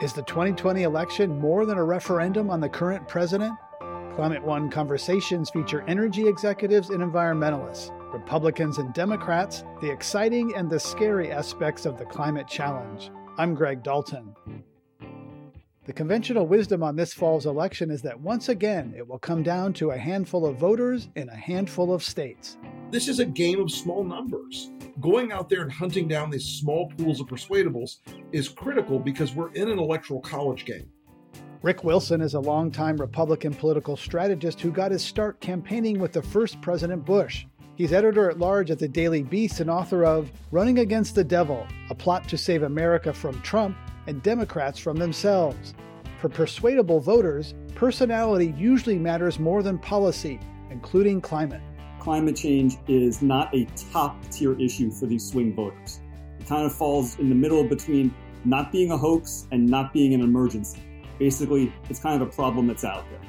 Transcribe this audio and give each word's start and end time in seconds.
Is 0.00 0.14
the 0.14 0.22
2020 0.22 0.84
election 0.84 1.38
more 1.38 1.66
than 1.66 1.76
a 1.76 1.84
referendum 1.84 2.48
on 2.48 2.58
the 2.58 2.70
current 2.70 3.06
president? 3.06 3.52
Climate 4.14 4.42
One 4.42 4.70
conversations 4.70 5.50
feature 5.50 5.84
energy 5.86 6.26
executives 6.26 6.88
and 6.88 7.02
environmentalists, 7.02 7.90
Republicans 8.10 8.78
and 8.78 8.94
Democrats, 8.94 9.62
the 9.82 9.90
exciting 9.90 10.54
and 10.56 10.70
the 10.70 10.80
scary 10.80 11.30
aspects 11.30 11.84
of 11.84 11.98
the 11.98 12.06
climate 12.06 12.48
challenge. 12.48 13.10
I'm 13.36 13.54
Greg 13.54 13.82
Dalton. 13.82 14.34
The 15.84 15.92
conventional 15.92 16.46
wisdom 16.46 16.82
on 16.82 16.96
this 16.96 17.12
fall's 17.12 17.44
election 17.44 17.90
is 17.90 18.00
that 18.00 18.18
once 18.18 18.48
again 18.48 18.94
it 18.96 19.06
will 19.06 19.18
come 19.18 19.42
down 19.42 19.74
to 19.74 19.90
a 19.90 19.98
handful 19.98 20.46
of 20.46 20.56
voters 20.56 21.10
in 21.14 21.28
a 21.28 21.36
handful 21.36 21.92
of 21.92 22.02
states. 22.02 22.56
This 22.90 23.06
is 23.06 23.20
a 23.20 23.24
game 23.24 23.60
of 23.60 23.70
small 23.70 24.02
numbers. 24.02 24.72
Going 25.00 25.30
out 25.30 25.48
there 25.48 25.62
and 25.62 25.70
hunting 25.70 26.08
down 26.08 26.28
these 26.28 26.44
small 26.44 26.90
pools 26.98 27.20
of 27.20 27.28
persuadables 27.28 27.98
is 28.32 28.48
critical 28.48 28.98
because 28.98 29.32
we're 29.32 29.52
in 29.52 29.70
an 29.70 29.78
electoral 29.78 30.20
college 30.20 30.64
game. 30.64 30.88
Rick 31.62 31.84
Wilson 31.84 32.20
is 32.20 32.34
a 32.34 32.40
longtime 32.40 32.96
Republican 32.96 33.54
political 33.54 33.96
strategist 33.96 34.60
who 34.60 34.72
got 34.72 34.90
his 34.90 35.04
start 35.04 35.40
campaigning 35.40 36.00
with 36.00 36.12
the 36.12 36.20
first 36.20 36.60
President 36.62 37.04
Bush. 37.04 37.46
He's 37.76 37.92
editor 37.92 38.28
at 38.28 38.40
large 38.40 38.72
at 38.72 38.80
the 38.80 38.88
Daily 38.88 39.22
Beast 39.22 39.60
and 39.60 39.70
author 39.70 40.04
of 40.04 40.32
Running 40.50 40.80
Against 40.80 41.14
the 41.14 41.22
Devil 41.22 41.68
A 41.90 41.94
Plot 41.94 42.28
to 42.28 42.36
Save 42.36 42.64
America 42.64 43.12
from 43.12 43.40
Trump 43.42 43.76
and 44.08 44.20
Democrats 44.20 44.80
from 44.80 44.96
themselves. 44.96 45.74
For 46.18 46.28
persuadable 46.28 46.98
voters, 46.98 47.54
personality 47.76 48.52
usually 48.58 48.98
matters 48.98 49.38
more 49.38 49.62
than 49.62 49.78
policy, 49.78 50.40
including 50.70 51.20
climate. 51.20 51.62
Climate 52.00 52.34
change 52.34 52.78
is 52.88 53.20
not 53.20 53.54
a 53.54 53.66
top 53.92 54.16
tier 54.30 54.58
issue 54.58 54.90
for 54.90 55.04
these 55.04 55.22
swing 55.22 55.54
voters. 55.54 56.00
It 56.40 56.46
kind 56.46 56.64
of 56.64 56.74
falls 56.74 57.18
in 57.18 57.28
the 57.28 57.34
middle 57.34 57.62
between 57.62 58.14
not 58.46 58.72
being 58.72 58.90
a 58.90 58.96
hoax 58.96 59.46
and 59.52 59.68
not 59.68 59.92
being 59.92 60.14
an 60.14 60.22
emergency. 60.22 60.82
Basically, 61.18 61.70
it's 61.90 62.00
kind 62.00 62.20
of 62.20 62.26
a 62.26 62.30
problem 62.30 62.66
that's 62.66 62.84
out 62.84 63.04
there. 63.10 63.20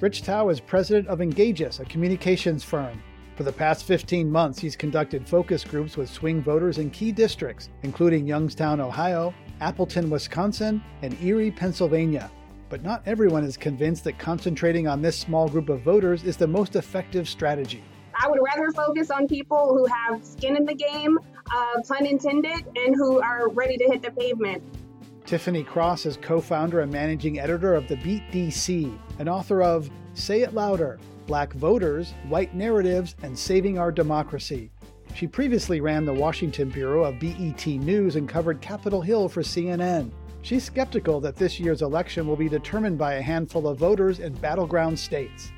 Rich 0.00 0.22
Thau 0.22 0.48
is 0.48 0.58
president 0.58 1.06
of 1.06 1.20
Engagious, 1.20 1.78
a 1.78 1.84
communications 1.84 2.64
firm. 2.64 3.00
For 3.36 3.44
the 3.44 3.52
past 3.52 3.84
15 3.84 4.28
months, 4.28 4.58
he's 4.58 4.74
conducted 4.74 5.28
focus 5.28 5.62
groups 5.62 5.96
with 5.96 6.10
swing 6.10 6.42
voters 6.42 6.78
in 6.78 6.90
key 6.90 7.12
districts, 7.12 7.68
including 7.84 8.26
Youngstown, 8.26 8.80
Ohio, 8.80 9.32
Appleton, 9.60 10.10
Wisconsin, 10.10 10.82
and 11.02 11.16
Erie, 11.22 11.52
Pennsylvania. 11.52 12.32
But 12.68 12.82
not 12.82 13.02
everyone 13.06 13.44
is 13.44 13.56
convinced 13.56 14.02
that 14.04 14.18
concentrating 14.18 14.88
on 14.88 15.02
this 15.02 15.16
small 15.16 15.48
group 15.48 15.68
of 15.68 15.82
voters 15.82 16.24
is 16.24 16.36
the 16.36 16.48
most 16.48 16.74
effective 16.74 17.28
strategy. 17.28 17.84
I 18.20 18.28
would 18.28 18.40
rather 18.44 18.70
focus 18.72 19.10
on 19.10 19.28
people 19.28 19.74
who 19.76 19.86
have 19.86 20.24
skin 20.24 20.56
in 20.56 20.64
the 20.64 20.74
game, 20.74 21.18
uh, 21.54 21.82
pun 21.86 22.04
intended, 22.04 22.64
and 22.76 22.94
who 22.96 23.20
are 23.20 23.48
ready 23.48 23.76
to 23.76 23.84
hit 23.84 24.02
the 24.02 24.10
pavement. 24.10 24.62
Tiffany 25.24 25.62
Cross 25.62 26.06
is 26.06 26.16
co 26.16 26.40
founder 26.40 26.80
and 26.80 26.90
managing 26.90 27.38
editor 27.38 27.74
of 27.74 27.86
The 27.86 27.96
Beat 27.96 28.22
DC 28.32 28.98
and 29.18 29.28
author 29.28 29.62
of 29.62 29.90
Say 30.14 30.42
It 30.42 30.54
Louder 30.54 30.98
Black 31.26 31.52
Voters, 31.52 32.14
White 32.28 32.54
Narratives, 32.54 33.14
and 33.22 33.38
Saving 33.38 33.78
Our 33.78 33.92
Democracy. 33.92 34.70
She 35.14 35.26
previously 35.26 35.80
ran 35.80 36.06
the 36.06 36.12
Washington 36.12 36.70
bureau 36.70 37.04
of 37.04 37.20
BET 37.20 37.66
News 37.66 38.16
and 38.16 38.28
covered 38.28 38.60
Capitol 38.62 39.02
Hill 39.02 39.28
for 39.28 39.42
CNN. 39.42 40.10
She's 40.40 40.64
skeptical 40.64 41.20
that 41.20 41.36
this 41.36 41.60
year's 41.60 41.82
election 41.82 42.26
will 42.26 42.36
be 42.36 42.48
determined 42.48 42.96
by 42.96 43.14
a 43.14 43.22
handful 43.22 43.68
of 43.68 43.78
voters 43.78 44.20
in 44.20 44.32
battleground 44.34 44.98
states. 44.98 45.52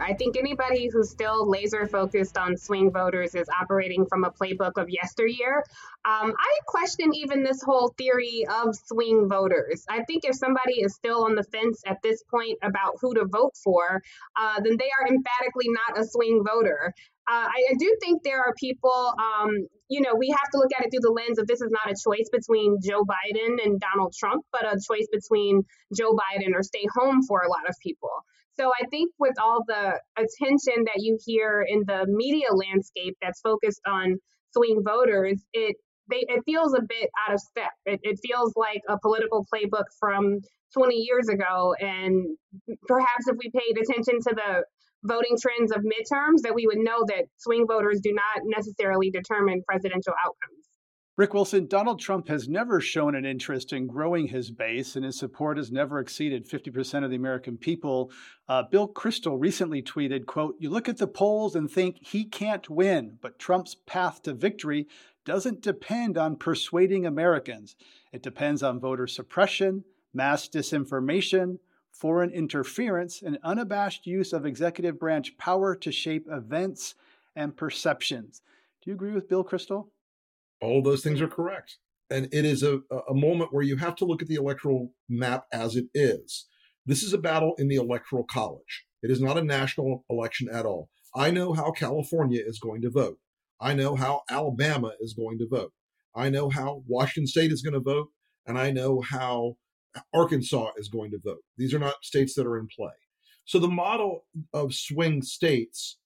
I 0.00 0.14
think 0.14 0.36
anybody 0.36 0.88
who's 0.92 1.10
still 1.10 1.48
laser 1.48 1.86
focused 1.86 2.38
on 2.38 2.56
swing 2.56 2.92
voters 2.92 3.34
is 3.34 3.48
operating 3.60 4.06
from 4.06 4.24
a 4.24 4.30
playbook 4.30 4.72
of 4.76 4.88
yesteryear. 4.88 5.64
Um, 6.04 6.32
I 6.38 6.58
question 6.66 7.10
even 7.14 7.42
this 7.42 7.62
whole 7.62 7.94
theory 7.98 8.46
of 8.48 8.74
swing 8.86 9.28
voters. 9.28 9.84
I 9.88 10.04
think 10.04 10.24
if 10.24 10.36
somebody 10.36 10.80
is 10.80 10.94
still 10.94 11.24
on 11.24 11.34
the 11.34 11.42
fence 11.42 11.82
at 11.86 11.98
this 12.02 12.22
point 12.30 12.58
about 12.62 12.94
who 13.00 13.14
to 13.14 13.26
vote 13.26 13.54
for, 13.62 14.02
uh, 14.36 14.60
then 14.60 14.76
they 14.78 14.90
are 15.00 15.08
emphatically 15.08 15.66
not 15.68 15.98
a 15.98 16.06
swing 16.06 16.44
voter. 16.46 16.94
Uh, 17.30 17.44
I, 17.44 17.62
I, 17.72 17.74
do 17.78 17.96
think 18.00 18.22
there 18.22 18.40
are 18.40 18.54
people, 18.58 19.12
um, 19.18 19.50
you 19.88 20.00
know, 20.00 20.14
we 20.16 20.28
have 20.30 20.50
to 20.52 20.58
look 20.58 20.70
at 20.74 20.86
it 20.86 20.90
through 20.90 21.00
the 21.02 21.12
lens 21.12 21.38
of 21.38 21.46
this 21.46 21.60
is 21.60 21.70
not 21.70 21.92
a 21.92 21.94
choice 22.02 22.30
between 22.32 22.78
Joe 22.82 23.04
Biden 23.04 23.62
and 23.62 23.78
Donald 23.78 24.14
Trump, 24.18 24.46
but 24.50 24.64
a 24.64 24.80
choice 24.80 25.06
between 25.12 25.62
Joe 25.94 26.12
Biden 26.12 26.54
or 26.54 26.62
stay 26.62 26.86
home 26.96 27.20
for 27.28 27.42
a 27.42 27.48
lot 27.50 27.68
of 27.68 27.74
people. 27.82 28.24
So 28.58 28.70
I 28.80 28.86
think 28.88 29.12
with 29.18 29.34
all 29.40 29.64
the 29.66 30.00
attention 30.16 30.84
that 30.86 30.96
you 30.96 31.18
hear 31.24 31.64
in 31.66 31.84
the 31.86 32.06
media 32.08 32.48
landscape 32.52 33.16
that's 33.22 33.40
focused 33.40 33.80
on 33.86 34.16
swing 34.52 34.82
voters, 34.84 35.40
it 35.52 35.76
they, 36.10 36.24
it 36.26 36.42
feels 36.46 36.74
a 36.74 36.80
bit 36.80 37.10
out 37.26 37.34
of 37.34 37.40
step. 37.40 37.70
It, 37.84 38.00
it 38.02 38.18
feels 38.26 38.54
like 38.56 38.80
a 38.88 38.98
political 38.98 39.46
playbook 39.52 39.84
from 40.00 40.40
20 40.74 40.96
years 40.96 41.28
ago. 41.28 41.74
And 41.78 42.36
perhaps 42.86 43.28
if 43.28 43.36
we 43.36 43.50
paid 43.50 43.78
attention 43.78 44.20
to 44.28 44.34
the 44.34 44.64
voting 45.04 45.36
trends 45.40 45.70
of 45.70 45.82
midterms, 45.82 46.42
that 46.42 46.54
we 46.54 46.66
would 46.66 46.78
know 46.78 47.04
that 47.08 47.26
swing 47.36 47.66
voters 47.68 48.00
do 48.02 48.12
not 48.12 48.42
necessarily 48.44 49.10
determine 49.10 49.62
presidential 49.68 50.14
outcomes. 50.24 50.64
Rick 51.18 51.34
Wilson, 51.34 51.66
Donald 51.66 51.98
Trump 51.98 52.28
has 52.28 52.48
never 52.48 52.80
shown 52.80 53.16
an 53.16 53.24
interest 53.24 53.72
in 53.72 53.88
growing 53.88 54.28
his 54.28 54.52
base, 54.52 54.94
and 54.94 55.04
his 55.04 55.18
support 55.18 55.56
has 55.56 55.72
never 55.72 55.98
exceeded 55.98 56.48
50% 56.48 57.02
of 57.02 57.10
the 57.10 57.16
American 57.16 57.56
people. 57.58 58.12
Uh, 58.48 58.62
Bill 58.62 58.86
Kristol 58.86 59.36
recently 59.36 59.82
tweeted, 59.82 60.26
quote, 60.26 60.54
You 60.60 60.70
look 60.70 60.88
at 60.88 60.98
the 60.98 61.08
polls 61.08 61.56
and 61.56 61.68
think 61.68 61.98
he 62.06 62.24
can't 62.24 62.70
win, 62.70 63.18
but 63.20 63.36
Trump's 63.36 63.74
path 63.74 64.22
to 64.22 64.32
victory 64.32 64.86
doesn't 65.24 65.60
depend 65.60 66.16
on 66.16 66.36
persuading 66.36 67.04
Americans. 67.04 67.74
It 68.12 68.22
depends 68.22 68.62
on 68.62 68.78
voter 68.78 69.08
suppression, 69.08 69.82
mass 70.14 70.48
disinformation, 70.48 71.58
foreign 71.90 72.30
interference, 72.30 73.22
and 73.22 73.38
unabashed 73.42 74.06
use 74.06 74.32
of 74.32 74.46
executive 74.46 75.00
branch 75.00 75.36
power 75.36 75.74
to 75.74 75.90
shape 75.90 76.28
events 76.30 76.94
and 77.34 77.56
perceptions. 77.56 78.40
Do 78.80 78.90
you 78.92 78.94
agree 78.94 79.14
with 79.14 79.28
Bill 79.28 79.42
Kristol? 79.42 79.88
All 80.60 80.82
those 80.82 81.02
things 81.02 81.20
are 81.20 81.28
correct. 81.28 81.76
And 82.10 82.28
it 82.32 82.44
is 82.44 82.62
a, 82.62 82.80
a 83.08 83.14
moment 83.14 83.52
where 83.52 83.62
you 83.62 83.76
have 83.76 83.94
to 83.96 84.04
look 84.04 84.22
at 84.22 84.28
the 84.28 84.36
electoral 84.36 84.92
map 85.08 85.44
as 85.52 85.76
it 85.76 85.86
is. 85.94 86.46
This 86.86 87.02
is 87.02 87.12
a 87.12 87.18
battle 87.18 87.54
in 87.58 87.68
the 87.68 87.76
electoral 87.76 88.24
college. 88.24 88.86
It 89.02 89.10
is 89.10 89.20
not 89.20 89.36
a 89.36 89.44
national 89.44 90.04
election 90.08 90.48
at 90.50 90.64
all. 90.64 90.88
I 91.14 91.30
know 91.30 91.52
how 91.52 91.70
California 91.70 92.40
is 92.44 92.58
going 92.58 92.82
to 92.82 92.90
vote. 92.90 93.18
I 93.60 93.74
know 93.74 93.94
how 93.94 94.22
Alabama 94.30 94.92
is 95.00 95.12
going 95.12 95.38
to 95.38 95.48
vote. 95.48 95.72
I 96.14 96.30
know 96.30 96.48
how 96.48 96.82
Washington 96.86 97.26
State 97.26 97.52
is 97.52 97.62
going 97.62 97.74
to 97.74 97.80
vote. 97.80 98.08
And 98.46 98.58
I 98.58 98.70
know 98.70 99.02
how 99.02 99.56
Arkansas 100.14 100.70
is 100.78 100.88
going 100.88 101.10
to 101.10 101.18
vote. 101.22 101.42
These 101.58 101.74
are 101.74 101.78
not 101.78 102.02
states 102.02 102.34
that 102.34 102.46
are 102.46 102.58
in 102.58 102.68
play. 102.74 102.92
So 103.44 103.58
the 103.58 103.68
model 103.68 104.24
of 104.54 104.74
swing 104.74 105.22
states 105.22 105.98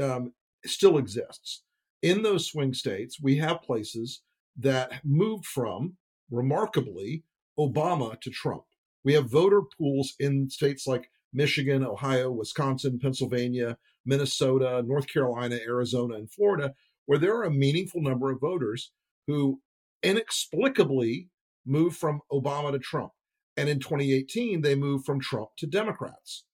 um, 0.00 0.32
still 0.64 0.96
exists 0.96 1.62
in 2.02 2.22
those 2.22 2.46
swing 2.46 2.74
states, 2.74 3.18
we 3.20 3.36
have 3.38 3.62
places 3.62 4.22
that 4.58 5.04
moved 5.04 5.46
from, 5.46 5.96
remarkably, 6.30 7.24
Obama 7.58 8.20
to 8.20 8.30
Trump. 8.30 8.64
We 9.04 9.14
have 9.14 9.30
voter 9.30 9.62
pools 9.78 10.14
in 10.18 10.50
states 10.50 10.86
like 10.86 11.08
Michigan, 11.32 11.84
Ohio, 11.84 12.30
Wisconsin, 12.30 12.98
Pennsylvania, 12.98 13.78
Minnesota, 14.04 14.82
North 14.84 15.06
Carolina, 15.06 15.58
Arizona, 15.66 16.14
and 16.14 16.30
Florida, 16.30 16.74
where 17.06 17.18
there 17.18 17.36
are 17.36 17.44
a 17.44 17.50
meaningful 17.50 18.02
number 18.02 18.30
of 18.30 18.40
voters 18.40 18.92
who 19.26 19.60
inexplicably 20.02 21.28
moved 21.64 21.96
from 21.96 22.20
Obama 22.30 22.72
to 22.72 22.78
Trump. 22.78 23.12
And 23.56 23.68
in 23.68 23.78
2018, 23.78 24.62
they 24.62 24.74
moved 24.74 25.04
from 25.04 25.20
Trump 25.20 25.50
to 25.58 25.66
Democrats. 25.66 26.44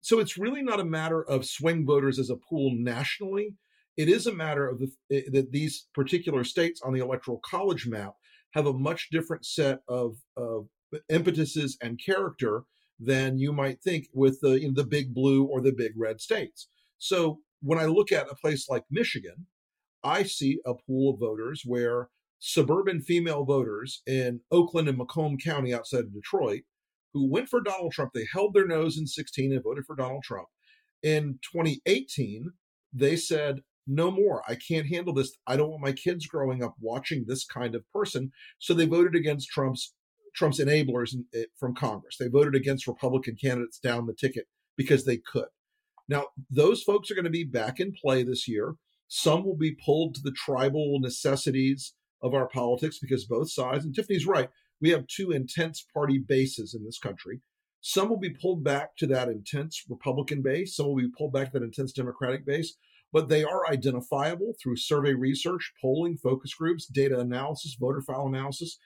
So 0.00 0.20
it's 0.20 0.38
really 0.38 0.62
not 0.62 0.80
a 0.80 0.84
matter 0.84 1.22
of 1.22 1.46
swing 1.46 1.86
voters 1.86 2.18
as 2.18 2.30
a 2.30 2.36
pool 2.36 2.72
nationally. 2.74 3.54
It 3.96 4.08
is 4.08 4.26
a 4.26 4.34
matter 4.34 4.68
of 4.68 4.80
the, 4.80 4.90
eh, 5.10 5.22
that 5.32 5.52
these 5.52 5.86
particular 5.94 6.44
states 6.44 6.80
on 6.84 6.92
the 6.92 7.00
electoral 7.00 7.40
college 7.44 7.86
map 7.86 8.14
have 8.52 8.66
a 8.66 8.72
much 8.72 9.08
different 9.10 9.44
set 9.44 9.80
of, 9.88 10.16
of 10.36 10.66
impetuses 11.08 11.76
and 11.82 12.00
character 12.04 12.64
than 13.00 13.38
you 13.38 13.52
might 13.52 13.80
think 13.82 14.06
with 14.12 14.40
the 14.40 14.60
you 14.60 14.68
know, 14.68 14.74
the 14.74 14.86
big 14.86 15.12
blue 15.12 15.44
or 15.44 15.60
the 15.60 15.72
big 15.72 15.92
red 15.96 16.20
states. 16.20 16.68
So 16.98 17.40
when 17.60 17.78
I 17.78 17.86
look 17.86 18.12
at 18.12 18.30
a 18.30 18.36
place 18.36 18.68
like 18.68 18.84
Michigan, 18.90 19.46
I 20.04 20.22
see 20.22 20.60
a 20.64 20.74
pool 20.74 21.14
of 21.14 21.20
voters 21.20 21.62
where 21.64 22.08
suburban 22.38 23.00
female 23.00 23.44
voters 23.44 24.02
in 24.06 24.40
Oakland 24.50 24.88
and 24.88 24.98
Macomb 24.98 25.38
County 25.38 25.74
outside 25.74 26.00
of 26.00 26.14
Detroit 26.14 26.62
who 27.14 27.30
went 27.30 27.48
for 27.48 27.60
Donald 27.60 27.92
Trump, 27.92 28.12
they 28.12 28.26
held 28.30 28.52
their 28.52 28.66
nose 28.66 28.98
in 28.98 29.06
16 29.06 29.52
and 29.52 29.62
voted 29.62 29.86
for 29.86 29.96
Donald 29.96 30.24
Trump. 30.24 30.48
In 31.02 31.38
2018, 31.52 32.50
they 32.92 33.16
said, 33.16 33.60
no 33.86 34.10
more. 34.10 34.42
I 34.48 34.56
can't 34.56 34.86
handle 34.86 35.14
this. 35.14 35.36
I 35.46 35.56
don't 35.56 35.70
want 35.70 35.82
my 35.82 35.92
kids 35.92 36.26
growing 36.26 36.62
up 36.62 36.74
watching 36.80 37.24
this 37.26 37.44
kind 37.44 37.74
of 37.74 37.84
person. 37.92 38.32
So 38.58 38.74
they 38.74 38.86
voted 38.86 39.14
against 39.14 39.48
Trump's 39.48 39.94
Trump's 40.34 40.58
enablers 40.58 41.14
eh, 41.34 41.44
from 41.58 41.74
Congress. 41.74 42.16
They 42.18 42.28
voted 42.28 42.54
against 42.54 42.88
Republican 42.88 43.36
candidates 43.40 43.78
down 43.78 44.06
the 44.06 44.14
ticket 44.14 44.46
because 44.76 45.04
they 45.04 45.18
could. 45.18 45.46
Now, 46.08 46.26
those 46.50 46.82
folks 46.82 47.10
are 47.10 47.14
going 47.14 47.24
to 47.24 47.30
be 47.30 47.44
back 47.44 47.80
in 47.80 47.92
play 47.92 48.22
this 48.22 48.48
year. 48.48 48.74
Some 49.08 49.44
will 49.44 49.56
be 49.56 49.76
pulled 49.84 50.14
to 50.16 50.20
the 50.22 50.32
tribal 50.32 50.98
necessities 51.00 51.94
of 52.22 52.34
our 52.34 52.48
politics 52.48 52.98
because 53.00 53.24
both 53.24 53.50
sides, 53.50 53.84
and 53.84 53.94
Tiffany's 53.94 54.26
right, 54.26 54.50
we 54.80 54.90
have 54.90 55.06
two 55.06 55.30
intense 55.30 55.86
party 55.94 56.18
bases 56.18 56.74
in 56.74 56.84
this 56.84 56.98
country. 56.98 57.40
Some 57.80 58.08
will 58.08 58.18
be 58.18 58.30
pulled 58.30 58.64
back 58.64 58.96
to 58.96 59.06
that 59.08 59.28
intense 59.28 59.84
Republican 59.88 60.42
base, 60.42 60.76
some 60.76 60.86
will 60.86 60.96
be 60.96 61.10
pulled 61.16 61.32
back 61.32 61.52
to 61.52 61.58
that 61.58 61.64
intense 61.64 61.92
Democratic 61.92 62.44
base, 62.46 62.76
but 63.14 63.28
they 63.28 63.44
are 63.44 63.64
identifiable 63.68 64.54
through 64.60 64.76
survey 64.76 65.14
research, 65.14 65.72
polling, 65.80 66.16
focus 66.16 66.52
groups, 66.52 66.84
data 66.84 67.20
analysis, 67.20 67.76
voter 67.78 68.02
file 68.02 68.26
analysis. 68.26 68.76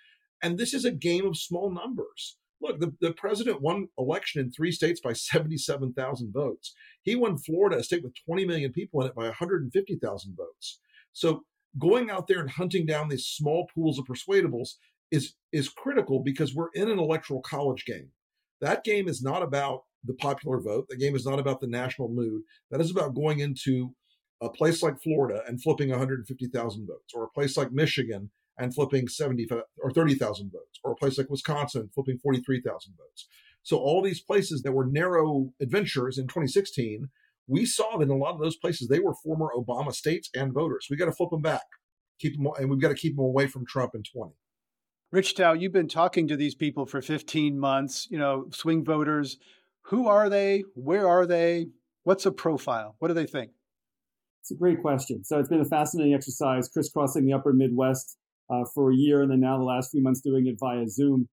And 0.42 0.58
this 0.58 0.74
is 0.74 0.84
a 0.84 0.92
game 0.92 1.26
of 1.26 1.38
small 1.38 1.70
numbers. 1.70 2.36
Look, 2.60 2.78
the, 2.78 2.92
the 3.00 3.14
president 3.14 3.62
won 3.62 3.88
election 3.96 4.42
in 4.42 4.52
three 4.52 4.70
states 4.70 5.00
by 5.00 5.14
77,000 5.14 6.30
votes. 6.30 6.74
He 7.02 7.16
won 7.16 7.38
Florida, 7.38 7.78
a 7.78 7.82
state 7.82 8.02
with 8.02 8.12
20 8.26 8.44
million 8.44 8.70
people 8.70 9.00
in 9.00 9.08
it, 9.08 9.14
by 9.14 9.24
150,000 9.24 10.36
votes. 10.36 10.80
So 11.14 11.44
going 11.78 12.10
out 12.10 12.26
there 12.26 12.40
and 12.40 12.50
hunting 12.50 12.84
down 12.84 13.08
these 13.08 13.24
small 13.24 13.66
pools 13.74 13.98
of 13.98 14.04
persuadables 14.04 14.74
is 15.10 15.36
is 15.52 15.70
critical 15.70 16.20
because 16.22 16.54
we're 16.54 16.68
in 16.74 16.90
an 16.90 16.98
electoral 16.98 17.40
college 17.40 17.86
game. 17.86 18.10
That 18.60 18.84
game 18.84 19.08
is 19.08 19.22
not 19.22 19.42
about 19.42 19.84
the 20.04 20.14
popular 20.14 20.60
vote. 20.60 20.86
The 20.90 20.98
game 20.98 21.16
is 21.16 21.24
not 21.24 21.38
about 21.38 21.62
the 21.62 21.66
national 21.66 22.10
mood. 22.10 22.42
That 22.70 22.82
is 22.82 22.90
about 22.90 23.14
going 23.14 23.38
into 23.38 23.94
a 24.40 24.48
place 24.48 24.82
like 24.82 25.00
Florida 25.02 25.42
and 25.46 25.62
flipping 25.62 25.90
150,000 25.90 26.86
votes, 26.86 27.12
or 27.14 27.24
a 27.24 27.30
place 27.30 27.56
like 27.56 27.72
Michigan 27.72 28.30
and 28.58 28.74
flipping 28.74 29.08
70 29.08 29.48
or 29.82 29.90
30,000 29.90 30.52
votes, 30.52 30.80
or 30.82 30.92
a 30.92 30.96
place 30.96 31.18
like 31.18 31.30
Wisconsin 31.30 31.90
flipping 31.94 32.18
43,000 32.18 32.94
votes. 32.96 33.28
So 33.62 33.76
all 33.76 34.02
these 34.02 34.20
places 34.20 34.62
that 34.62 34.72
were 34.72 34.86
narrow 34.86 35.52
adventures 35.60 36.18
in 36.18 36.26
2016, 36.26 37.08
we 37.46 37.66
saw 37.66 37.96
that 37.96 38.04
in 38.04 38.10
a 38.10 38.16
lot 38.16 38.34
of 38.34 38.40
those 38.40 38.56
places 38.56 38.88
they 38.88 39.00
were 39.00 39.14
former 39.14 39.50
Obama 39.56 39.92
states 39.92 40.30
and 40.34 40.52
voters. 40.52 40.86
We 40.90 40.96
got 40.96 41.06
to 41.06 41.12
flip 41.12 41.30
them 41.30 41.42
back, 41.42 41.66
keep 42.18 42.36
them, 42.36 42.48
and 42.58 42.70
we've 42.70 42.80
got 42.80 42.88
to 42.88 42.94
keep 42.94 43.16
them 43.16 43.24
away 43.24 43.46
from 43.46 43.66
Trump 43.66 43.94
in 43.94 44.02
20. 44.02 44.32
Rich 45.10 45.32
Thau, 45.32 45.54
you've 45.54 45.72
been 45.72 45.88
talking 45.88 46.28
to 46.28 46.36
these 46.36 46.54
people 46.54 46.84
for 46.84 47.00
15 47.00 47.58
months, 47.58 48.06
you 48.10 48.18
know, 48.18 48.46
swing 48.52 48.84
voters. 48.84 49.38
Who 49.82 50.06
are 50.06 50.28
they? 50.28 50.64
Where 50.74 51.08
are 51.08 51.26
they? 51.26 51.68
What's 52.02 52.26
a 52.26 52.32
profile? 52.32 52.96
What 52.98 53.08
do 53.08 53.14
they 53.14 53.26
think? 53.26 53.52
It's 54.48 54.56
a 54.56 54.58
great 54.58 54.80
question. 54.80 55.24
So 55.24 55.38
it's 55.38 55.50
been 55.50 55.60
a 55.60 55.66
fascinating 55.66 56.14
exercise, 56.14 56.70
crisscrossing 56.70 57.26
the 57.26 57.34
upper 57.34 57.52
Midwest 57.52 58.16
uh, 58.48 58.64
for 58.74 58.90
a 58.90 58.96
year 58.96 59.20
and 59.20 59.30
then 59.30 59.40
now 59.40 59.58
the 59.58 59.64
last 59.64 59.90
few 59.90 60.02
months 60.02 60.22
doing 60.22 60.46
it 60.46 60.56
via 60.58 60.88
Zoom. 60.88 61.28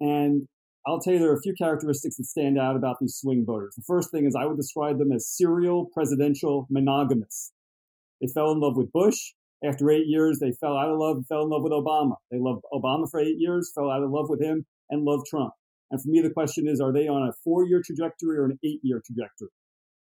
And 0.00 0.42
I'll 0.86 1.00
tell 1.00 1.14
you 1.14 1.18
there 1.18 1.30
are 1.30 1.38
a 1.38 1.40
few 1.40 1.54
characteristics 1.56 2.16
that 2.18 2.26
stand 2.26 2.58
out 2.58 2.76
about 2.76 2.96
these 3.00 3.16
swing 3.16 3.46
voters. 3.46 3.72
The 3.74 3.84
first 3.86 4.10
thing 4.10 4.26
is 4.26 4.36
I 4.36 4.44
would 4.44 4.58
describe 4.58 4.98
them 4.98 5.12
as 5.12 5.26
serial 5.26 5.88
presidential 5.94 6.66
monogamists. 6.68 7.52
They 8.20 8.28
fell 8.34 8.52
in 8.52 8.60
love 8.60 8.76
with 8.76 8.92
Bush. 8.92 9.32
After 9.64 9.90
eight 9.90 10.06
years, 10.06 10.38
they 10.38 10.52
fell 10.60 10.76
out 10.76 10.90
of 10.90 10.98
love 10.98 11.24
fell 11.30 11.44
in 11.44 11.48
love 11.48 11.62
with 11.62 11.72
Obama. 11.72 12.16
They 12.30 12.38
loved 12.38 12.64
Obama 12.70 13.10
for 13.10 13.18
eight 13.18 13.36
years, 13.38 13.72
fell 13.74 13.90
out 13.90 14.02
of 14.02 14.10
love 14.10 14.26
with 14.28 14.42
him, 14.42 14.66
and 14.90 15.04
loved 15.04 15.24
Trump. 15.30 15.54
And 15.90 16.02
for 16.02 16.08
me, 16.10 16.20
the 16.20 16.28
question 16.28 16.68
is, 16.68 16.82
are 16.82 16.92
they 16.92 17.08
on 17.08 17.26
a 17.26 17.32
four 17.42 17.64
year 17.64 17.80
trajectory 17.82 18.36
or 18.36 18.44
an 18.44 18.58
eight 18.62 18.80
year 18.82 19.00
trajectory? 19.06 19.48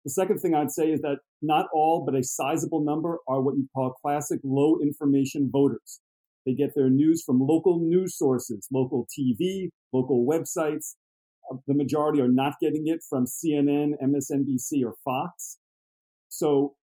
The 0.07 0.11
second 0.11 0.39
thing 0.39 0.55
I'd 0.55 0.71
say 0.71 0.93
is 0.93 1.01
that 1.01 1.19
not 1.43 1.67
all, 1.75 2.05
but 2.07 2.15
a 2.15 2.23
sizable 2.23 2.85
number 2.85 3.19
are 3.27 3.43
what 3.43 3.57
you 3.57 3.67
call 3.75 3.93
classic 4.01 4.39
low 4.45 4.79
information 4.81 5.51
voters. 5.53 6.01
They 6.47 6.55
get 6.55 6.77
their 6.77 6.89
news 6.89 7.25
from 7.27 7.41
local 7.41 7.81
news 7.81 8.17
sources, 8.17 8.69
local 8.73 9.09
TV, 9.19 9.71
local 9.93 10.25
websites. 10.25 10.95
Uh, 11.51 11.57
the 11.67 11.75
majority 11.75 12.21
are 12.21 12.29
not 12.29 12.55
getting 12.61 12.85
it 12.87 13.01
from 13.11 13.27
CNN, 13.27 13.95
MSNBC, 14.01 14.85
or 14.85 14.95
Fox. 15.05 15.59
So 16.29 16.77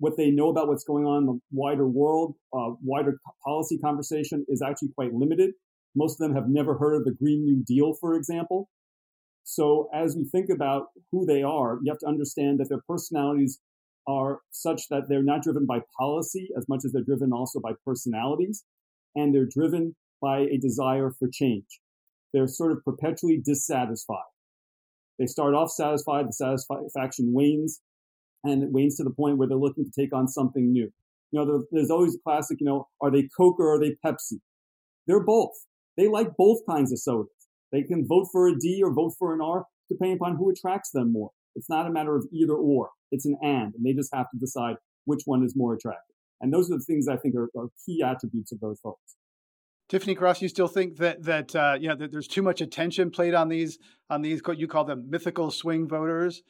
what 0.00 0.16
they 0.16 0.32
know 0.32 0.48
about 0.48 0.66
what's 0.66 0.82
going 0.82 1.04
on 1.04 1.18
in 1.18 1.26
the 1.26 1.38
wider 1.52 1.86
world, 1.86 2.34
uh, 2.52 2.70
wider 2.82 3.20
policy 3.46 3.78
conversation 3.78 4.44
is 4.48 4.62
actually 4.62 4.88
quite 4.96 5.14
limited. 5.14 5.52
Most 5.94 6.20
of 6.20 6.26
them 6.26 6.34
have 6.34 6.48
never 6.48 6.76
heard 6.76 6.96
of 6.96 7.04
the 7.04 7.14
Green 7.14 7.44
New 7.44 7.62
Deal, 7.64 7.94
for 8.00 8.16
example. 8.16 8.68
So 9.50 9.88
as 9.94 10.14
we 10.14 10.24
think 10.24 10.50
about 10.50 10.88
who 11.10 11.24
they 11.24 11.42
are, 11.42 11.78
you 11.82 11.90
have 11.90 11.98
to 12.00 12.06
understand 12.06 12.60
that 12.60 12.68
their 12.68 12.82
personalities 12.86 13.58
are 14.06 14.40
such 14.50 14.88
that 14.90 15.04
they're 15.08 15.22
not 15.22 15.42
driven 15.42 15.64
by 15.64 15.80
policy 15.98 16.50
as 16.54 16.68
much 16.68 16.82
as 16.84 16.92
they're 16.92 17.02
driven 17.02 17.32
also 17.32 17.58
by 17.58 17.72
personalities. 17.82 18.64
And 19.16 19.34
they're 19.34 19.48
driven 19.50 19.96
by 20.20 20.40
a 20.40 20.58
desire 20.58 21.10
for 21.18 21.30
change. 21.32 21.80
They're 22.34 22.46
sort 22.46 22.72
of 22.72 22.84
perpetually 22.84 23.40
dissatisfied. 23.42 24.30
They 25.18 25.24
start 25.24 25.54
off 25.54 25.70
satisfied, 25.70 26.26
the 26.28 26.32
satisfaction 26.34 27.32
wanes, 27.32 27.80
and 28.44 28.62
it 28.62 28.70
wanes 28.70 28.98
to 28.98 29.02
the 29.02 29.10
point 29.10 29.38
where 29.38 29.48
they're 29.48 29.56
looking 29.56 29.90
to 29.90 30.00
take 30.00 30.12
on 30.12 30.28
something 30.28 30.70
new. 30.70 30.92
You 31.30 31.44
know, 31.44 31.64
there's 31.72 31.90
always 31.90 32.18
classic, 32.22 32.58
you 32.60 32.66
know, 32.66 32.88
are 33.00 33.10
they 33.10 33.30
Coke 33.34 33.58
or 33.58 33.76
are 33.76 33.80
they 33.80 33.96
Pepsi? 34.04 34.40
They're 35.06 35.24
both. 35.24 35.52
They 35.96 36.06
like 36.06 36.36
both 36.36 36.58
kinds 36.68 36.92
of 36.92 36.98
sodas. 36.98 37.32
They 37.72 37.82
can 37.82 38.06
vote 38.06 38.28
for 38.32 38.48
a 38.48 38.58
D 38.58 38.80
or 38.82 38.92
vote 38.92 39.14
for 39.18 39.34
an 39.34 39.40
R 39.40 39.66
depending 39.90 40.16
upon 40.16 40.36
who 40.36 40.50
attracts 40.50 40.90
them 40.90 41.12
more. 41.12 41.30
It's 41.54 41.68
not 41.68 41.86
a 41.86 41.90
matter 41.90 42.14
of 42.14 42.26
either 42.32 42.54
or. 42.54 42.90
It's 43.10 43.26
an 43.26 43.36
and, 43.42 43.74
and 43.74 43.84
they 43.84 43.92
just 43.92 44.14
have 44.14 44.30
to 44.30 44.38
decide 44.38 44.76
which 45.06 45.22
one 45.24 45.42
is 45.42 45.54
more 45.56 45.74
attractive. 45.74 46.14
And 46.40 46.52
those 46.52 46.70
are 46.70 46.76
the 46.76 46.84
things 46.84 47.08
I 47.08 47.16
think 47.16 47.34
are, 47.34 47.48
are 47.58 47.68
key 47.84 48.02
attributes 48.02 48.52
of 48.52 48.60
those 48.60 48.78
folks. 48.80 49.16
Tiffany 49.88 50.14
Cross, 50.14 50.42
you 50.42 50.48
still 50.48 50.68
think 50.68 50.98
that 50.98 51.24
that 51.24 51.56
uh, 51.56 51.76
you 51.80 51.88
know 51.88 51.96
that 51.96 52.12
there's 52.12 52.28
too 52.28 52.42
much 52.42 52.60
attention 52.60 53.10
played 53.10 53.34
on 53.34 53.48
these 53.48 53.78
on 54.10 54.22
these 54.22 54.40
what 54.44 54.58
you 54.58 54.68
call 54.68 54.84
them 54.84 55.08
mythical 55.08 55.50
swing 55.50 55.88
voters, 55.88 56.42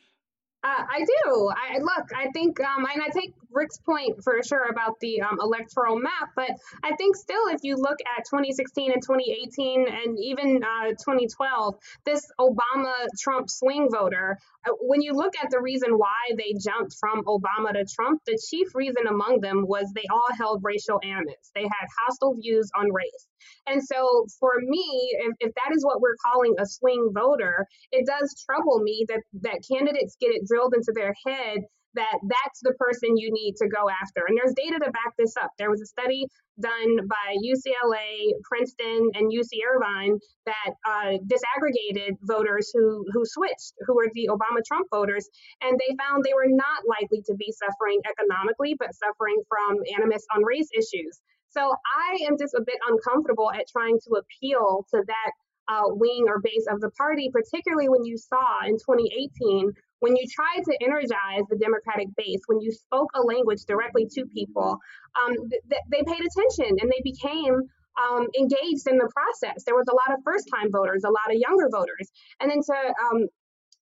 uh, 0.64 0.82
I 0.90 1.04
do. 1.04 1.50
I 1.54 1.78
look. 1.78 2.06
I 2.16 2.28
think, 2.34 2.58
um, 2.60 2.84
and 2.92 3.00
I 3.00 3.08
take 3.14 3.32
Rick's 3.50 3.78
point 3.78 4.22
for 4.24 4.42
sure 4.42 4.68
about 4.68 4.98
the 5.00 5.22
um, 5.22 5.38
electoral 5.40 5.98
map. 5.98 6.30
But 6.34 6.50
I 6.82 6.96
think 6.96 7.14
still, 7.16 7.46
if 7.48 7.60
you 7.62 7.76
look 7.76 7.98
at 8.16 8.24
2016 8.24 8.92
and 8.92 9.00
2018, 9.00 9.86
and 9.86 10.18
even 10.18 10.62
uh, 10.64 10.90
2012, 10.90 11.76
this 12.04 12.26
Obama-Trump 12.40 13.48
swing 13.48 13.88
voter, 13.92 14.36
uh, 14.66 14.72
when 14.80 15.00
you 15.00 15.12
look 15.12 15.34
at 15.42 15.50
the 15.50 15.60
reason 15.60 15.92
why 15.92 16.34
they 16.36 16.54
jumped 16.60 16.96
from 16.98 17.24
Obama 17.24 17.72
to 17.72 17.84
Trump, 17.84 18.20
the 18.26 18.38
chief 18.50 18.74
reason 18.74 19.06
among 19.08 19.40
them 19.40 19.64
was 19.66 19.86
they 19.94 20.06
all 20.10 20.36
held 20.36 20.62
racial 20.64 20.98
animus. 21.04 21.52
They 21.54 21.62
had 21.62 21.86
hostile 22.04 22.34
views 22.34 22.68
on 22.76 22.92
race. 22.92 23.28
And 23.66 23.82
so 23.84 24.26
for 24.40 24.52
me, 24.60 25.14
if, 25.20 25.36
if 25.40 25.54
that 25.54 25.74
is 25.74 25.84
what 25.84 26.00
we're 26.00 26.16
calling 26.24 26.54
a 26.58 26.66
swing 26.66 27.10
voter, 27.14 27.66
it 27.92 28.06
does 28.06 28.44
trouble 28.44 28.80
me 28.80 29.06
that, 29.08 29.20
that 29.42 29.60
candidates 29.70 30.16
get 30.20 30.30
it 30.30 30.47
drilled 30.48 30.74
into 30.74 30.92
their 30.94 31.14
head 31.26 31.60
that 31.94 32.18
that's 32.22 32.60
the 32.62 32.74
person 32.78 33.16
you 33.16 33.32
need 33.32 33.54
to 33.56 33.68
go 33.68 33.88
after. 33.88 34.22
And 34.28 34.36
there's 34.36 34.54
data 34.54 34.78
to 34.84 34.90
back 34.92 35.16
this 35.18 35.34
up. 35.36 35.50
There 35.58 35.70
was 35.70 35.80
a 35.80 35.86
study 35.86 36.26
done 36.60 37.06
by 37.08 37.36
UCLA, 37.42 38.34
Princeton, 38.44 39.10
and 39.14 39.32
UC 39.32 39.58
Irvine 39.64 40.18
that 40.46 40.72
uh, 40.86 41.18
disaggregated 41.26 42.18
voters 42.22 42.70
who 42.74 43.04
who 43.12 43.22
switched, 43.24 43.72
who 43.86 43.94
were 43.94 44.10
the 44.14 44.28
Obama 44.30 44.60
Trump 44.66 44.86
voters, 44.92 45.28
and 45.62 45.78
they 45.78 45.96
found 45.96 46.24
they 46.24 46.34
were 46.34 46.50
not 46.50 46.82
likely 46.86 47.22
to 47.26 47.34
be 47.34 47.52
suffering 47.52 48.00
economically, 48.04 48.74
but 48.78 48.94
suffering 48.94 49.42
from 49.48 49.78
animus 49.96 50.24
on 50.34 50.44
race 50.44 50.68
issues. 50.76 51.20
So 51.50 51.72
I 51.72 52.26
am 52.28 52.36
just 52.38 52.54
a 52.54 52.62
bit 52.64 52.76
uncomfortable 52.86 53.50
at 53.50 53.66
trying 53.72 53.98
to 54.06 54.20
appeal 54.20 54.84
to 54.92 55.02
that 55.06 55.32
uh, 55.68 55.84
wing 55.86 56.24
or 56.26 56.40
base 56.40 56.66
of 56.70 56.80
the 56.80 56.90
party, 56.90 57.30
particularly 57.32 57.88
when 57.88 58.04
you 58.04 58.16
saw 58.16 58.64
in 58.64 58.74
2018 58.74 59.72
when 60.00 60.16
you 60.16 60.24
tried 60.30 60.62
to 60.64 60.78
energize 60.80 61.42
the 61.50 61.56
Democratic 61.56 62.08
base, 62.16 62.40
when 62.46 62.60
you 62.60 62.70
spoke 62.70 63.10
a 63.14 63.22
language 63.22 63.64
directly 63.66 64.06
to 64.06 64.24
people, 64.26 64.78
um, 65.20 65.34
th- 65.50 65.82
they 65.90 66.02
paid 66.06 66.22
attention 66.22 66.78
and 66.80 66.90
they 66.90 67.02
became 67.02 67.62
um, 67.98 68.26
engaged 68.38 68.86
in 68.86 68.96
the 68.96 69.10
process. 69.10 69.64
There 69.64 69.74
was 69.74 69.86
a 69.90 69.94
lot 69.94 70.16
of 70.16 70.22
first 70.24 70.46
time 70.54 70.70
voters, 70.70 71.02
a 71.04 71.10
lot 71.10 71.30
of 71.30 71.36
younger 71.36 71.68
voters. 71.70 72.10
And 72.40 72.50
then 72.50 72.62
to 72.62 72.76
um, 73.10 73.26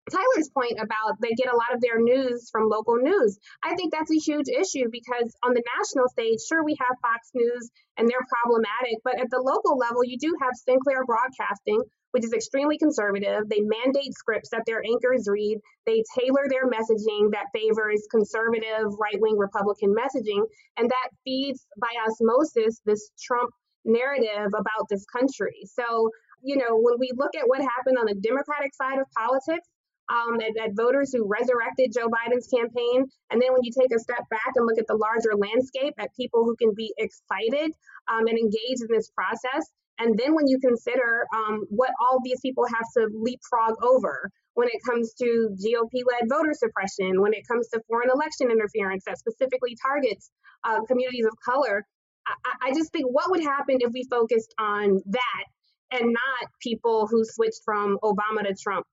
Tyler's 0.08 0.50
point 0.50 0.80
about 0.80 1.20
they 1.20 1.36
get 1.36 1.52
a 1.52 1.56
lot 1.56 1.74
of 1.74 1.80
their 1.80 2.00
news 2.00 2.48
from 2.50 2.68
local 2.68 2.96
news. 2.96 3.38
I 3.62 3.74
think 3.74 3.92
that's 3.92 4.10
a 4.10 4.18
huge 4.18 4.48
issue 4.48 4.88
because 4.90 5.28
on 5.44 5.54
the 5.54 5.62
national 5.78 6.08
stage, 6.08 6.40
sure, 6.48 6.64
we 6.64 6.76
have 6.80 6.96
Fox 7.02 7.30
News 7.34 7.70
and 7.96 8.08
they're 8.08 8.26
problematic, 8.42 8.98
but 9.04 9.20
at 9.20 9.28
the 9.30 9.42
local 9.42 9.76
level, 9.76 10.02
you 10.02 10.16
do 10.18 10.34
have 10.40 10.56
Sinclair 10.56 11.04
Broadcasting, 11.04 11.82
which 12.12 12.24
is 12.24 12.32
extremely 12.32 12.78
conservative. 12.78 13.48
They 13.48 13.60
mandate 13.60 14.14
scripts 14.14 14.50
that 14.50 14.64
their 14.66 14.82
anchors 14.82 15.28
read. 15.28 15.58
They 15.86 16.02
tailor 16.18 16.48
their 16.48 16.66
messaging 16.66 17.30
that 17.32 17.52
favors 17.54 18.08
conservative, 18.10 18.90
right 18.98 19.20
wing 19.20 19.36
Republican 19.36 19.94
messaging. 19.94 20.42
And 20.76 20.88
that 20.88 21.08
feeds 21.24 21.66
by 21.78 21.92
osmosis 22.08 22.80
this 22.84 23.10
Trump 23.20 23.50
narrative 23.84 24.48
about 24.48 24.88
this 24.88 25.04
country. 25.06 25.62
So, 25.66 26.10
you 26.42 26.56
know, 26.56 26.80
when 26.80 26.98
we 26.98 27.10
look 27.16 27.36
at 27.36 27.46
what 27.46 27.60
happened 27.60 27.98
on 27.98 28.06
the 28.06 28.14
Democratic 28.14 28.74
side 28.74 28.98
of 28.98 29.06
politics, 29.16 29.68
um, 30.10 30.40
at, 30.40 30.52
at, 30.62 30.76
voters 30.76 31.12
who 31.12 31.26
resurrected 31.26 31.94
Joe 31.94 32.08
Biden's 32.08 32.48
campaign. 32.48 33.06
And 33.30 33.40
then 33.40 33.52
when 33.52 33.62
you 33.62 33.70
take 33.70 33.94
a 33.94 33.98
step 33.98 34.28
back 34.28 34.52
and 34.56 34.66
look 34.66 34.78
at 34.78 34.86
the 34.86 34.98
larger 34.98 35.38
landscape, 35.38 35.94
at 35.98 36.10
people 36.16 36.44
who 36.44 36.56
can 36.56 36.74
be 36.74 36.92
excited 36.98 37.70
um, 38.10 38.26
and 38.26 38.36
engaged 38.36 38.82
in 38.82 38.90
this 38.90 39.10
process. 39.10 39.70
And 39.98 40.18
then 40.18 40.34
when 40.34 40.48
you 40.48 40.58
consider 40.58 41.26
um, 41.34 41.64
what 41.68 41.90
all 42.00 42.18
these 42.24 42.40
people 42.40 42.64
have 42.66 42.88
to 42.96 43.08
leapfrog 43.12 43.74
over 43.82 44.30
when 44.54 44.68
it 44.68 44.80
comes 44.88 45.14
to 45.14 45.54
GOP 45.54 46.02
led 46.08 46.28
voter 46.28 46.54
suppression, 46.54 47.20
when 47.20 47.34
it 47.34 47.46
comes 47.46 47.68
to 47.68 47.80
foreign 47.86 48.10
election 48.10 48.50
interference 48.50 49.04
that 49.06 49.18
specifically 49.18 49.76
targets 49.80 50.30
uh, 50.64 50.80
communities 50.88 51.26
of 51.26 51.32
color, 51.44 51.84
I, 52.26 52.68
I 52.68 52.74
just 52.74 52.92
think 52.92 53.06
what 53.06 53.30
would 53.30 53.42
happen 53.42 53.78
if 53.80 53.92
we 53.92 54.04
focused 54.10 54.54
on 54.58 55.00
that 55.06 55.44
and 55.92 56.12
not 56.12 56.50
people 56.62 57.06
who 57.06 57.24
switched 57.24 57.60
from 57.64 57.98
Obama 58.02 58.46
to 58.46 58.54
Trump. 58.54 58.86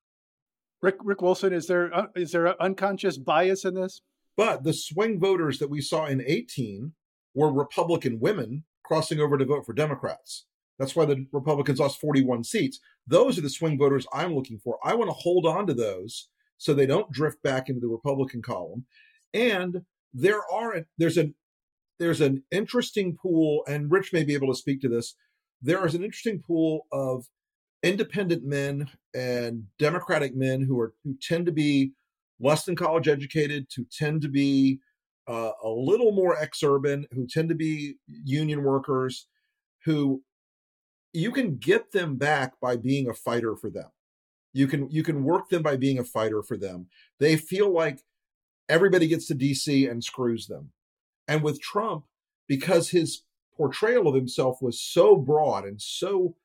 Rick 0.81 0.95
Rick 1.03 1.21
Wilson, 1.21 1.53
is 1.53 1.67
there 1.67 1.93
uh, 1.95 2.07
is 2.15 2.31
there 2.31 2.61
unconscious 2.61 3.17
bias 3.17 3.65
in 3.65 3.73
this? 3.73 4.01
But 4.35 4.63
the 4.63 4.73
swing 4.73 5.19
voters 5.19 5.59
that 5.59 5.69
we 5.69 5.81
saw 5.81 6.05
in 6.05 6.23
18 6.25 6.93
were 7.33 7.51
Republican 7.51 8.19
women 8.19 8.63
crossing 8.83 9.19
over 9.19 9.37
to 9.37 9.45
vote 9.45 9.65
for 9.65 9.73
Democrats. 9.73 10.45
That's 10.77 10.95
why 10.95 11.05
the 11.05 11.25
Republicans 11.31 11.79
lost 11.79 11.99
41 11.99 12.43
seats. 12.43 12.79
Those 13.07 13.37
are 13.37 13.41
the 13.41 13.49
swing 13.49 13.77
voters 13.77 14.05
I'm 14.13 14.35
looking 14.35 14.59
for. 14.59 14.77
I 14.83 14.93
want 14.93 15.09
to 15.09 15.13
hold 15.13 15.47
on 15.47 15.65
to 15.67 15.73
those 15.73 16.29
so 16.57 16.73
they 16.73 16.85
don't 16.85 17.11
drift 17.11 17.41
back 17.41 17.69
into 17.69 17.81
the 17.81 17.87
Republican 17.87 18.41
column. 18.41 18.85
And 19.33 19.81
there 20.13 20.41
are 20.51 20.85
there's 20.97 21.17
an 21.17 21.35
there's 21.99 22.21
an 22.21 22.43
interesting 22.51 23.17
pool, 23.19 23.63
and 23.67 23.91
Rich 23.91 24.13
may 24.13 24.23
be 24.23 24.35
able 24.35 24.53
to 24.53 24.59
speak 24.59 24.81
to 24.81 24.89
this. 24.89 25.15
There 25.61 25.85
is 25.85 25.95
an 25.95 26.03
interesting 26.03 26.41
pool 26.45 26.85
of 26.91 27.25
independent 27.83 28.43
men 28.43 28.89
and 29.13 29.65
Democratic 29.77 30.35
men 30.35 30.61
who 30.61 30.79
are 30.79 30.93
who 31.03 31.15
tend 31.21 31.45
to 31.45 31.51
be 31.51 31.91
less 32.39 32.65
than 32.65 32.75
college 32.75 33.07
educated, 33.07 33.67
who 33.75 33.85
tend 33.85 34.21
to 34.21 34.29
be 34.29 34.79
uh, 35.27 35.51
a 35.63 35.69
little 35.69 36.11
more 36.11 36.35
exurban, 36.35 37.05
who 37.11 37.27
tend 37.27 37.49
to 37.49 37.55
be 37.55 37.95
union 38.07 38.63
workers, 38.63 39.27
who 39.83 40.21
you 41.13 41.31
can 41.31 41.57
get 41.57 41.91
them 41.91 42.15
back 42.15 42.53
by 42.61 42.75
being 42.75 43.09
a 43.09 43.13
fighter 43.13 43.55
for 43.55 43.69
them. 43.69 43.89
You 44.53 44.67
can 44.67 44.89
you 44.89 45.03
can 45.03 45.23
work 45.23 45.49
them 45.49 45.61
by 45.61 45.77
being 45.77 45.99
a 45.99 46.03
fighter 46.03 46.41
for 46.41 46.57
them. 46.57 46.87
They 47.19 47.35
feel 47.35 47.71
like 47.71 48.03
everybody 48.69 49.07
gets 49.07 49.27
to 49.27 49.35
DC 49.35 49.89
and 49.89 50.03
screws 50.03 50.47
them. 50.47 50.71
And 51.27 51.43
with 51.43 51.61
Trump, 51.61 52.05
because 52.47 52.89
his 52.89 53.23
portrayal 53.55 54.07
of 54.07 54.15
himself 54.15 54.61
was 54.61 54.79
so 54.79 55.15
broad 55.15 55.65
and 55.65 55.81
so 55.81 56.35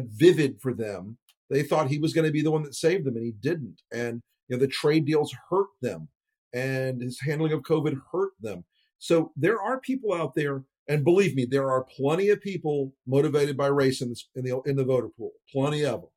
vivid 0.00 0.60
for 0.60 0.74
them, 0.74 1.18
they 1.50 1.62
thought 1.62 1.88
he 1.88 1.98
was 1.98 2.12
going 2.12 2.26
to 2.26 2.32
be 2.32 2.42
the 2.42 2.50
one 2.50 2.62
that 2.62 2.74
saved 2.74 3.04
them, 3.04 3.16
and 3.16 3.24
he 3.24 3.32
didn't. 3.32 3.82
And 3.92 4.22
you 4.48 4.56
know, 4.56 4.60
the 4.60 4.68
trade 4.68 5.04
deals 5.04 5.34
hurt 5.50 5.68
them, 5.80 6.08
and 6.52 7.02
his 7.02 7.20
handling 7.20 7.52
of 7.52 7.62
COVID 7.62 8.00
hurt 8.10 8.32
them. 8.40 8.64
So 8.98 9.32
there 9.36 9.60
are 9.60 9.80
people 9.80 10.14
out 10.14 10.34
there, 10.34 10.62
and 10.88 11.04
believe 11.04 11.34
me, 11.34 11.44
there 11.44 11.70
are 11.70 11.84
plenty 11.84 12.28
of 12.28 12.40
people 12.40 12.94
motivated 13.06 13.56
by 13.56 13.66
race 13.66 14.00
in, 14.00 14.10
this, 14.10 14.28
in 14.34 14.44
the 14.44 14.60
in 14.64 14.76
the 14.76 14.84
voter 14.84 15.08
pool. 15.08 15.32
Plenty 15.52 15.84
of 15.84 16.00
them. 16.00 16.10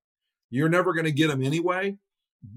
You're 0.50 0.70
never 0.70 0.94
going 0.94 1.06
to 1.06 1.12
get 1.12 1.28
them 1.28 1.44
anyway. 1.44 1.98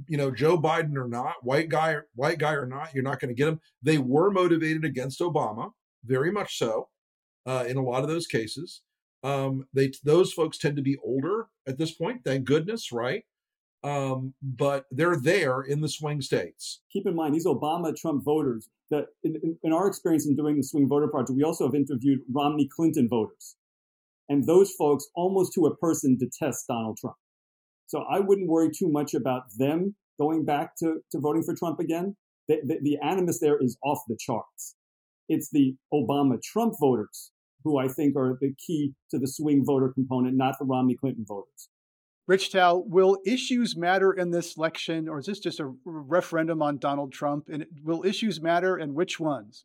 You 0.06 0.18
know, 0.18 0.30
Joe 0.30 0.58
Biden 0.58 0.96
or 0.96 1.08
not, 1.08 1.36
white 1.42 1.70
guy, 1.70 1.96
white 2.14 2.38
guy 2.38 2.52
or 2.52 2.66
not, 2.66 2.94
you're 2.94 3.02
not 3.02 3.20
going 3.20 3.30
to 3.30 3.34
get 3.34 3.46
them. 3.46 3.60
They 3.82 3.98
were 3.98 4.30
motivated 4.30 4.84
against 4.84 5.20
Obama, 5.20 5.70
very 6.04 6.30
much 6.30 6.58
so, 6.58 6.88
uh, 7.46 7.64
in 7.66 7.78
a 7.78 7.82
lot 7.82 8.02
of 8.02 8.08
those 8.08 8.26
cases. 8.26 8.82
Um, 9.22 9.66
they 9.72 9.92
those 10.04 10.32
folks 10.32 10.58
tend 10.58 10.76
to 10.76 10.82
be 10.82 10.96
older 10.98 11.48
at 11.66 11.78
this 11.78 11.92
point. 11.92 12.22
Thank 12.24 12.44
goodness, 12.44 12.92
right? 12.92 13.24
um, 13.84 14.34
but 14.42 14.86
they're 14.90 15.16
there 15.16 15.60
in 15.60 15.80
the 15.80 15.88
swing 15.88 16.20
states. 16.20 16.80
Keep 16.92 17.06
in 17.06 17.14
mind, 17.14 17.34
these 17.34 17.46
Obama 17.46 17.94
Trump 17.96 18.24
voters, 18.24 18.68
that 18.90 19.06
in, 19.22 19.56
in, 19.62 19.72
our 19.72 19.86
experience 19.86 20.26
in 20.26 20.34
doing 20.34 20.56
the 20.56 20.62
Swing 20.62 20.88
Voter 20.88 21.08
Project, 21.08 21.36
we 21.36 21.44
also 21.44 21.66
have 21.66 21.74
interviewed 21.74 22.20
Romney 22.32 22.68
Clinton 22.74 23.08
voters. 23.08 23.56
And 24.28 24.46
those 24.46 24.72
folks, 24.72 25.06
almost 25.14 25.52
to 25.54 25.66
a 25.66 25.76
person, 25.76 26.16
detest 26.16 26.66
Donald 26.66 26.98
Trump. 26.98 27.16
So 27.86 28.04
I 28.10 28.20
wouldn't 28.20 28.48
worry 28.48 28.70
too 28.70 28.88
much 28.88 29.14
about 29.14 29.42
them 29.56 29.94
going 30.18 30.44
back 30.44 30.76
to, 30.78 31.00
to 31.12 31.20
voting 31.20 31.42
for 31.42 31.54
Trump 31.54 31.78
again. 31.78 32.16
The, 32.48 32.60
the, 32.64 32.78
the 32.82 32.98
animus 33.02 33.40
there 33.40 33.58
is 33.58 33.78
off 33.84 34.00
the 34.08 34.16
charts. 34.18 34.74
It's 35.28 35.50
the 35.50 35.76
Obama 35.92 36.42
Trump 36.42 36.74
voters 36.80 37.30
who 37.64 37.78
I 37.78 37.88
think 37.88 38.16
are 38.16 38.38
the 38.40 38.54
key 38.54 38.94
to 39.10 39.18
the 39.18 39.26
swing 39.26 39.64
voter 39.64 39.90
component, 39.92 40.36
not 40.36 40.56
the 40.58 40.64
Romney 40.64 40.96
Clinton 40.96 41.24
voters. 41.26 41.68
Rich 42.26 42.50
Thau, 42.52 42.84
will 42.86 43.18
issues 43.24 43.74
matter 43.74 44.12
in 44.12 44.30
this 44.30 44.56
election, 44.58 45.08
or 45.08 45.18
is 45.18 45.26
this 45.26 45.40
just 45.40 45.60
a 45.60 45.72
referendum 45.86 46.60
on 46.60 46.76
Donald 46.76 47.10
Trump? 47.10 47.48
And 47.50 47.64
will 47.82 48.04
issues 48.04 48.38
matter, 48.40 48.76
and 48.76 48.94
which 48.94 49.18
ones? 49.18 49.64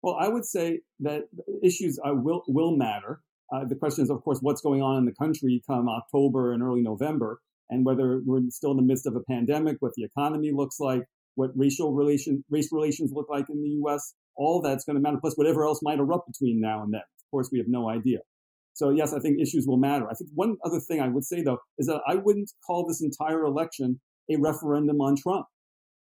Well, 0.00 0.16
I 0.18 0.28
would 0.28 0.44
say 0.44 0.80
that 1.00 1.24
issues 1.60 1.98
uh, 2.04 2.14
will 2.14 2.44
will 2.46 2.76
matter. 2.76 3.20
Uh, 3.52 3.64
the 3.64 3.74
question 3.74 4.04
is, 4.04 4.10
of 4.10 4.22
course, 4.22 4.38
what's 4.40 4.60
going 4.60 4.80
on 4.80 4.98
in 4.98 5.06
the 5.06 5.14
country 5.14 5.60
come 5.66 5.88
October 5.88 6.52
and 6.52 6.62
early 6.62 6.82
November, 6.82 7.40
and 7.68 7.84
whether 7.84 8.20
we're 8.24 8.42
still 8.50 8.70
in 8.70 8.76
the 8.76 8.82
midst 8.84 9.06
of 9.06 9.16
a 9.16 9.20
pandemic, 9.20 9.78
what 9.80 9.92
the 9.96 10.04
economy 10.04 10.52
looks 10.52 10.78
like, 10.78 11.02
what 11.34 11.50
racial 11.56 11.94
relation 11.94 12.44
race 12.48 12.70
relations 12.70 13.10
look 13.12 13.28
like 13.28 13.46
in 13.48 13.60
the 13.60 13.70
U.S. 13.70 14.14
All 14.36 14.62
that's 14.62 14.84
going 14.84 14.94
to 14.94 15.02
matter, 15.02 15.18
plus 15.20 15.34
whatever 15.34 15.64
else 15.64 15.80
might 15.82 15.98
erupt 15.98 16.28
between 16.28 16.60
now 16.60 16.84
and 16.84 16.94
then. 16.94 17.02
Of 17.28 17.30
course, 17.30 17.50
we 17.52 17.58
have 17.58 17.68
no 17.68 17.90
idea. 17.90 18.20
So 18.72 18.88
yes, 18.88 19.12
I 19.12 19.18
think 19.18 19.38
issues 19.38 19.66
will 19.66 19.76
matter. 19.76 20.08
I 20.08 20.14
think 20.14 20.30
one 20.34 20.56
other 20.64 20.80
thing 20.80 21.00
I 21.00 21.08
would 21.08 21.24
say 21.24 21.42
though 21.42 21.58
is 21.76 21.88
that 21.88 22.00
I 22.06 22.14
wouldn't 22.14 22.50
call 22.66 22.86
this 22.86 23.02
entire 23.02 23.44
election 23.44 24.00
a 24.30 24.36
referendum 24.36 25.00
on 25.02 25.16
Trump. 25.16 25.46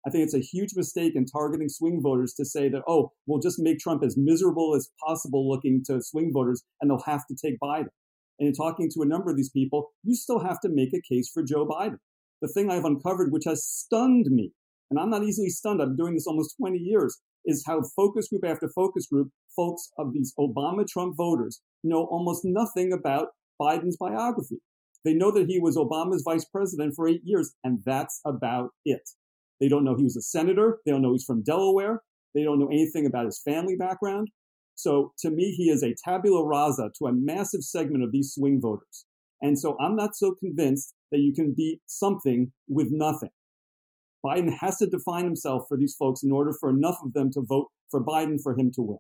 I 0.07 0.09
think 0.09 0.23
it's 0.23 0.33
a 0.33 0.39
huge 0.39 0.71
mistake 0.75 1.13
in 1.15 1.25
targeting 1.25 1.69
swing 1.69 2.01
voters 2.01 2.33
to 2.35 2.45
say 2.45 2.69
that, 2.69 2.81
oh, 2.87 3.11
we'll 3.27 3.39
just 3.39 3.59
make 3.59 3.77
Trump 3.77 4.03
as 4.03 4.17
miserable 4.17 4.73
as 4.75 4.89
possible 5.05 5.47
looking 5.47 5.83
to 5.85 6.01
swing 6.01 6.31
voters 6.33 6.63
and 6.81 6.89
they'll 6.89 7.03
have 7.05 7.27
to 7.27 7.35
take 7.35 7.59
Biden. 7.59 7.89
And 8.39 8.47
in 8.47 8.53
talking 8.53 8.89
to 8.95 9.03
a 9.03 9.05
number 9.05 9.29
of 9.29 9.37
these 9.37 9.51
people, 9.51 9.91
you 10.03 10.15
still 10.15 10.39
have 10.39 10.59
to 10.61 10.69
make 10.69 10.93
a 10.95 11.13
case 11.13 11.29
for 11.31 11.43
Joe 11.43 11.67
Biden. 11.67 11.97
The 12.41 12.47
thing 12.47 12.71
I've 12.71 12.85
uncovered, 12.85 13.31
which 13.31 13.43
has 13.45 13.63
stunned 13.63 14.25
me, 14.31 14.53
and 14.91 14.99
I'm 14.99 15.09
not 15.09 15.23
easily 15.23 15.49
stunned, 15.49 15.81
I'm 15.81 15.95
doing 15.95 16.13
this 16.13 16.27
almost 16.27 16.57
20 16.57 16.77
years, 16.77 17.17
is 17.45 17.63
how 17.65 17.81
focus 17.95 18.27
group 18.27 18.45
after 18.45 18.69
focus 18.75 19.07
group, 19.07 19.29
folks 19.55 19.89
of 19.97 20.13
these 20.13 20.33
Obama 20.37 20.85
Trump 20.85 21.15
voters 21.15 21.61
know 21.83 22.03
almost 22.11 22.41
nothing 22.43 22.91
about 22.91 23.29
Biden's 23.59 23.97
biography. 23.97 24.57
They 25.05 25.13
know 25.13 25.31
that 25.31 25.47
he 25.47 25.59
was 25.59 25.77
Obama's 25.77 26.23
vice 26.23 26.45
president 26.45 26.93
for 26.95 27.07
eight 27.07 27.21
years, 27.23 27.53
and 27.63 27.79
that's 27.85 28.19
about 28.25 28.71
it. 28.85 29.01
They 29.61 29.69
don't 29.69 29.85
know 29.85 29.95
he 29.95 30.03
was 30.03 30.17
a 30.17 30.21
senator. 30.21 30.79
They 30.85 30.91
don't 30.91 31.01
know 31.01 31.13
he's 31.13 31.23
from 31.23 31.41
Delaware. 31.41 32.01
They 32.35 32.43
don't 32.43 32.59
know 32.59 32.67
anything 32.67 33.05
about 33.05 33.25
his 33.25 33.41
family 33.43 33.75
background. 33.77 34.27
So 34.75 35.13
to 35.19 35.29
me, 35.29 35.51
he 35.51 35.69
is 35.69 35.83
a 35.83 35.95
tabula 36.03 36.45
rasa 36.45 36.89
to 36.99 37.07
a 37.07 37.13
massive 37.13 37.63
segment 37.63 38.03
of 38.03 38.11
these 38.11 38.33
swing 38.33 38.59
voters. 38.61 39.05
And 39.41 39.57
so 39.57 39.77
I'm 39.79 39.95
not 39.95 40.15
so 40.15 40.35
convinced 40.35 40.93
that 41.11 41.19
you 41.19 41.33
can 41.33 41.53
beat 41.55 41.79
something 41.87 42.51
with 42.67 42.87
nothing. 42.91 43.29
Biden 44.25 44.53
has 44.59 44.77
to 44.77 44.87
define 44.87 45.23
himself 45.25 45.65
for 45.67 45.77
these 45.77 45.95
folks 45.95 46.23
in 46.23 46.31
order 46.31 46.53
for 46.59 46.69
enough 46.69 46.99
of 47.03 47.13
them 47.13 47.31
to 47.31 47.41
vote 47.41 47.67
for 47.89 48.03
Biden 48.03 48.39
for 48.41 48.57
him 48.57 48.71
to 48.75 48.81
win. 48.81 48.97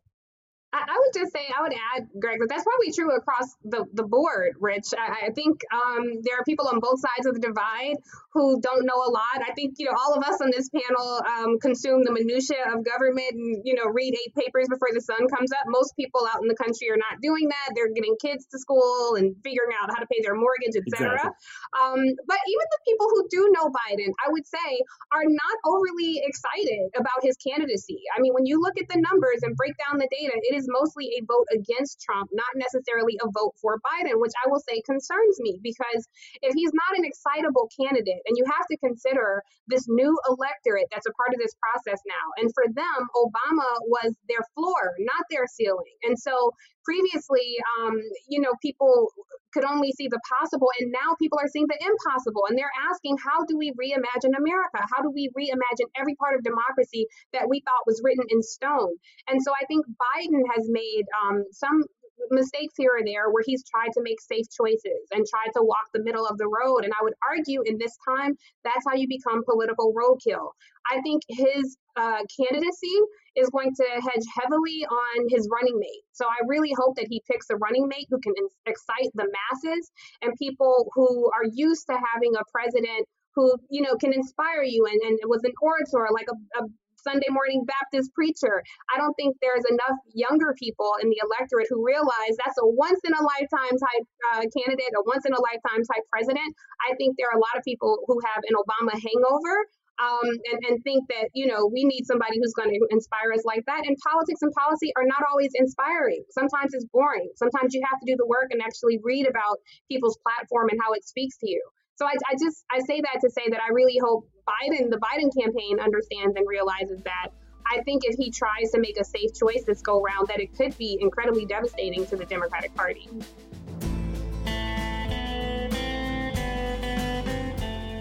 I, 0.73 0.95
would 0.97 1.13
just 1.13 1.33
say, 1.33 1.43
I 1.51 1.61
would 1.61 1.73
add, 1.73 2.07
Greg, 2.19 2.39
that 2.39 2.47
that's 2.49 2.63
probably 2.63 2.91
true 2.91 3.15
across 3.15 3.55
the, 3.65 3.85
the 3.93 4.03
board, 4.03 4.55
Rich. 4.59 4.93
I, 4.97 5.27
I 5.27 5.31
think 5.31 5.61
um, 5.73 6.21
there 6.23 6.39
are 6.39 6.43
people 6.45 6.67
on 6.67 6.79
both 6.79 6.99
sides 6.99 7.27
of 7.27 7.33
the 7.33 7.41
divide 7.41 7.97
who 8.33 8.61
don't 8.61 8.85
know 8.85 8.95
a 8.95 9.11
lot. 9.11 9.43
I 9.43 9.51
think, 9.53 9.75
you 9.77 9.85
know, 9.85 9.97
all 9.99 10.15
of 10.15 10.23
us 10.23 10.39
on 10.39 10.49
this 10.55 10.69
panel 10.71 11.19
um, 11.27 11.59
consume 11.59 12.03
the 12.03 12.11
minutia 12.11 12.63
of 12.71 12.85
government 12.85 13.35
and, 13.35 13.61
you 13.65 13.75
know, 13.75 13.91
read 13.91 14.15
eight 14.15 14.33
papers 14.33 14.71
before 14.71 14.87
the 14.93 15.01
sun 15.01 15.27
comes 15.27 15.51
up. 15.51 15.67
Most 15.67 15.91
people 15.99 16.23
out 16.31 16.41
in 16.41 16.47
the 16.47 16.55
country 16.55 16.87
are 16.89 16.95
not 16.95 17.19
doing 17.19 17.49
that. 17.49 17.75
They're 17.75 17.91
getting 17.91 18.15
kids 18.21 18.47
to 18.51 18.57
school 18.59 19.15
and 19.19 19.35
figuring 19.43 19.75
out 19.75 19.91
how 19.91 19.99
to 19.99 20.07
pay 20.07 20.23
their 20.23 20.35
mortgage, 20.35 20.79
et 20.79 20.87
cetera. 20.95 21.19
Exactly. 21.19 21.35
Um, 21.75 21.99
but 22.23 22.39
even 22.47 22.65
the 22.71 22.81
people 22.87 23.07
who 23.11 23.27
do 23.27 23.41
know 23.51 23.67
Biden, 23.67 24.15
I 24.23 24.31
would 24.31 24.47
say, 24.47 24.69
are 25.11 25.27
not 25.27 25.55
overly 25.67 26.23
excited 26.23 26.95
about 26.95 27.19
his 27.19 27.35
candidacy. 27.43 27.99
I 28.15 28.21
mean, 28.21 28.31
when 28.31 28.45
you 28.45 28.61
look 28.63 28.79
at 28.79 28.87
the 28.87 29.03
numbers 29.03 29.43
and 29.43 29.55
break 29.59 29.75
down 29.75 29.99
the 29.99 30.07
data, 30.07 30.31
it 30.31 30.55
is 30.55 30.60
mostly 30.69 31.17
a 31.17 31.25
vote 31.25 31.47
against 31.53 32.01
Trump, 32.01 32.29
not 32.33 32.53
necessarily 32.55 33.17
a 33.21 33.29
vote 33.31 33.53
for 33.61 33.79
Biden, 33.81 34.19
which 34.19 34.33
I 34.43 34.49
will 34.49 34.61
say 34.61 34.81
concerns 34.85 35.39
me 35.39 35.59
because 35.61 36.07
if 36.41 36.53
he's 36.53 36.73
not 36.73 36.97
an 36.97 37.05
excitable 37.05 37.69
candidate, 37.79 38.21
and 38.25 38.37
you 38.37 38.45
have 38.45 38.67
to 38.69 38.77
consider 38.77 39.43
this 39.67 39.85
new 39.87 40.17
electorate 40.29 40.87
that's 40.91 41.07
a 41.07 41.13
part 41.13 41.33
of 41.33 41.39
this 41.39 41.55
process 41.61 41.99
now. 42.05 42.25
And 42.37 42.51
for 42.53 42.65
them, 42.73 42.99
Obama 43.15 43.69
was 43.87 44.15
their 44.27 44.43
floor, 44.55 44.93
not 44.99 45.25
their 45.29 45.47
ceiling. 45.47 45.95
And 46.03 46.17
so 46.17 46.53
previously, 46.83 47.57
um, 47.79 47.97
you 48.27 48.41
know, 48.41 48.53
people 48.61 49.11
could 49.53 49.65
only 49.65 49.91
see 49.91 50.07
the 50.07 50.19
possible, 50.39 50.67
and 50.79 50.91
now 50.91 51.15
people 51.19 51.39
are 51.39 51.47
seeing 51.47 51.67
the 51.67 51.79
impossible. 51.79 52.47
And 52.47 52.57
they're 52.57 52.77
asking, 52.89 53.17
how 53.19 53.45
do 53.45 53.57
we 53.57 53.71
reimagine 53.75 54.35
America? 54.37 54.79
How 54.89 55.01
do 55.03 55.11
we 55.11 55.29
reimagine 55.37 55.89
every 55.95 56.15
part 56.15 56.35
of 56.35 56.43
democracy 56.43 57.07
that 57.33 57.49
we 57.49 57.61
thought 57.61 57.85
was 57.85 58.01
written 58.03 58.25
in 58.29 58.41
stone? 58.41 58.95
And 59.27 59.41
so 59.41 59.51
I 59.51 59.65
think 59.65 59.85
Biden 59.85 60.43
has 60.55 60.67
made 60.69 61.05
um, 61.23 61.45
some 61.51 61.83
mistakes 62.29 62.73
here 62.77 62.91
or 62.99 63.05
there 63.05 63.29
where 63.29 63.43
he's 63.45 63.63
tried 63.63 63.91
to 63.93 64.01
make 64.01 64.21
safe 64.21 64.45
choices 64.49 65.07
and 65.11 65.25
tried 65.25 65.51
to 65.55 65.63
walk 65.63 65.89
the 65.93 66.03
middle 66.03 66.25
of 66.25 66.37
the 66.37 66.47
road. 66.47 66.83
And 66.83 66.93
I 66.93 67.03
would 67.03 67.13
argue 67.27 67.61
in 67.65 67.77
this 67.77 67.97
time, 68.07 68.35
that's 68.63 68.85
how 68.87 68.95
you 68.95 69.07
become 69.07 69.43
political 69.43 69.93
roadkill. 69.93 70.51
I 70.89 71.01
think 71.01 71.21
his 71.27 71.77
uh, 71.95 72.23
candidacy 72.37 72.97
is 73.35 73.49
going 73.49 73.73
to 73.75 73.85
hedge 74.01 74.25
heavily 74.35 74.85
on 74.85 75.27
his 75.29 75.47
running 75.51 75.77
mate. 75.79 76.03
So 76.11 76.25
I 76.25 76.39
really 76.47 76.73
hope 76.77 76.95
that 76.97 77.07
he 77.09 77.21
picks 77.29 77.49
a 77.49 77.55
running 77.55 77.87
mate 77.87 78.07
who 78.09 78.19
can 78.19 78.33
excite 78.65 79.11
the 79.13 79.27
masses 79.27 79.91
and 80.21 80.33
people 80.37 80.89
who 80.93 81.29
are 81.31 81.45
used 81.53 81.85
to 81.87 81.93
having 82.13 82.33
a 82.35 82.43
president 82.51 83.07
who 83.35 83.53
you 83.69 83.81
know 83.81 83.95
can 83.95 84.13
inspire 84.13 84.63
you 84.63 84.85
and, 84.85 84.99
and 85.01 85.19
was 85.25 85.41
an 85.43 85.53
orator 85.61 86.07
like 86.11 86.27
a, 86.27 86.63
a 86.63 86.67
Sunday 87.03 87.29
morning 87.29 87.65
Baptist 87.65 88.13
preacher. 88.13 88.63
I 88.93 88.97
don't 88.97 89.13
think 89.17 89.37
there's 89.41 89.65
enough 89.69 89.97
younger 90.13 90.53
people 90.57 90.95
in 91.01 91.09
the 91.09 91.21
electorate 91.21 91.67
who 91.69 91.85
realize 91.85 92.37
that's 92.37 92.57
a 92.61 92.67
once 92.67 93.01
in 93.03 93.13
a 93.13 93.23
lifetime 93.23 93.75
type 93.77 94.05
uh, 94.33 94.43
candidate, 94.53 94.93
a 94.93 95.03
once 95.05 95.25
in 95.25 95.33
a 95.33 95.41
lifetime 95.41 95.81
type 95.85 96.05
president. 96.13 96.49
I 96.85 96.93
think 96.95 97.17
there 97.17 97.29
are 97.33 97.37
a 97.37 97.43
lot 97.43 97.57
of 97.57 97.63
people 97.65 98.01
who 98.05 98.19
have 98.25 98.41
an 98.45 98.55
Obama 98.57 98.93
hangover 98.93 99.55
um, 100.01 100.29
and, 100.49 100.59
and 100.65 100.75
think 100.83 101.05
that, 101.09 101.29
you 101.33 101.45
know, 101.45 101.69
we 101.69 101.85
need 101.85 102.05
somebody 102.05 102.41
who's 102.41 102.53
going 102.57 102.73
to 102.73 102.81
inspire 102.89 103.33
us 103.33 103.45
like 103.45 103.61
that. 103.67 103.85
And 103.85 103.95
politics 104.01 104.41
and 104.41 104.51
policy 104.53 104.89
are 104.97 105.05
not 105.05 105.21
always 105.29 105.51
inspiring. 105.53 106.23
Sometimes 106.31 106.73
it's 106.73 106.85
boring. 106.89 107.29
Sometimes 107.35 107.73
you 107.73 107.81
have 107.85 107.99
to 108.01 108.07
do 108.09 108.17
the 108.17 108.25
work 108.25 108.49
and 108.49 108.61
actually 108.61 108.97
read 109.03 109.27
about 109.29 109.61
people's 109.89 110.17
platform 110.25 110.69
and 110.69 110.79
how 110.81 110.93
it 110.93 111.05
speaks 111.05 111.37
to 111.37 111.49
you. 111.49 111.61
So 112.01 112.09
I, 112.09 112.17
I 112.25 112.33
just 112.33 112.65
I 112.73 112.79
say 112.81 113.01
that 113.05 113.21
to 113.21 113.29
say 113.29 113.45
that 113.53 113.61
I 113.61 113.69
really 113.73 113.99
hope 114.01 114.25
Biden, 114.51 114.89
the 114.89 114.97
Biden 114.97 115.29
campaign, 115.37 115.79
understands 115.79 116.35
and 116.35 116.47
realizes 116.47 117.01
that. 117.03 117.27
I 117.71 117.81
think 117.83 118.03
if 118.05 118.15
he 118.17 118.31
tries 118.31 118.71
to 118.71 118.79
make 118.79 118.99
a 118.99 119.03
safe 119.03 119.33
choice 119.33 119.63
this 119.65 119.81
go 119.81 120.01
round, 120.01 120.27
that 120.27 120.39
it 120.39 120.55
could 120.55 120.77
be 120.77 120.97
incredibly 120.99 121.45
devastating 121.45 122.05
to 122.07 122.17
the 122.17 122.25
Democratic 122.25 122.73
Party. 122.75 123.07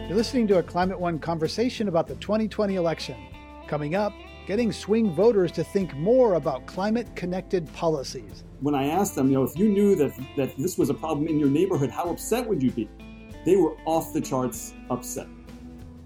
You're 0.08 0.16
listening 0.16 0.48
to 0.48 0.58
a 0.58 0.62
Climate 0.62 0.98
One 0.98 1.20
conversation 1.20 1.86
about 1.86 2.08
the 2.08 2.16
2020 2.16 2.74
election. 2.74 3.16
Coming 3.68 3.94
up, 3.94 4.12
getting 4.48 4.72
swing 4.72 5.14
voters 5.14 5.52
to 5.52 5.62
think 5.62 5.94
more 5.94 6.34
about 6.34 6.66
climate 6.66 7.14
connected 7.14 7.72
policies. 7.74 8.42
When 8.60 8.74
I 8.74 8.86
asked 8.86 9.14
them, 9.14 9.28
you 9.28 9.34
know, 9.34 9.44
if 9.44 9.56
you 9.56 9.68
knew 9.68 9.94
that, 9.96 10.12
that 10.36 10.56
this 10.56 10.76
was 10.76 10.90
a 10.90 10.94
problem 10.94 11.28
in 11.28 11.38
your 11.38 11.48
neighborhood, 11.48 11.90
how 11.90 12.10
upset 12.10 12.48
would 12.48 12.60
you 12.60 12.72
be? 12.72 12.88
they 13.44 13.56
were 13.56 13.76
off 13.84 14.12
the 14.12 14.20
charts 14.20 14.74
upset. 14.90 15.26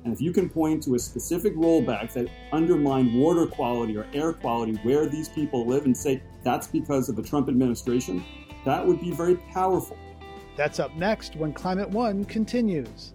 And 0.05 0.13
if 0.13 0.21
you 0.21 0.33
can 0.33 0.51
point 0.51 0.83
to 0.83 0.97
a 0.97 0.99
specific 0.99 1.57
rollback 1.57 2.13
that 2.13 2.29
undermined 2.53 3.19
water 3.19 3.47
quality 3.47 3.97
or 3.97 4.07
air 4.13 4.35
quality 4.35 4.75
where 4.83 5.07
these 5.07 5.31
people 5.31 5.67
live 5.67 5.87
and 5.87 5.97
say 5.97 6.23
that's 6.43 6.67
because 6.67 7.09
of 7.09 7.17
the 7.17 7.23
Trump 7.23 7.49
administration, 7.49 8.23
that 8.67 8.87
would 8.87 9.01
be 9.01 9.13
very 9.13 9.37
powerful. 9.37 9.97
That's 10.57 10.79
up 10.79 10.95
next 10.95 11.37
when 11.37 11.55
Climate 11.55 11.89
One 11.89 12.25
continues. 12.27 13.15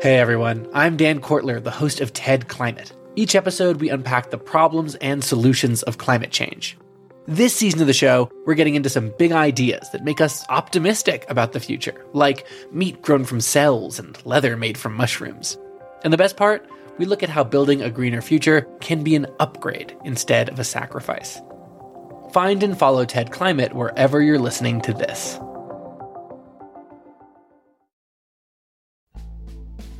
Hey 0.00 0.16
everyone, 0.16 0.66
I'm 0.72 0.96
Dan 0.96 1.20
Kwartler, 1.20 1.62
the 1.62 1.70
host 1.70 2.00
of 2.00 2.14
TED 2.14 2.48
Climate. 2.48 2.92
Each 3.16 3.34
episode, 3.34 3.80
we 3.80 3.90
unpack 3.90 4.30
the 4.30 4.38
problems 4.38 4.94
and 4.96 5.22
solutions 5.22 5.82
of 5.82 5.98
climate 5.98 6.30
change. 6.30 6.76
This 7.26 7.56
season 7.56 7.80
of 7.80 7.86
the 7.86 7.94
show, 7.94 8.30
we're 8.44 8.52
getting 8.52 8.74
into 8.74 8.90
some 8.90 9.10
big 9.18 9.32
ideas 9.32 9.88
that 9.92 10.04
make 10.04 10.20
us 10.20 10.44
optimistic 10.50 11.24
about 11.30 11.52
the 11.52 11.60
future, 11.60 12.04
like 12.12 12.46
meat 12.70 13.00
grown 13.00 13.24
from 13.24 13.40
cells 13.40 13.98
and 13.98 14.18
leather 14.26 14.58
made 14.58 14.76
from 14.76 14.92
mushrooms. 14.92 15.56
And 16.02 16.12
the 16.12 16.18
best 16.18 16.36
part, 16.36 16.68
we 16.98 17.06
look 17.06 17.22
at 17.22 17.30
how 17.30 17.42
building 17.42 17.80
a 17.80 17.88
greener 17.88 18.20
future 18.20 18.68
can 18.82 19.02
be 19.02 19.14
an 19.14 19.26
upgrade 19.40 19.96
instead 20.04 20.50
of 20.50 20.58
a 20.58 20.64
sacrifice. 20.64 21.40
Find 22.34 22.62
and 22.62 22.78
follow 22.78 23.06
TED 23.06 23.32
Climate 23.32 23.72
wherever 23.72 24.20
you're 24.20 24.38
listening 24.38 24.82
to 24.82 24.92
this. 24.92 25.40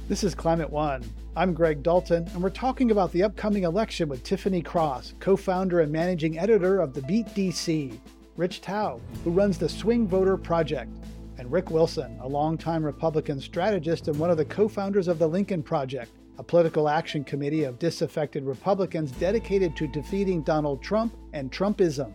This 0.08 0.24
is 0.24 0.34
Climate 0.34 0.68
One. 0.68 1.02
I'm 1.36 1.52
Greg 1.52 1.82
Dalton, 1.82 2.28
and 2.32 2.40
we're 2.40 2.48
talking 2.48 2.92
about 2.92 3.10
the 3.10 3.24
upcoming 3.24 3.64
election 3.64 4.08
with 4.08 4.22
Tiffany 4.22 4.62
Cross, 4.62 5.14
co 5.18 5.34
founder 5.34 5.80
and 5.80 5.90
managing 5.90 6.38
editor 6.38 6.78
of 6.78 6.94
the 6.94 7.02
Beat 7.02 7.26
DC, 7.26 7.98
Rich 8.36 8.60
Thau, 8.60 9.00
who 9.24 9.32
runs 9.32 9.58
the 9.58 9.68
Swing 9.68 10.06
Voter 10.06 10.36
Project, 10.36 10.96
and 11.36 11.50
Rick 11.50 11.72
Wilson, 11.72 12.16
a 12.22 12.28
longtime 12.28 12.84
Republican 12.84 13.40
strategist 13.40 14.06
and 14.06 14.16
one 14.16 14.30
of 14.30 14.36
the 14.36 14.44
co 14.44 14.68
founders 14.68 15.08
of 15.08 15.18
the 15.18 15.26
Lincoln 15.26 15.60
Project, 15.60 16.12
a 16.38 16.42
political 16.44 16.88
action 16.88 17.24
committee 17.24 17.64
of 17.64 17.80
disaffected 17.80 18.44
Republicans 18.44 19.10
dedicated 19.10 19.74
to 19.74 19.88
defeating 19.88 20.40
Donald 20.44 20.84
Trump 20.84 21.16
and 21.32 21.50
Trumpism. 21.50 22.14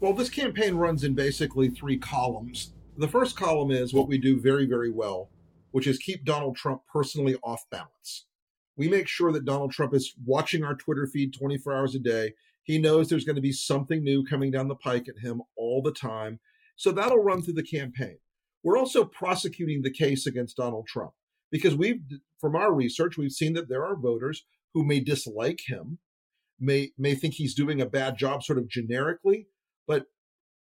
Well, 0.00 0.12
this 0.12 0.28
campaign 0.28 0.74
runs 0.74 1.04
in 1.04 1.14
basically 1.14 1.70
three 1.70 1.96
columns. 1.96 2.74
The 2.98 3.08
first 3.08 3.34
column 3.34 3.70
is 3.70 3.94
what 3.94 4.08
we 4.08 4.18
do 4.18 4.38
very, 4.38 4.66
very 4.66 4.90
well 4.90 5.30
which 5.70 5.86
is 5.86 5.98
keep 5.98 6.24
Donald 6.24 6.56
Trump 6.56 6.82
personally 6.92 7.36
off 7.42 7.64
balance. 7.70 8.26
We 8.76 8.88
make 8.88 9.08
sure 9.08 9.32
that 9.32 9.44
Donald 9.44 9.72
Trump 9.72 9.94
is 9.94 10.14
watching 10.24 10.62
our 10.62 10.74
Twitter 10.74 11.06
feed 11.06 11.34
24 11.34 11.74
hours 11.74 11.94
a 11.94 11.98
day. 11.98 12.34
He 12.62 12.78
knows 12.78 13.08
there's 13.08 13.24
going 13.24 13.36
to 13.36 13.42
be 13.42 13.52
something 13.52 14.04
new 14.04 14.24
coming 14.24 14.50
down 14.50 14.68
the 14.68 14.76
pike 14.76 15.08
at 15.08 15.18
him 15.18 15.42
all 15.56 15.82
the 15.82 15.92
time. 15.92 16.38
So 16.76 16.92
that'll 16.92 17.22
run 17.22 17.42
through 17.42 17.54
the 17.54 17.62
campaign. 17.62 18.18
We're 18.62 18.78
also 18.78 19.04
prosecuting 19.04 19.82
the 19.82 19.92
case 19.92 20.26
against 20.26 20.56
Donald 20.56 20.86
Trump 20.86 21.12
because 21.50 21.74
we've, 21.74 22.00
from 22.40 22.54
our 22.54 22.72
research, 22.72 23.16
we've 23.16 23.32
seen 23.32 23.54
that 23.54 23.68
there 23.68 23.84
are 23.84 23.96
voters 23.96 24.44
who 24.74 24.84
may 24.84 25.00
dislike 25.00 25.60
him, 25.66 25.98
may 26.60 26.90
may 26.98 27.14
think 27.14 27.34
he's 27.34 27.54
doing 27.54 27.80
a 27.80 27.86
bad 27.86 28.18
job, 28.18 28.42
sort 28.42 28.58
of 28.58 28.68
generically. 28.68 29.48
But 29.86 30.06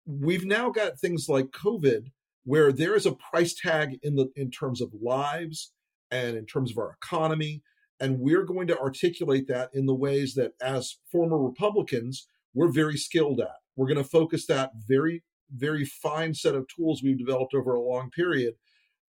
we've 0.07 0.45
now 0.45 0.71
got 0.71 0.99
things 0.99 1.27
like 1.29 1.51
COVID 1.51 2.13
where 2.49 2.73
there 2.73 2.97
is 2.97 3.05
a 3.05 3.13
price 3.13 3.55
tag 3.55 3.99
in 4.03 4.17
the 4.17 4.27
in 4.35 4.51
terms 4.51 4.81
of 4.81 4.91
lives 5.03 5.73
and 6.11 6.35
in 6.35 6.47
terms 6.47 6.71
of 6.71 6.79
our 6.79 6.97
economy 7.03 7.63
and 8.01 8.19
we're 8.19 8.45
going 8.45 8.67
to 8.67 8.79
articulate 8.79 9.47
that 9.49 9.69
in 9.75 9.85
the 9.85 9.95
ways 9.95 10.35
that 10.35 10.53
as 10.63 10.97
former 11.13 11.39
republicans 11.39 12.27
we're 12.55 12.73
very 12.73 12.97
skilled 12.97 13.41
at. 13.41 13.57
We're 13.77 13.87
going 13.87 14.03
to 14.03 14.11
focus 14.19 14.47
that 14.47 14.73
very 14.89 15.23
very 15.55 15.85
fine 15.85 16.35
set 16.35 16.55
of 16.55 16.67
tools 16.69 17.03
we've 17.03 17.19
developed 17.19 17.55
over 17.55 17.75
a 17.75 17.81
long 17.81 18.11
period 18.11 18.55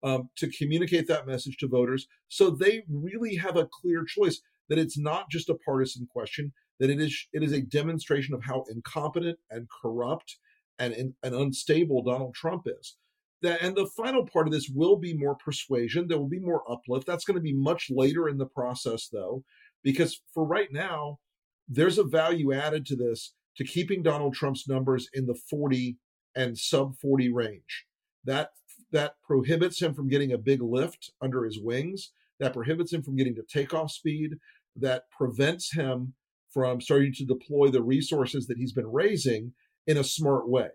um, 0.04 0.30
to 0.38 0.50
communicate 0.50 1.08
that 1.08 1.28
message 1.28 1.58
to 1.58 1.68
voters 1.68 2.08
so 2.28 2.50
they 2.50 2.84
really 2.90 3.36
have 3.36 3.58
a 3.58 3.68
clear 3.82 4.04
choice 4.06 4.42
that 4.70 4.80
it's 4.80 4.98
not 4.98 5.30
just 5.30 5.50
a 5.50 5.56
partisan 5.56 6.08
question 6.12 6.54
that 6.80 6.90
it 6.90 7.00
is 7.00 7.28
it 7.34 7.44
is 7.44 7.52
a 7.54 7.62
demonstration 7.62 8.34
of 8.34 8.44
how 8.44 8.64
incompetent 8.70 9.38
and 9.50 9.68
corrupt 9.82 10.38
and, 10.78 10.94
and, 10.94 11.14
and 11.24 11.36
unstable 11.36 12.02
donald 12.02 12.34
trump 12.34 12.64
is 12.66 12.96
that, 13.42 13.62
and 13.62 13.76
the 13.76 13.90
final 13.98 14.26
part 14.26 14.48
of 14.48 14.54
this 14.54 14.70
will 14.70 14.96
be 14.98 15.14
more 15.14 15.36
persuasion. 15.36 16.08
There 16.08 16.18
will 16.18 16.28
be 16.28 16.40
more 16.40 16.64
uplift. 16.70 17.08
That's 17.08 17.26
going 17.26 17.36
to 17.36 17.42
be 17.42 17.54
much 17.54 17.88
later 17.90 18.28
in 18.28 18.38
the 18.38 18.46
process, 18.46 19.08
though, 19.08 19.44
because 19.84 20.22
for 20.34 20.46
right 20.46 20.72
now, 20.72 21.20
there's 21.68 21.98
a 21.98 22.04
value 22.04 22.54
added 22.54 22.86
to 22.88 22.96
this 22.96 23.34
to 23.58 23.64
keeping 23.64 24.04
Donald 24.04 24.34
Trump's 24.34 24.68
numbers 24.68 25.08
in 25.14 25.26
the 25.26 25.40
40 25.50 25.98
and 26.36 26.58
sub 26.58 26.98
40 26.98 27.32
range. 27.32 27.86
That 28.26 28.50
that 28.92 29.14
prohibits 29.24 29.82
him 29.82 29.94
from 29.94 30.08
getting 30.08 30.34
a 30.34 30.38
big 30.38 30.62
lift 30.62 31.12
under 31.22 31.46
his 31.46 31.60
wings. 31.60 32.12
That 32.40 32.54
prohibits 32.54 32.92
him 32.92 33.04
from 33.04 33.16
getting 33.16 33.36
to 33.36 33.44
takeoff 33.44 33.92
speed. 33.92 34.38
That 34.76 35.04
prevents 35.16 35.72
him 35.72 36.14
from 36.52 36.82
starting 36.82 37.14
to 37.14 37.26
deploy 37.26 37.70
the 37.70 37.84
resources 37.84 38.48
that 38.48 38.58
he's 38.58 38.74
been 38.74 38.92
raising 38.92 39.54
in 39.86 39.98
a 39.98 40.04
smart 40.04 40.50
way. 40.50 40.70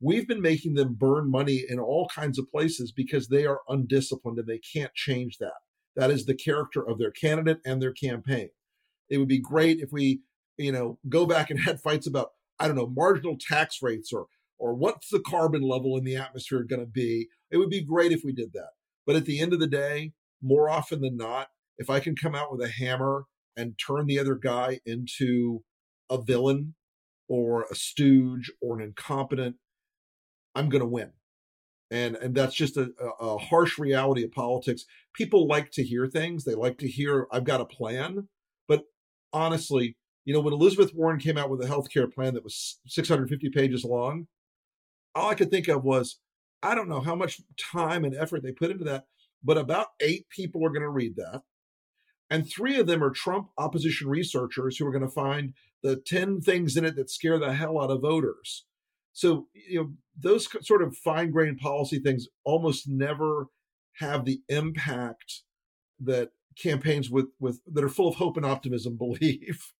We've 0.00 0.28
been 0.28 0.42
making 0.42 0.74
them 0.74 0.94
burn 0.94 1.30
money 1.30 1.64
in 1.68 1.78
all 1.78 2.08
kinds 2.14 2.38
of 2.38 2.48
places 2.48 2.92
because 2.92 3.28
they 3.28 3.46
are 3.46 3.60
undisciplined 3.68 4.38
and 4.38 4.46
they 4.46 4.58
can't 4.58 4.94
change 4.94 5.38
that. 5.38 5.54
That 5.96 6.10
is 6.10 6.26
the 6.26 6.34
character 6.34 6.86
of 6.86 6.98
their 6.98 7.10
candidate 7.10 7.60
and 7.64 7.80
their 7.80 7.92
campaign. 7.92 8.50
It 9.08 9.18
would 9.18 9.28
be 9.28 9.38
great 9.38 9.80
if 9.80 9.90
we, 9.92 10.20
you 10.58 10.72
know, 10.72 10.98
go 11.08 11.24
back 11.24 11.50
and 11.50 11.60
had 11.64 11.80
fights 11.80 12.06
about, 12.06 12.32
I 12.58 12.66
don't 12.66 12.76
know, 12.76 12.92
marginal 12.94 13.36
tax 13.40 13.82
rates 13.82 14.12
or 14.12 14.26
or 14.58 14.74
what's 14.74 15.10
the 15.10 15.20
carbon 15.20 15.60
level 15.60 15.98
in 15.98 16.04
the 16.04 16.16
atmosphere 16.16 16.62
going 16.62 16.80
to 16.80 16.86
be. 16.86 17.28
It 17.50 17.58
would 17.58 17.68
be 17.68 17.84
great 17.84 18.12
if 18.12 18.22
we 18.24 18.32
did 18.32 18.54
that. 18.54 18.70
But 19.06 19.16
at 19.16 19.26
the 19.26 19.38
end 19.40 19.52
of 19.52 19.60
the 19.60 19.66
day, 19.66 20.12
more 20.42 20.70
often 20.70 21.02
than 21.02 21.16
not, 21.16 21.48
if 21.78 21.90
I 21.90 22.00
can 22.00 22.16
come 22.16 22.34
out 22.34 22.50
with 22.50 22.62
a 22.62 22.70
hammer 22.70 23.24
and 23.56 23.78
turn 23.78 24.06
the 24.06 24.18
other 24.18 24.34
guy 24.34 24.80
into 24.86 25.62
a 26.10 26.20
villain 26.20 26.74
or 27.28 27.66
a 27.70 27.74
stooge 27.74 28.50
or 28.62 28.78
an 28.78 28.82
incompetent 28.82 29.56
I'm 30.56 30.68
going 30.68 30.80
to 30.80 30.86
win. 30.86 31.12
And, 31.90 32.16
and 32.16 32.34
that's 32.34 32.54
just 32.54 32.76
a, 32.76 32.90
a 33.20 33.38
harsh 33.38 33.78
reality 33.78 34.24
of 34.24 34.32
politics. 34.32 34.86
People 35.14 35.46
like 35.46 35.70
to 35.72 35.84
hear 35.84 36.08
things. 36.08 36.44
They 36.44 36.54
like 36.54 36.78
to 36.78 36.88
hear, 36.88 37.28
I've 37.30 37.44
got 37.44 37.60
a 37.60 37.66
plan. 37.66 38.26
But 38.66 38.84
honestly, 39.32 39.96
you 40.24 40.34
know, 40.34 40.40
when 40.40 40.54
Elizabeth 40.54 40.92
Warren 40.94 41.20
came 41.20 41.38
out 41.38 41.50
with 41.50 41.62
a 41.62 41.68
healthcare 41.68 42.12
plan 42.12 42.34
that 42.34 42.42
was 42.42 42.80
650 42.88 43.50
pages 43.50 43.84
long, 43.84 44.26
all 45.14 45.30
I 45.30 45.34
could 45.34 45.50
think 45.50 45.68
of 45.68 45.84
was, 45.84 46.18
I 46.62 46.74
don't 46.74 46.88
know 46.88 47.00
how 47.00 47.14
much 47.14 47.40
time 47.56 48.04
and 48.04 48.16
effort 48.16 48.42
they 48.42 48.50
put 48.50 48.72
into 48.72 48.84
that, 48.84 49.04
but 49.44 49.58
about 49.58 49.88
eight 50.00 50.28
people 50.28 50.66
are 50.66 50.70
going 50.70 50.82
to 50.82 50.88
read 50.88 51.14
that. 51.16 51.42
And 52.30 52.48
three 52.48 52.80
of 52.80 52.88
them 52.88 53.04
are 53.04 53.10
Trump 53.10 53.50
opposition 53.56 54.08
researchers 54.08 54.76
who 54.76 54.86
are 54.86 54.90
going 54.90 55.02
to 55.02 55.08
find 55.08 55.54
the 55.84 55.96
10 55.96 56.40
things 56.40 56.76
in 56.76 56.84
it 56.84 56.96
that 56.96 57.10
scare 57.10 57.38
the 57.38 57.52
hell 57.52 57.80
out 57.80 57.92
of 57.92 58.00
voters. 58.00 58.64
So, 59.16 59.48
you 59.56 59.80
know, 59.80 59.88
those 60.12 60.44
sort 60.60 60.84
of 60.84 60.92
fine 60.92 61.32
grained 61.32 61.56
policy 61.56 61.98
things 61.98 62.28
almost 62.44 62.84
never 62.84 63.48
have 63.96 64.28
the 64.28 64.44
impact 64.52 65.40
that 66.04 66.36
campaigns 66.52 67.08
with 67.08 67.32
with 67.40 67.64
that 67.64 67.80
are 67.80 67.88
full 67.88 68.12
of 68.12 68.20
hope 68.20 68.36
and 68.36 68.44
optimism 68.44 68.98
believe. 69.00 69.72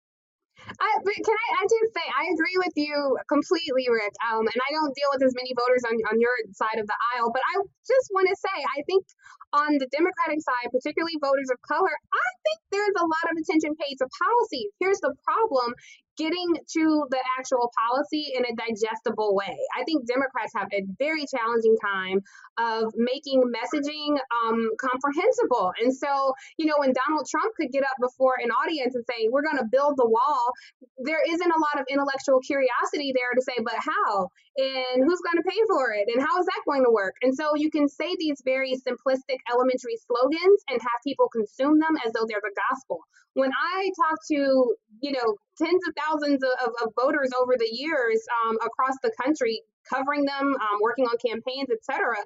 I, 0.57 0.90
can 1.05 1.37
I, 1.37 1.49
I 1.53 1.64
just 1.68 1.92
say 1.92 2.07
I 2.16 2.33
agree 2.33 2.57
with 2.64 2.72
you 2.81 2.96
completely, 3.29 3.92
Rick. 3.92 4.16
Um, 4.25 4.40
and 4.40 4.57
I 4.57 4.70
don't 4.72 4.96
deal 4.96 5.12
with 5.12 5.22
as 5.29 5.37
many 5.37 5.53
voters 5.53 5.85
on, 5.85 5.94
on 6.09 6.16
your 6.16 6.33
side 6.57 6.81
of 6.81 6.88
the 6.88 6.96
aisle, 7.12 7.29
but 7.29 7.44
I 7.44 7.61
just 7.85 8.09
want 8.16 8.33
to 8.33 8.37
say 8.40 8.57
I 8.57 8.81
think 8.88 9.05
on 9.53 9.77
the 9.77 9.87
Democratic 9.92 10.40
side, 10.40 10.72
particularly 10.72 11.20
voters 11.20 11.53
of 11.53 11.61
color, 11.68 11.92
I 11.92 12.29
think 12.40 12.59
there's 12.72 12.96
a 12.96 13.05
lot 13.05 13.27
of 13.29 13.37
attention 13.37 13.77
paid 13.77 14.01
to 14.01 14.09
policy. 14.09 14.72
Here's 14.81 14.99
the 15.05 15.12
problem 15.29 15.77
getting 16.17 16.57
to 16.73 17.07
the 17.11 17.21
actual 17.39 17.71
policy 17.77 18.33
in 18.35 18.45
a 18.45 18.55
digestible 18.57 19.35
way. 19.35 19.57
I 19.77 19.85
think 19.85 20.07
Democrats 20.07 20.53
have 20.57 20.69
a 20.73 20.83
very 20.99 21.25
challenging 21.27 21.77
time 21.83 22.23
of 22.59 22.93
making 22.97 23.43
messaging 23.53 24.17
um, 24.45 24.71
comprehensible. 24.81 25.73
And 25.83 25.95
so, 25.95 26.33
you 26.57 26.67
know, 26.67 26.77
when 26.79 26.93
Donald 27.07 27.27
Trump 27.29 27.55
could 27.57 27.71
get 27.73 27.85
up 27.85 27.97
before 28.01 28.35
an 28.43 28.51
audience 28.51 28.95
and 28.95 29.05
say, 29.05 29.29
we're 29.31 29.45
going 29.45 29.59
to 29.59 29.69
build 29.71 29.97
the 29.97 30.09
wall, 30.09 30.53
there 30.99 31.21
isn't 31.27 31.51
a 31.51 31.61
lot 31.61 31.81
of 31.81 31.87
intellectual 31.91 32.41
curiosity 32.41 33.13
there 33.15 33.33
to 33.35 33.43
say, 33.43 33.61
but 33.63 33.77
how? 33.77 34.29
And 34.57 35.05
who's 35.05 35.21
going 35.21 35.37
to 35.37 35.47
pay 35.49 35.61
for 35.69 35.93
it? 35.93 36.09
And 36.09 36.25
how 36.25 36.41
is 36.41 36.47
that 36.47 36.63
going 36.67 36.85
to 36.85 36.91
work? 36.91 37.15
And 37.23 37.35
so 37.35 37.55
you 37.55 37.71
can 37.71 37.89
say 37.89 38.17
these 38.19 38.41
very 38.45 38.73
simplistic 38.73 39.45
elementary 39.53 39.99
slogans 40.09 40.61
and 40.71 40.81
have 40.81 41.01
people 41.05 41.29
consume 41.29 41.79
them 41.79 41.97
as 42.05 42.13
though 42.13 42.25
they're 42.27 42.41
the 42.43 42.57
gospel. 42.71 43.01
When 43.35 43.51
I 43.53 43.91
talk 44.01 44.19
to, 44.33 44.75
you 45.01 45.13
know, 45.13 45.37
tens 45.59 45.81
of 45.88 45.95
thousands 45.97 46.42
of, 46.42 46.71
of 46.85 46.92
voters 46.95 47.31
over 47.38 47.55
the 47.59 47.69
years 47.71 48.23
um, 48.45 48.57
across 48.64 48.95
the 49.03 49.12
country, 49.21 49.62
covering 49.88 50.25
them, 50.25 50.55
um, 50.55 50.79
working 50.81 51.07
on 51.07 51.16
campaigns, 51.19 51.69
etc., 51.71 52.16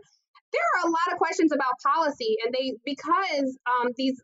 there 0.52 0.66
are 0.74 0.88
a 0.88 0.90
lot 0.90 1.12
of 1.12 1.18
questions 1.18 1.52
about 1.52 1.78
policy, 1.78 2.36
and 2.44 2.52
they 2.52 2.74
because 2.84 3.56
um, 3.70 3.94
these 3.96 4.18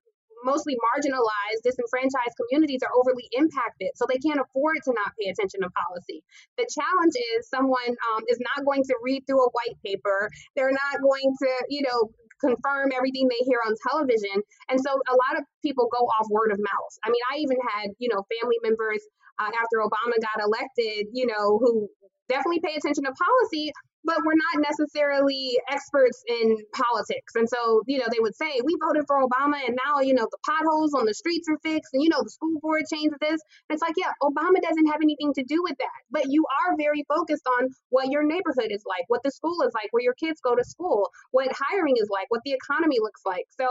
mostly 0.45 0.77
marginalized, 0.93 1.63
disenfranchised 1.65 2.37
communities 2.37 2.81
are 2.83 2.93
overly 2.99 3.29
impacted, 3.33 3.91
so 3.95 4.07
they 4.09 4.19
can't 4.19 4.41
afford 4.41 4.79
to 4.85 4.93
not 4.93 5.15
pay 5.19 5.31
attention 5.31 5.61
to 5.63 5.71
policy. 5.71 6.23
The 6.59 6.69
challenge 6.69 7.15
is 7.37 7.49
someone 7.49 7.95
um, 8.13 8.23
is 8.29 8.39
not 8.41 8.65
going 8.65 8.85
to 8.85 8.95
read 9.03 9.27
through 9.27 9.43
a 9.43 9.51
white 9.51 9.77
paper. 9.85 10.31
They're 10.55 10.75
not 10.75 11.01
going 11.03 11.35
to, 11.43 11.51
you 11.69 11.83
know, 11.83 12.11
confirm 12.41 12.93
everything 12.95 13.29
they 13.29 13.43
hear 13.45 13.61
on 13.67 13.75
television. 13.91 14.43
And 14.69 14.79
so 14.81 14.91
a 14.93 15.17
lot 15.17 15.39
of 15.39 15.45
people 15.63 15.89
go 15.91 16.05
off 16.07 16.27
word 16.31 16.53
of 16.53 16.59
mouth. 16.59 16.93
I 17.05 17.11
mean, 17.11 17.25
I 17.33 17.39
even 17.39 17.59
had, 17.63 17.91
you 17.99 18.09
know, 18.09 18.25
family 18.41 18.59
members 18.63 19.01
uh, 19.39 19.51
after 19.53 19.81
Obama 19.85 20.17
got 20.21 20.43
elected, 20.43 21.09
you 21.13 21.27
know, 21.27 21.59
who 21.59 21.89
definitely 22.29 22.61
pay 22.61 22.75
attention 22.75 23.05
to 23.05 23.13
policy, 23.13 23.73
but 24.07 24.23
we're 24.25 24.39
not 24.39 24.63
necessarily 24.63 25.59
experts 25.69 26.23
in 26.29 26.57
politics. 26.73 27.35
And 27.35 27.49
so, 27.49 27.83
you 27.87 27.99
know, 27.99 28.07
they 28.11 28.21
would 28.21 28.37
say, 28.37 28.61
we 28.65 28.77
voted 28.81 29.05
for 29.07 29.19
Obama 29.19 29.59
and 29.67 29.77
now, 29.85 30.01
you 30.01 30.15
know, 30.15 30.27
the 30.31 30.39
potholes 30.47 30.95
on 30.95 31.05
the 31.05 31.15
streets 31.15 31.49
are 31.51 31.59
fixed 31.59 31.93
and, 31.93 32.03
you 32.03 32.09
know, 32.09 32.23
the 32.23 32.31
school 32.31 32.59
board 32.63 32.85
changed 32.91 33.17
this. 33.21 33.43
And 33.69 33.75
it's 33.75 33.83
like, 33.83 33.95
yeah, 33.99 34.15
Obama 34.23 34.63
doesn't 34.63 34.87
have 34.87 35.03
anything 35.03 35.35
to 35.35 35.43
do 35.43 35.61
with 35.63 35.77
that. 35.79 36.01
But 36.11 36.31
you 36.31 36.47
are 36.63 36.77
very 36.79 37.05
focused 37.09 37.47
on 37.59 37.69
what 37.91 38.09
your 38.09 38.23
neighborhood 38.23 38.71
is 38.71 38.85
like, 38.87 39.05
what 39.09 39.23
the 39.25 39.33
school 39.33 39.61
is 39.67 39.73
like, 39.75 39.91
where 39.91 40.03
your 40.03 40.15
kids 40.15 40.41
go 40.41 40.55
to 40.55 40.65
school, 40.65 41.11
what 41.33 41.51
hiring 41.53 41.97
is 41.99 42.09
like, 42.09 42.27
what 42.31 42.43
the 42.45 42.53
economy 42.53 42.99
looks 43.01 43.23
like. 43.27 43.47
So 43.59 43.67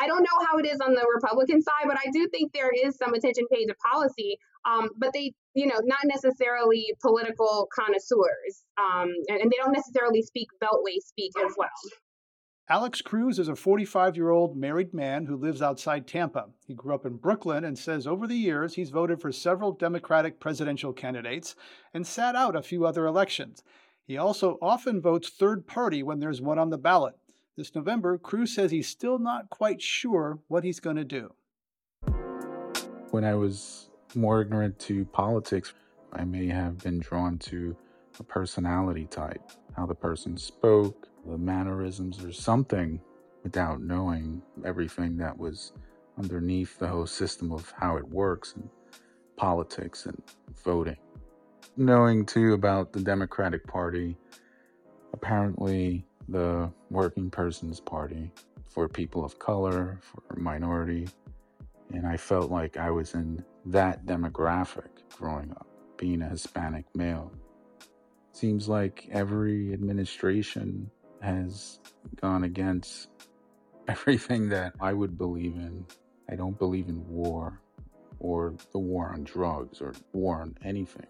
I, 0.00 0.06
don't 0.06 0.22
know 0.22 0.46
how 0.48 0.58
it 0.58 0.66
is 0.66 0.80
on 0.80 0.94
the 0.94 1.04
Republican 1.14 1.60
side, 1.60 1.86
but 1.86 1.98
I 1.98 2.10
do 2.12 2.28
think 2.28 2.52
there 2.52 2.70
is 2.70 2.96
some 2.96 3.12
attention 3.12 3.44
paid 3.52 3.66
to 3.66 3.74
policy. 3.74 4.38
Um, 4.64 4.90
but 4.96 5.10
they, 5.12 5.32
you 5.54 5.66
know, 5.66 5.80
not 5.84 6.00
necessarily 6.04 6.94
political 7.00 7.68
connoisseurs, 7.74 8.64
um, 8.76 9.10
and, 9.28 9.40
and 9.40 9.50
they 9.50 9.56
don't 9.56 9.72
necessarily 9.72 10.22
speak 10.22 10.48
Beltway 10.62 10.96
speak 11.00 11.32
as 11.44 11.52
well. 11.56 11.68
Alex 12.68 13.02
Cruz 13.02 13.38
is 13.38 13.48
a 13.48 13.54
45 13.54 14.16
year 14.16 14.30
old 14.30 14.56
married 14.56 14.94
man 14.94 15.26
who 15.26 15.36
lives 15.36 15.60
outside 15.60 16.06
Tampa. 16.06 16.46
He 16.66 16.72
grew 16.72 16.94
up 16.94 17.04
in 17.04 17.18
Brooklyn 17.18 17.62
and 17.62 17.78
says 17.78 18.06
over 18.06 18.26
the 18.26 18.36
years 18.36 18.74
he's 18.74 18.88
voted 18.88 19.20
for 19.20 19.30
several 19.32 19.72
Democratic 19.72 20.40
presidential 20.40 20.94
candidates 20.94 21.54
and 21.92 22.06
sat 22.06 22.34
out 22.34 22.56
a 22.56 22.62
few 22.62 22.86
other 22.86 23.06
elections. 23.06 23.62
He 24.06 24.16
also 24.16 24.58
often 24.62 25.02
votes 25.02 25.28
third 25.28 25.66
party 25.66 26.02
when 26.02 26.20
there's 26.20 26.40
one 26.40 26.58
on 26.58 26.70
the 26.70 26.78
ballot. 26.78 27.14
This 27.56 27.74
November, 27.74 28.16
Cruz 28.16 28.54
says 28.54 28.70
he's 28.70 28.88
still 28.88 29.18
not 29.18 29.50
quite 29.50 29.82
sure 29.82 30.40
what 30.48 30.64
he's 30.64 30.80
going 30.80 30.96
to 30.96 31.04
do. 31.04 31.34
When 33.10 33.24
I 33.24 33.34
was 33.34 33.90
more 34.16 34.42
ignorant 34.42 34.78
to 34.80 35.04
politics, 35.06 35.74
I 36.12 36.24
may 36.24 36.46
have 36.48 36.78
been 36.78 37.00
drawn 37.00 37.38
to 37.38 37.76
a 38.18 38.22
personality 38.22 39.06
type, 39.06 39.42
how 39.76 39.86
the 39.86 39.94
person 39.94 40.36
spoke, 40.36 41.08
the 41.26 41.38
mannerisms, 41.38 42.24
or 42.24 42.32
something 42.32 43.00
without 43.42 43.80
knowing 43.80 44.42
everything 44.64 45.16
that 45.18 45.36
was 45.36 45.72
underneath 46.18 46.78
the 46.78 46.86
whole 46.86 47.06
system 47.06 47.52
of 47.52 47.72
how 47.76 47.96
it 47.96 48.08
works 48.08 48.54
and 48.54 48.68
politics 49.36 50.06
and 50.06 50.22
voting. 50.64 50.96
Knowing 51.76 52.24
too 52.24 52.52
about 52.52 52.92
the 52.92 53.00
Democratic 53.00 53.66
Party, 53.66 54.16
apparently 55.12 56.06
the 56.28 56.70
Working 56.90 57.30
Person's 57.30 57.80
Party 57.80 58.30
for 58.68 58.88
people 58.88 59.24
of 59.24 59.38
color, 59.38 59.98
for 60.00 60.36
minority, 60.36 61.08
and 61.94 62.06
I 62.06 62.16
felt 62.16 62.50
like 62.50 62.76
I 62.76 62.90
was 62.90 63.14
in 63.14 63.44
that 63.66 64.04
demographic 64.04 64.88
growing 65.16 65.50
up, 65.52 65.66
being 65.96 66.22
a 66.22 66.28
Hispanic 66.28 66.84
male. 66.94 67.32
Seems 68.32 68.68
like 68.68 69.08
every 69.12 69.72
administration 69.72 70.90
has 71.22 71.78
gone 72.20 72.44
against 72.44 73.08
everything 73.88 74.48
that 74.48 74.74
I 74.80 74.92
would 74.92 75.16
believe 75.16 75.54
in. 75.54 75.86
I 76.28 76.36
don't 76.36 76.58
believe 76.58 76.88
in 76.88 77.06
war 77.06 77.60
or 78.18 78.54
the 78.72 78.78
war 78.78 79.10
on 79.12 79.24
drugs 79.24 79.80
or 79.80 79.94
war 80.12 80.40
on 80.40 80.56
anything. 80.64 81.06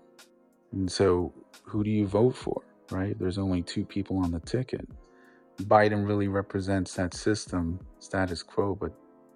And 0.73 0.91
so, 0.91 1.33
who 1.63 1.85
do 1.85 1.91
you 1.91 2.07
vote 2.07 2.37
for, 2.37 2.63
right? 2.91 3.17
There's 3.19 3.39
only 3.39 3.63
two 3.63 3.85
people 3.85 4.19
on 4.19 4.33
the 4.33 4.41
ticket. 4.41 4.87
Biden 5.63 6.07
really 6.07 6.27
represents 6.27 6.95
that 6.95 7.15
system, 7.15 7.79
status 8.01 8.43
quo, 8.43 8.75
but 8.75 8.93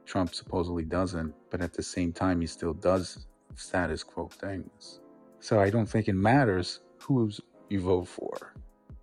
Trump 0.08 0.34
supposedly 0.34 0.84
doesn't, 0.84 1.34
but 1.50 1.60
at 1.60 1.74
the 1.74 1.82
same 1.82 2.14
time, 2.14 2.40
he 2.40 2.46
still 2.46 2.72
does 2.72 3.26
status 3.56 4.02
quo 4.02 4.28
things. 4.28 5.00
So 5.40 5.60
I 5.60 5.68
don't 5.68 5.84
think 5.84 6.08
it 6.08 6.14
matters 6.14 6.80
who 7.02 7.30
you 7.68 7.80
vote 7.80 8.08
for. 8.08 8.54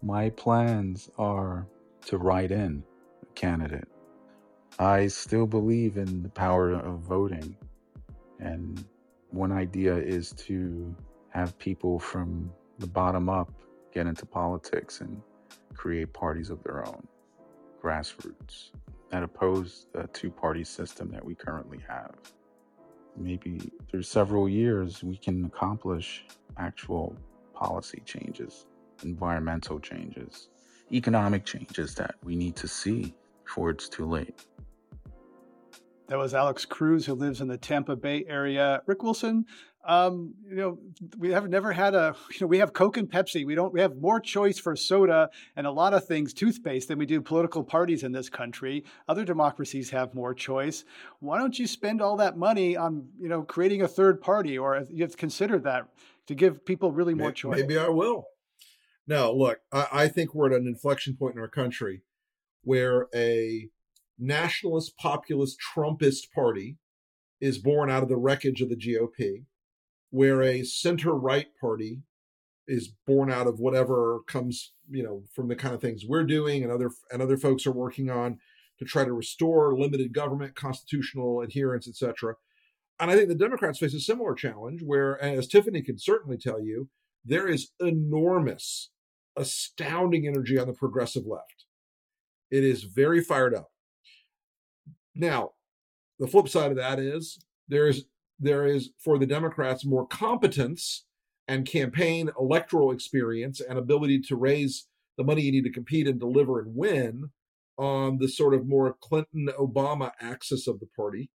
My 0.02 0.32
plans 0.32 1.12
are 1.20 1.68
to 2.08 2.18
write 2.18 2.52
in 2.52 2.84
a 3.22 3.34
candidate. 3.36 3.88
I 4.80 5.06
still 5.06 5.46
believe 5.46 5.98
in 5.98 6.24
the 6.24 6.30
power 6.30 6.72
of 6.74 7.02
voting. 7.02 7.56
And 8.40 8.84
one 9.30 9.52
idea 9.52 9.96
is 9.96 10.32
to 10.48 10.96
have 11.30 11.56
people 11.60 12.00
from 12.00 12.52
the 12.80 12.88
bottom 12.88 13.30
up 13.30 13.54
get 13.94 14.08
into 14.08 14.26
politics 14.26 15.02
and 15.02 15.22
create 15.76 16.14
parties 16.14 16.50
of 16.50 16.64
their 16.64 16.86
own, 16.88 17.08
grassroots 17.80 18.72
that 19.16 19.24
oppose 19.24 19.88
the 19.94 20.10
two 20.12 20.30
party 20.30 20.66
system 20.66 21.10
that 21.10 21.24
we 21.24 21.34
currently 21.34 21.80
have. 21.88 22.16
Maybe 23.16 23.72
through 23.90 24.02
several 24.02 24.50
years, 24.50 25.06
we 25.06 25.16
can 25.16 25.46
accomplish 25.46 26.26
actual 26.58 27.16
policy 27.54 28.02
changes, 28.04 28.66
environmental 29.04 29.80
changes, 29.80 30.50
economic 30.92 31.46
changes 31.46 31.96
that 31.96 32.16
we 32.26 32.36
need 32.36 32.58
to 32.58 32.68
see 32.68 33.14
before 33.46 33.70
it's 33.70 33.88
too 33.88 34.06
late. 34.06 34.46
That 36.08 36.20
was 36.20 36.36
Alex 36.36 36.66
Cruz, 36.66 37.06
who 37.06 37.16
lives 37.16 37.42
in 37.42 37.48
the 37.48 37.58
Tampa 37.58 37.96
Bay 37.96 38.26
area. 38.28 38.82
Rick 38.86 39.02
Wilson, 39.02 39.46
um, 39.88 40.36
you 40.48 40.56
know, 40.56 40.80
we 41.18 41.32
have 41.32 41.50
never 41.50 41.72
had 41.72 41.96
a, 41.96 42.16
you 42.32 42.38
know, 42.42 42.48
we 42.48 42.60
have 42.60 42.74
Coke 42.74 42.98
and 42.98 43.10
Pepsi. 43.10 43.46
We 43.46 43.56
don't, 43.56 43.74
we 43.74 43.82
have 43.82 43.98
more 43.98 44.20
choice 44.20 44.60
for 44.60 44.76
soda 44.76 45.30
and 45.56 45.66
a 45.66 45.72
lot 45.72 45.94
of 45.94 46.06
things, 46.06 46.34
toothpaste, 46.34 46.88
than 46.88 47.00
we 47.00 47.08
do 47.08 47.22
political 47.22 47.64
parties 47.64 48.04
in 48.04 48.12
this 48.12 48.30
country. 48.30 48.84
Other 49.08 49.26
democracies 49.26 49.90
have 49.92 50.14
more 50.14 50.34
choice. 50.34 50.86
Why 51.20 51.40
don't 51.40 51.58
you 51.58 51.66
spend 51.66 52.02
all 52.02 52.18
that 52.18 52.38
money 52.38 52.78
on, 52.78 53.08
you 53.20 53.30
know, 53.30 53.42
creating 53.42 53.82
a 53.82 53.88
third 53.88 54.22
party 54.22 54.58
or 54.58 54.86
you 54.92 55.04
have 55.04 55.18
considered 55.18 55.64
that 55.64 55.88
to 56.28 56.36
give 56.36 56.66
people 56.66 56.92
really 56.92 57.16
more 57.16 57.28
maybe, 57.28 57.36
choice? 57.36 57.60
Maybe 57.60 57.78
I 57.78 57.90
will. 57.90 58.26
No, 59.08 59.32
look, 59.34 59.60
I, 59.72 59.88
I 59.92 60.08
think 60.08 60.34
we're 60.34 60.52
at 60.52 60.60
an 60.60 60.68
inflection 60.68 61.16
point 61.16 61.36
in 61.36 61.42
our 61.42 61.48
country 61.48 62.02
where 62.64 63.08
a 63.14 63.70
nationalist, 64.18 64.98
populist, 64.98 65.58
Trumpist 65.76 66.32
party 66.34 66.78
is 67.42 67.58
born 67.58 67.90
out 67.90 68.04
of 68.04 68.10
the 68.10 68.18
wreckage 68.18 68.62
of 68.62 68.70
the 68.70 68.76
GOP 68.76 69.46
where 70.10 70.42
a 70.42 70.64
center 70.64 71.14
right 71.14 71.48
party 71.60 72.02
is 72.68 72.94
born 73.06 73.32
out 73.32 73.48
of 73.48 73.60
whatever 73.60 74.22
comes, 74.28 74.72
you 74.90 75.04
know, 75.04 75.24
from 75.34 75.48
the 75.48 75.56
kind 75.56 75.76
of 75.76 75.82
things 75.82 76.04
we're 76.08 76.24
doing 76.24 76.64
and 76.64 76.72
other 76.72 76.90
and 77.12 77.22
other 77.22 77.38
folks 77.38 77.68
are 77.68 77.72
working 77.72 78.10
on 78.10 78.40
to 78.80 78.86
try 78.86 79.04
to 79.04 79.14
restore 79.14 79.78
limited 79.78 80.14
government, 80.14 80.56
constitutional 80.56 81.42
adherence, 81.42 81.88
etc. 81.88 82.36
And 83.00 83.12
I 83.12 83.16
think 83.16 83.28
the 83.28 83.36
Democrats 83.36 83.80
face 83.80 83.94
a 83.94 84.00
similar 84.00 84.34
challenge 84.34 84.82
where, 84.82 85.22
as 85.22 85.48
Tiffany 85.48 85.82
can 85.82 86.00
certainly 86.00 86.38
tell 86.38 86.62
you, 86.62 86.90
there 87.24 87.48
is 87.48 87.72
enormous, 87.80 88.92
astounding 89.36 90.28
energy 90.28 90.58
on 90.58 90.68
the 90.68 90.74
progressive 90.74 91.26
left. 91.26 91.66
It 92.50 92.64
is 92.64 92.84
very 92.84 93.22
fired 93.22 93.54
up. 93.54 93.72
Now, 95.16 95.52
the 96.20 96.28
flip 96.28 96.48
side 96.48 96.72
of 96.72 96.78
that 96.78 97.00
is 97.00 97.40
there's 97.68 98.06
there 98.40 98.66
is 98.66 98.92
for 99.00 99.18
the 99.18 99.26
Democrats 99.26 99.86
more 99.86 100.06
competence 100.06 101.06
and 101.48 101.66
campaign 101.66 102.30
electoral 102.40 102.92
experience 102.92 103.62
and 103.62 103.78
ability 103.78 104.20
to 104.20 104.36
raise 104.36 104.88
the 105.18 105.24
money 105.24 105.42
you 105.42 105.52
need 105.52 105.64
to 105.64 105.72
compete 105.72 106.08
and 106.08 106.20
deliver 106.20 106.60
and 106.60 106.76
win 106.76 107.30
on 107.78 108.18
the 108.18 108.28
sort 108.28 108.54
of 108.54 108.68
more 108.68 108.96
Clinton 109.02 109.50
Obama 109.58 110.12
axis 110.20 110.68
of 110.68 110.80
the 110.80 110.88
party. 110.96 111.30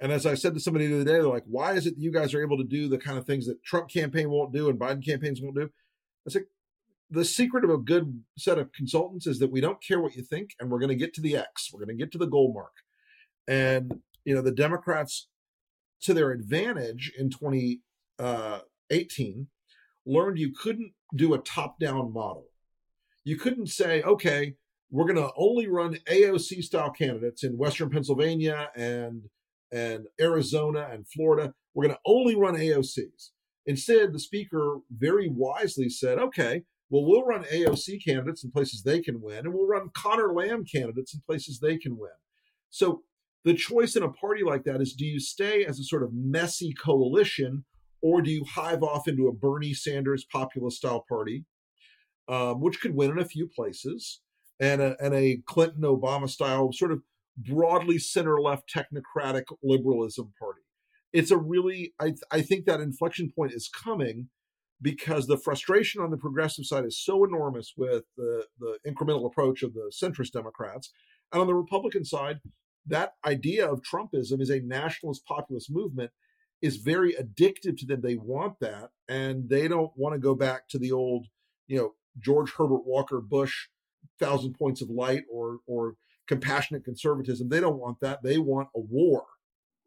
And 0.00 0.10
as 0.10 0.26
I 0.26 0.34
said 0.34 0.54
to 0.54 0.60
somebody 0.60 0.86
the 0.86 0.96
other 0.96 1.04
day, 1.04 1.12
they're 1.12 1.28
like, 1.28 1.44
why 1.46 1.72
is 1.72 1.86
it 1.86 1.96
that 1.96 2.02
you 2.02 2.10
guys 2.10 2.34
are 2.34 2.42
able 2.42 2.58
to 2.58 2.64
do 2.64 2.88
the 2.88 2.98
kind 2.98 3.16
of 3.16 3.24
things 3.24 3.46
that 3.46 3.62
Trump 3.62 3.88
campaign 3.88 4.30
won't 4.30 4.52
do 4.52 4.68
and 4.68 4.78
Biden 4.78 5.04
campaigns 5.04 5.40
won't 5.40 5.56
do? 5.56 5.70
I 6.26 6.30
said, 6.30 6.44
the 7.10 7.24
secret 7.24 7.64
of 7.64 7.70
a 7.70 7.78
good 7.78 8.22
set 8.36 8.58
of 8.58 8.72
consultants 8.72 9.26
is 9.26 9.38
that 9.38 9.52
we 9.52 9.60
don't 9.60 9.82
care 9.82 10.00
what 10.00 10.16
you 10.16 10.22
think 10.22 10.50
and 10.58 10.70
we're 10.70 10.80
going 10.80 10.88
to 10.88 10.96
get 10.96 11.14
to 11.14 11.20
the 11.20 11.36
X. 11.36 11.70
We're 11.72 11.84
going 11.84 11.96
to 11.96 12.02
get 12.02 12.10
to 12.12 12.18
the 12.18 12.26
goal 12.26 12.52
mark. 12.52 12.72
And, 13.46 14.00
you 14.24 14.34
know, 14.34 14.42
the 14.42 14.52
Democrats, 14.52 15.28
to 16.02 16.14
their 16.14 16.30
advantage 16.30 17.12
in 17.18 17.30
2018, 17.30 17.80
uh, 18.18 18.60
learned 20.06 20.38
you 20.38 20.52
couldn't 20.52 20.92
do 21.14 21.34
a 21.34 21.38
top 21.38 21.78
down 21.78 22.12
model. 22.12 22.46
You 23.24 23.36
couldn't 23.36 23.68
say, 23.68 24.02
okay, 24.02 24.54
we're 24.90 25.06
going 25.06 25.16
to 25.16 25.32
only 25.36 25.66
run 25.66 25.98
AOC 26.08 26.62
style 26.62 26.90
candidates 26.90 27.42
in 27.42 27.58
Western 27.58 27.90
Pennsylvania 27.90 28.70
and 28.76 29.22
and 29.72 30.06
Arizona 30.20 30.88
and 30.92 31.08
Florida. 31.08 31.52
We're 31.74 31.86
going 31.86 31.96
to 31.96 32.00
only 32.06 32.36
run 32.36 32.54
AOCs. 32.54 33.30
Instead, 33.66 34.12
the 34.12 34.20
speaker 34.20 34.78
very 34.96 35.28
wisely 35.28 35.88
said, 35.88 36.18
okay, 36.18 36.62
well, 36.90 37.04
we'll 37.04 37.24
run 37.24 37.42
AOC 37.44 38.04
candidates 38.04 38.44
in 38.44 38.52
places 38.52 38.82
they 38.82 39.00
can 39.00 39.20
win, 39.20 39.38
and 39.38 39.52
we'll 39.52 39.66
run 39.66 39.90
Conor 39.94 40.32
Lamb 40.32 40.64
candidates 40.64 41.12
in 41.12 41.22
places 41.26 41.58
they 41.58 41.76
can 41.76 41.98
win. 41.98 42.12
So 42.70 43.02
the 43.44 43.54
choice 43.54 43.96
in 43.96 44.02
a 44.02 44.10
party 44.10 44.42
like 44.42 44.64
that 44.64 44.80
is 44.80 44.94
do 44.94 45.04
you 45.04 45.20
stay 45.20 45.64
as 45.64 45.78
a 45.78 45.84
sort 45.84 46.02
of 46.02 46.12
messy 46.12 46.72
coalition 46.72 47.64
or 48.00 48.22
do 48.22 48.30
you 48.30 48.44
hive 48.44 48.82
off 48.82 49.08
into 49.08 49.28
a 49.28 49.32
Bernie 49.32 49.74
Sanders 49.74 50.24
populist 50.30 50.78
style 50.78 51.04
party, 51.08 51.44
um, 52.28 52.60
which 52.60 52.80
could 52.80 52.94
win 52.94 53.10
in 53.10 53.18
a 53.18 53.24
few 53.24 53.48
places? 53.48 54.20
and 54.60 54.80
a, 54.80 54.96
and 55.00 55.14
a 55.14 55.38
Clinton 55.46 55.82
Obama 55.82 56.28
style 56.28 56.72
sort 56.72 56.92
of 56.92 57.00
broadly 57.36 57.98
center 57.98 58.40
left 58.40 58.72
technocratic 58.72 59.44
liberalism 59.62 60.32
party. 60.38 60.62
It's 61.12 61.30
a 61.30 61.36
really, 61.36 61.94
I, 62.00 62.06
th- 62.06 62.20
I 62.30 62.42
think 62.42 62.66
that 62.66 62.80
inflection 62.80 63.30
point 63.34 63.52
is 63.52 63.68
coming 63.68 64.28
because 64.82 65.26
the 65.26 65.38
frustration 65.38 66.00
on 66.00 66.10
the 66.10 66.16
progressive 66.16 66.66
side 66.66 66.84
is 66.84 67.02
so 67.02 67.24
enormous 67.24 67.72
with 67.76 68.04
the, 68.16 68.44
the 68.58 68.78
incremental 68.86 69.26
approach 69.26 69.62
of 69.62 69.74
the 69.74 69.92
centrist 69.92 70.32
Democrats. 70.32 70.92
And 71.32 71.40
on 71.40 71.46
the 71.46 71.54
Republican 71.54 72.04
side, 72.04 72.40
that 72.86 73.14
idea 73.24 73.70
of 73.70 73.82
Trumpism 73.82 74.40
is 74.40 74.50
a 74.50 74.60
nationalist 74.60 75.24
populist 75.26 75.70
movement 75.70 76.10
is 76.62 76.76
very 76.76 77.14
addictive 77.14 77.76
to 77.78 77.86
them. 77.86 78.00
They 78.00 78.16
want 78.16 78.60
that, 78.60 78.90
and 79.08 79.48
they 79.48 79.68
don't 79.68 79.92
want 79.96 80.14
to 80.14 80.18
go 80.18 80.34
back 80.34 80.68
to 80.70 80.78
the 80.78 80.92
old, 80.92 81.26
you 81.66 81.78
know, 81.78 81.94
George 82.18 82.52
Herbert 82.52 82.86
Walker 82.86 83.20
Bush 83.20 83.68
thousand 84.18 84.54
points 84.54 84.80
of 84.80 84.90
light 84.90 85.24
or 85.30 85.58
or 85.66 85.94
compassionate 86.26 86.84
conservatism. 86.84 87.48
They 87.48 87.60
don't 87.60 87.78
want 87.78 88.00
that. 88.00 88.22
They 88.22 88.38
want 88.38 88.68
a 88.74 88.80
war. 88.80 89.24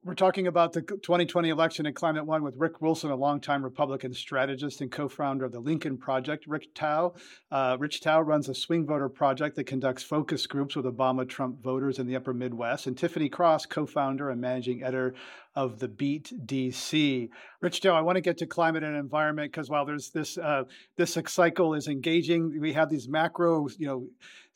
We're 0.03 0.13
talking 0.13 0.47
about 0.47 0.73
the 0.73 0.81
2020 0.81 1.49
election 1.49 1.85
and 1.85 1.95
Climate 1.95 2.25
One 2.25 2.43
with 2.43 2.55
Rick 2.55 2.81
Wilson, 2.81 3.09
a 3.09 3.15
longtime 3.15 3.63
Republican 3.63 4.13
strategist 4.13 4.79
and 4.79 4.91
co-founder 4.91 5.43
of 5.43 5.51
the 5.51 5.59
Lincoln 5.59 5.97
Project. 5.97 6.45
Rick 6.47 6.69
Thau, 6.75 7.15
uh, 7.51 7.75
Rich 7.79 8.01
Thau 8.01 8.21
runs 8.21 8.47
a 8.47 8.53
swing 8.53 8.85
voter 8.85 9.09
project 9.09 9.55
that 9.55 9.65
conducts 9.65 10.03
focus 10.03 10.45
groups 10.45 10.75
with 10.75 10.85
Obama-Trump 10.85 11.61
voters 11.61 11.99
in 11.99 12.07
the 12.07 12.15
Upper 12.15 12.33
Midwest. 12.33 12.85
And 12.87 12.97
Tiffany 12.97 13.27
Cross, 13.27 13.65
co-founder 13.65 14.29
and 14.29 14.39
managing 14.39 14.83
editor 14.83 15.15
of 15.55 15.79
the 15.79 15.87
Beat 15.87 16.31
DC. 16.45 17.29
Rich 17.59 17.79
Thau, 17.81 17.95
I 17.95 18.01
want 18.01 18.17
to 18.17 18.21
get 18.21 18.37
to 18.37 18.45
climate 18.45 18.83
and 18.83 18.95
environment 18.95 19.51
because 19.51 19.69
while 19.69 19.85
there's 19.85 20.11
this 20.11 20.37
uh, 20.37 20.63
this 20.95 21.17
cycle 21.25 21.73
is 21.73 21.87
engaging, 21.87 22.61
we 22.61 22.71
have 22.73 22.89
these 22.89 23.09
macro, 23.09 23.67
you 23.77 23.87
know 23.87 24.07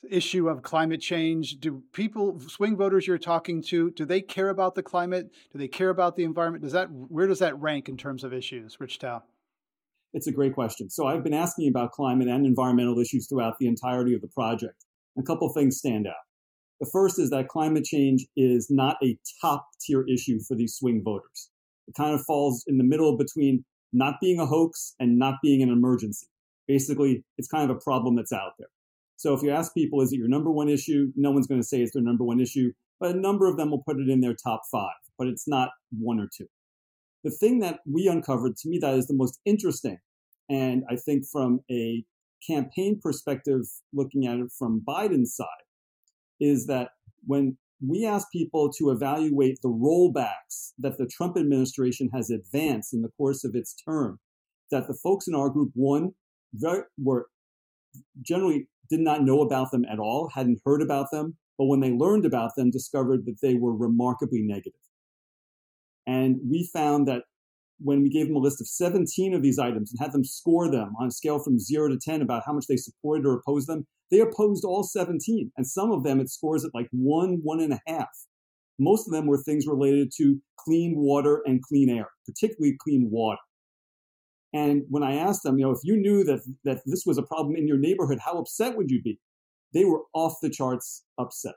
issue 0.10 0.50
of 0.50 0.64
climate 0.64 1.02
change? 1.02 1.60
Do 1.60 1.84
people, 1.94 2.40
swing 2.40 2.76
voters 2.76 3.08
you're 3.08 3.18
talking 3.18 3.62
to, 3.64 3.92
do 3.92 4.06
they 4.06 4.22
care 4.22 4.50
about 4.50 4.76
the 4.76 4.84
climate? 4.84 5.32
Do 5.52 5.60
they 5.60 5.68
care 5.68 5.90
about 5.90 6.16
the 6.16 6.24
environment? 6.24 6.64
Does 6.64 6.74
that 6.74 6.92
where 6.92 7.28
does 7.28 7.40
that 7.40 7.60
rank 7.60 7.90
in 7.90 7.98
terms 7.98 8.24
of 8.24 8.34
issues, 8.34 8.80
Rich 8.80 8.98
Thau? 8.98 9.24
It's 10.14 10.28
a 10.28 10.32
great 10.32 10.54
question. 10.54 10.90
So 10.90 11.08
I've 11.08 11.24
been 11.24 11.34
asking 11.34 11.70
about 11.70 11.92
climate 11.92 12.28
and 12.28 12.46
environmental 12.46 13.00
issues 13.00 13.28
throughout 13.28 13.56
the 13.60 13.68
entirety 13.68 14.14
of 14.14 14.22
the 14.22 14.28
project. 14.28 14.86
A 15.18 15.24
couple 15.24 15.52
things 15.54 15.78
stand 15.78 16.08
out. 16.08 16.14
The 16.82 16.90
first 16.92 17.20
is 17.20 17.30
that 17.30 17.48
climate 17.48 17.86
change 17.86 18.26
is 18.36 18.68
not 18.70 18.98
a 19.04 19.18
top 19.42 19.68
tier 19.80 20.04
issue 20.08 20.40
for 20.48 20.56
these 20.56 20.76
swing 20.76 21.02
voters. 21.04 21.50
It 21.88 21.96
kind 21.96 22.14
of 22.14 22.26
falls 22.26 22.64
in 22.68 22.78
the 22.78 22.84
middle 22.84 23.18
between 23.18 23.64
not 23.94 24.16
being 24.20 24.40
a 24.40 24.46
hoax 24.46 24.96
and 25.00 25.18
not 25.18 25.36
being 25.44 25.62
an 25.62 25.70
emergency. 25.70 26.28
Basically, 26.68 27.24
it's 27.38 27.48
kind 27.48 27.70
of 27.70 27.78
a 27.78 27.80
problem 27.80 28.16
that's 28.16 28.32
out 28.32 28.54
there. 28.58 28.70
So 29.22 29.36
if 29.36 29.44
you 29.44 29.52
ask 29.52 29.76
people, 29.76 30.02
is 30.02 30.12
it 30.12 30.18
your 30.18 30.28
number 30.28 30.50
one 30.50 30.68
issue? 30.68 31.12
No 31.16 31.30
one's 31.30 31.46
going 31.46 31.62
to 31.62 31.68
say 31.68 31.80
it's 31.84 31.94
their 31.94 32.02
number 32.02 32.24
one 32.24 32.40
issue, 32.40 32.72
but 33.00 33.16
a 33.16 33.20
number 33.20 33.46
of 33.48 33.56
them 33.56 33.70
will 33.70 33.84
put 33.84 34.00
it 34.00 34.10
in 34.10 34.20
their 34.20 34.34
top 34.34 34.64
five, 34.72 34.96
but 35.16 35.28
it's 35.28 35.48
not 35.48 35.70
one 35.92 36.20
or 36.20 36.28
two. 36.36 36.48
The 37.24 37.30
thing 37.30 37.60
that 37.60 37.82
we 37.86 38.08
uncovered, 38.08 38.58
to 38.58 38.68
me, 38.68 38.80
that 38.80 38.96
is 38.96 39.06
the 39.06 39.14
most 39.14 39.40
interesting, 39.46 40.00
and 40.50 40.84
I 40.90 40.96
think 40.96 41.26
from 41.32 41.60
a 41.70 42.04
campaign 42.48 43.00
perspective, 43.00 43.62
looking 43.94 44.26
at 44.26 44.40
it 44.40 44.52
from 44.58 44.82
Biden's 44.82 45.36
side, 45.36 45.46
is 46.40 46.66
that 46.66 46.90
when 47.28 47.60
we 47.80 48.08
ask 48.08 48.26
people 48.32 48.72
to 48.80 48.90
evaluate 48.90 49.60
the 49.62 49.70
rollbacks 49.70 50.72
that 50.80 50.98
the 50.98 51.06
Trump 51.06 51.38
administration 51.38 52.10
has 52.12 52.32
advanced 52.32 52.92
in 52.92 53.04
the 53.04 53.12
course 53.20 53.44
of 53.44 53.54
its 53.54 53.76
term, 53.76 54.20
that 54.72 54.88
the 54.88 54.96
folks 54.96 55.28
in 55.28 55.36
our 55.36 55.52
group, 55.52 55.70
one, 55.76 56.14
very, 56.56 56.82
were 56.98 57.28
generally 58.24 58.68
did 58.92 59.00
not 59.00 59.24
know 59.24 59.42
about 59.42 59.72
them 59.72 59.86
at 59.92 60.00
all, 60.00 60.30
hadn't 60.36 60.62
heard 60.66 60.82
about 60.82 61.08
them, 61.12 61.38
but 61.58 61.66
when 61.66 61.80
they 61.80 61.92
learned 61.92 62.26
about 62.26 62.52
them, 62.56 62.70
discovered 62.70 63.26
that 63.26 63.42
they 63.42 63.56
were 63.56 63.76
remarkably 63.76 64.42
negative. 64.42 64.80
And 66.06 66.40
we 66.48 66.70
found 66.74 67.08
that 67.08 67.24
when 67.80 68.04
we 68.04 68.10
gave 68.10 68.28
them 68.28 68.36
a 68.36 68.40
list 68.40 68.62
of 68.62 68.68
17 68.68 69.34
of 69.34 69.42
these 69.42 69.58
items 69.58 69.92
and 69.92 70.00
had 70.00 70.12
them 70.12 70.24
score 70.24 70.70
them 70.70 70.94
on 71.00 71.08
a 71.08 71.12
scale 71.12 71.40
from 71.40 71.58
zero 71.58 71.88
to 71.88 71.98
10 71.98 72.22
about 72.22 72.44
how 72.46 72.54
much 72.54 72.68
they 72.68 72.78
supported 72.78 73.26
or 73.26 73.34
opposed 73.34 73.68
them, 73.68 73.88
they 74.12 74.20
opposed 74.20 74.66
all 74.66 74.84
17. 74.84 75.52
And 75.56 75.66
some 75.66 75.92
of 75.92 76.04
them 76.04 76.20
it 76.20 76.30
scores 76.30 76.66
at 76.66 76.76
like 76.76 76.90
one, 76.92 77.40
one 77.44 77.60
and 77.60 77.74
a 77.74 77.82
half. 77.88 78.10
Most 78.78 79.08
of 79.08 79.14
them 79.14 79.26
were 79.26 79.38
things 79.38 79.66
related 79.68 80.12
to 80.18 80.40
clean 80.58 80.96
water 80.98 81.42
and 81.46 81.64
clean 81.64 81.90
air, 81.90 82.10
particularly 82.26 82.78
clean 82.80 83.10
water. 83.10 83.40
And 84.54 84.84
when 84.90 85.04
I 85.04 85.16
asked 85.16 85.44
them, 85.44 85.58
you 85.58 85.66
know, 85.66 85.72
if 85.72 85.80
you 85.84 85.96
knew 85.96 86.24
that 86.26 86.42
that 86.66 86.82
this 86.86 87.04
was 87.06 87.18
a 87.18 87.24
problem 87.24 87.56
in 87.56 87.68
your 87.68 87.78
neighborhood, 87.78 88.20
how 88.24 88.38
upset 88.38 88.76
would 88.76 88.90
you 88.90 89.02
be? 89.02 89.20
They 89.74 89.86
were 89.86 90.02
off 90.14 90.36
the 90.42 90.50
charts 90.50 91.06
upset. 91.18 91.56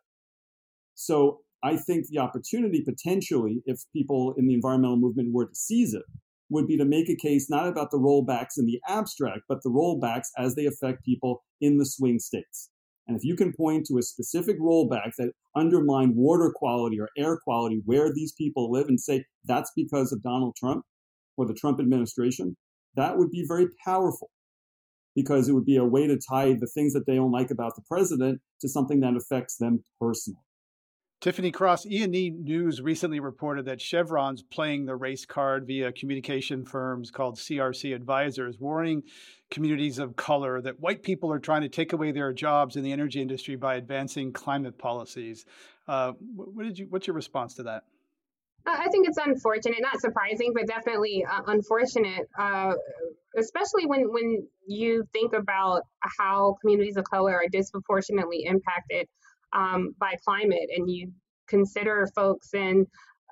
So 0.94 1.40
I 1.62 1.76
think 1.76 2.06
the 2.06 2.18
opportunity 2.18 2.82
potentially, 2.82 3.62
if 3.66 3.80
people 3.92 4.34
in 4.36 4.46
the 4.46 4.54
environmental 4.54 4.96
movement 4.96 5.32
were 5.32 5.46
to 5.46 5.54
seize 5.54 5.94
it, 5.94 6.04
would 6.50 6.66
be 6.66 6.76
to 6.76 6.84
make 6.84 7.08
a 7.08 7.16
case 7.16 7.50
not 7.50 7.66
about 7.66 7.90
the 7.90 7.98
rollbacks 7.98 8.58
in 8.58 8.66
the 8.66 8.80
abstract, 8.86 9.40
but 9.48 9.62
the 9.62 9.70
rollbacks 9.70 10.28
as 10.38 10.54
they 10.54 10.66
affect 10.66 11.04
people 11.04 11.42
in 11.60 11.78
the 11.78 11.86
swing 11.86 12.18
states. 12.18 12.70
And 13.06 13.16
if 13.16 13.24
you 13.24 13.34
can 13.34 13.52
point 13.52 13.86
to 13.86 13.98
a 13.98 14.02
specific 14.02 14.58
rollback 14.60 15.12
that 15.18 15.32
undermined 15.56 16.16
water 16.16 16.52
quality 16.54 16.98
or 17.00 17.10
air 17.18 17.38
quality 17.42 17.82
where 17.84 18.12
these 18.12 18.32
people 18.32 18.70
live 18.70 18.88
and 18.88 19.00
say 19.00 19.24
that's 19.44 19.72
because 19.76 20.12
of 20.12 20.22
Donald 20.22 20.56
Trump 20.56 20.84
or 21.36 21.46
the 21.46 21.54
Trump 21.54 21.80
administration, 21.80 22.56
that 22.96 23.16
would 23.18 23.30
be 23.30 23.44
very 23.46 23.68
powerful 23.84 24.30
because 25.14 25.48
it 25.48 25.52
would 25.52 25.64
be 25.64 25.76
a 25.76 25.84
way 25.84 26.06
to 26.06 26.18
tie 26.18 26.52
the 26.54 26.66
things 26.66 26.92
that 26.92 27.06
they 27.06 27.14
don't 27.14 27.30
like 27.30 27.50
about 27.50 27.76
the 27.76 27.82
president 27.88 28.40
to 28.60 28.68
something 28.68 29.00
that 29.00 29.14
affects 29.16 29.56
them 29.56 29.84
personally. 30.00 30.40
Tiffany 31.20 31.50
Cross, 31.50 31.86
E&E 31.86 32.30
News 32.30 32.82
recently 32.82 33.18
reported 33.18 33.64
that 33.64 33.80
Chevron's 33.80 34.42
playing 34.42 34.84
the 34.84 34.94
race 34.94 35.24
card 35.24 35.66
via 35.66 35.90
communication 35.90 36.66
firms 36.66 37.10
called 37.10 37.36
CRC 37.36 37.94
Advisors, 37.94 38.60
warning 38.60 39.02
communities 39.50 39.98
of 39.98 40.16
color 40.16 40.60
that 40.60 40.80
white 40.80 41.02
people 41.02 41.32
are 41.32 41.38
trying 41.38 41.62
to 41.62 41.68
take 41.70 41.94
away 41.94 42.12
their 42.12 42.34
jobs 42.34 42.76
in 42.76 42.82
the 42.82 42.92
energy 42.92 43.22
industry 43.22 43.56
by 43.56 43.76
advancing 43.76 44.34
climate 44.34 44.76
policies. 44.76 45.46
Uh, 45.88 46.12
what 46.36 46.64
did 46.64 46.78
you? 46.78 46.86
What's 46.90 47.06
your 47.06 47.16
response 47.16 47.54
to 47.54 47.62
that? 47.62 47.84
I 48.66 48.88
think 48.88 49.06
it's 49.06 49.18
unfortunate, 49.18 49.78
not 49.80 50.00
surprising, 50.00 50.52
but 50.54 50.66
definitely 50.66 51.24
uh, 51.30 51.42
unfortunate, 51.46 52.26
uh, 52.38 52.72
especially 53.36 53.86
when 53.86 54.12
when 54.12 54.46
you 54.66 55.04
think 55.12 55.34
about 55.34 55.82
how 56.18 56.56
communities 56.60 56.96
of 56.96 57.04
color 57.04 57.34
are 57.34 57.48
disproportionately 57.50 58.44
impacted 58.44 59.06
um, 59.52 59.94
by 59.98 60.14
climate, 60.24 60.68
and 60.74 60.90
you 60.90 61.12
consider 61.48 62.08
folks 62.14 62.54
in 62.54 62.86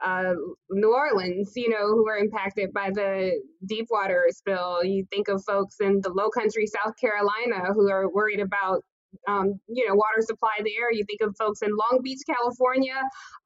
uh, 0.05 0.35
New 0.71 0.95
Orleans, 0.95 1.53
you 1.57 1.71
know, 1.71 1.89
who 1.89 2.09
are 2.09 2.19
impacted 2.19 2.73
by 2.73 2.91
the 2.91 3.41
Deepwater 3.67 4.27
spill. 4.31 4.85
You 4.85 5.07
think 5.11 5.29
of 5.29 5.43
folks 5.47 5.77
in 5.81 6.01
the 6.03 6.13
Low 6.13 6.29
Country, 6.29 6.67
South 6.67 6.95
Carolina, 7.01 7.73
who 7.73 7.91
are 7.91 8.13
worried 8.13 8.41
about 8.41 8.83
um, 9.29 9.61
you 9.69 9.87
know 9.89 9.95
water 9.95 10.21
supply 10.21 10.59
there. 10.59 10.93
You 10.93 11.05
think 11.07 11.21
of 11.23 11.37
folks 11.37 11.63
in 11.63 11.71
Long 11.71 12.01
Beach, 12.03 12.21
California, 12.27 13.01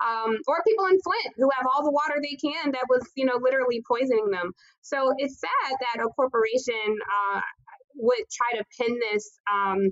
um, 0.04 0.36
or 0.46 0.62
people 0.66 0.86
in 0.86 0.98
Flint 1.00 1.34
who 1.36 1.48
have 1.56 1.66
all 1.74 1.84
the 1.84 1.90
water 1.92 2.16
they 2.22 2.36
can 2.36 2.72
that 2.72 2.84
was 2.88 3.02
you 3.16 3.24
know 3.24 3.38
literally 3.40 3.82
poisoning 3.86 4.30
them. 4.30 4.52
So 4.82 5.12
it's 5.18 5.40
sad 5.40 5.76
that 5.80 6.04
a 6.04 6.08
corporation 6.08 6.98
uh, 7.34 7.40
would 7.96 8.24
try 8.30 8.58
to 8.58 8.64
pin 8.78 8.98
this 9.10 9.38
um, 9.52 9.90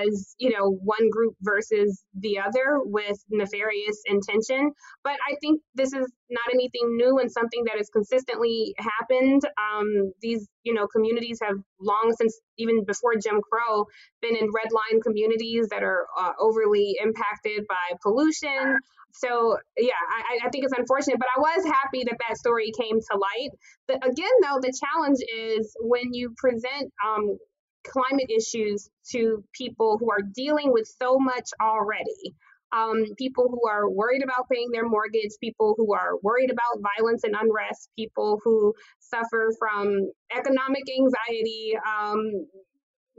as 0.00 0.34
you 0.38 0.50
know 0.50 0.70
one 0.70 1.10
group 1.10 1.34
versus 1.42 2.02
the 2.18 2.38
other 2.38 2.80
with 2.82 3.18
nefarious 3.30 4.02
intention. 4.06 4.72
But 5.02 5.14
i 5.28 5.36
think 5.40 5.60
this 5.74 5.92
is 5.92 6.10
not 6.30 6.52
anything 6.52 6.96
new 6.96 7.18
and 7.18 7.30
something 7.30 7.64
that 7.66 7.76
has 7.76 7.90
consistently 7.90 8.74
happened. 8.78 9.42
Um, 9.58 10.12
these 10.20 10.48
you 10.62 10.74
know 10.74 10.86
communities 10.86 11.38
have 11.42 11.56
long 11.80 12.14
since 12.18 12.40
even 12.58 12.84
before 12.84 13.16
jim 13.16 13.40
crow 13.50 13.84
been 14.22 14.36
in 14.36 14.48
red 14.54 14.70
line 14.72 15.00
communities 15.02 15.68
that 15.70 15.82
are 15.82 16.06
uh, 16.18 16.32
overly 16.40 16.96
impacted 17.02 17.64
by 17.68 17.96
pollution. 18.02 18.78
So 19.12 19.56
yeah 19.76 19.92
I, 20.30 20.46
I 20.46 20.50
think 20.50 20.64
it's 20.64 20.76
unfortunate 20.76 21.18
but 21.18 21.28
i 21.36 21.40
was 21.40 21.64
happy 21.66 22.04
that 22.04 22.16
that 22.28 22.36
story 22.36 22.72
came 22.78 22.98
to 23.00 23.18
light. 23.18 23.50
But 23.86 23.96
again 23.96 24.34
though 24.42 24.58
the 24.60 24.72
challenge 24.72 25.18
is 25.34 25.74
when 25.80 26.14
you 26.14 26.34
present 26.36 26.92
um, 27.04 27.38
climate 27.84 28.30
issues 28.30 28.88
to 29.10 29.44
people 29.52 29.98
who 29.98 30.10
are 30.10 30.22
dealing 30.34 30.72
with 30.72 30.86
so 31.00 31.18
much 31.18 31.50
already. 31.60 32.34
Um, 32.72 33.04
people 33.16 33.48
who 33.48 33.68
are 33.68 33.88
worried 33.88 34.24
about 34.24 34.48
paying 34.50 34.70
their 34.72 34.88
mortgage, 34.88 35.30
people 35.40 35.74
who 35.76 35.94
are 35.94 36.16
worried 36.22 36.50
about 36.50 36.82
violence 36.98 37.22
and 37.22 37.36
unrest, 37.40 37.88
people 37.96 38.40
who 38.42 38.74
suffer 38.98 39.52
from 39.58 40.10
economic 40.36 40.82
anxiety. 40.90 41.74
Um, 41.76 42.46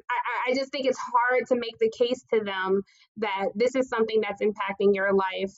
I, 0.09 0.51
I 0.51 0.55
just 0.55 0.71
think 0.71 0.85
it's 0.85 0.99
hard 0.99 1.47
to 1.47 1.55
make 1.55 1.77
the 1.79 1.91
case 1.97 2.23
to 2.33 2.43
them 2.43 2.81
that 3.17 3.45
this 3.55 3.75
is 3.75 3.87
something 3.87 4.21
that's 4.21 4.41
impacting 4.41 4.93
your 4.93 5.13
life 5.13 5.53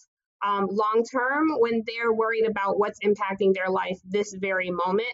um, 0.45 0.67
long 0.69 1.03
term 1.11 1.47
when 1.57 1.83
they're 1.87 2.13
worried 2.13 2.45
about 2.47 2.77
what's 2.77 2.99
impacting 3.03 3.53
their 3.53 3.69
life 3.69 3.97
this 4.05 4.33
very 4.39 4.69
moment 4.69 5.13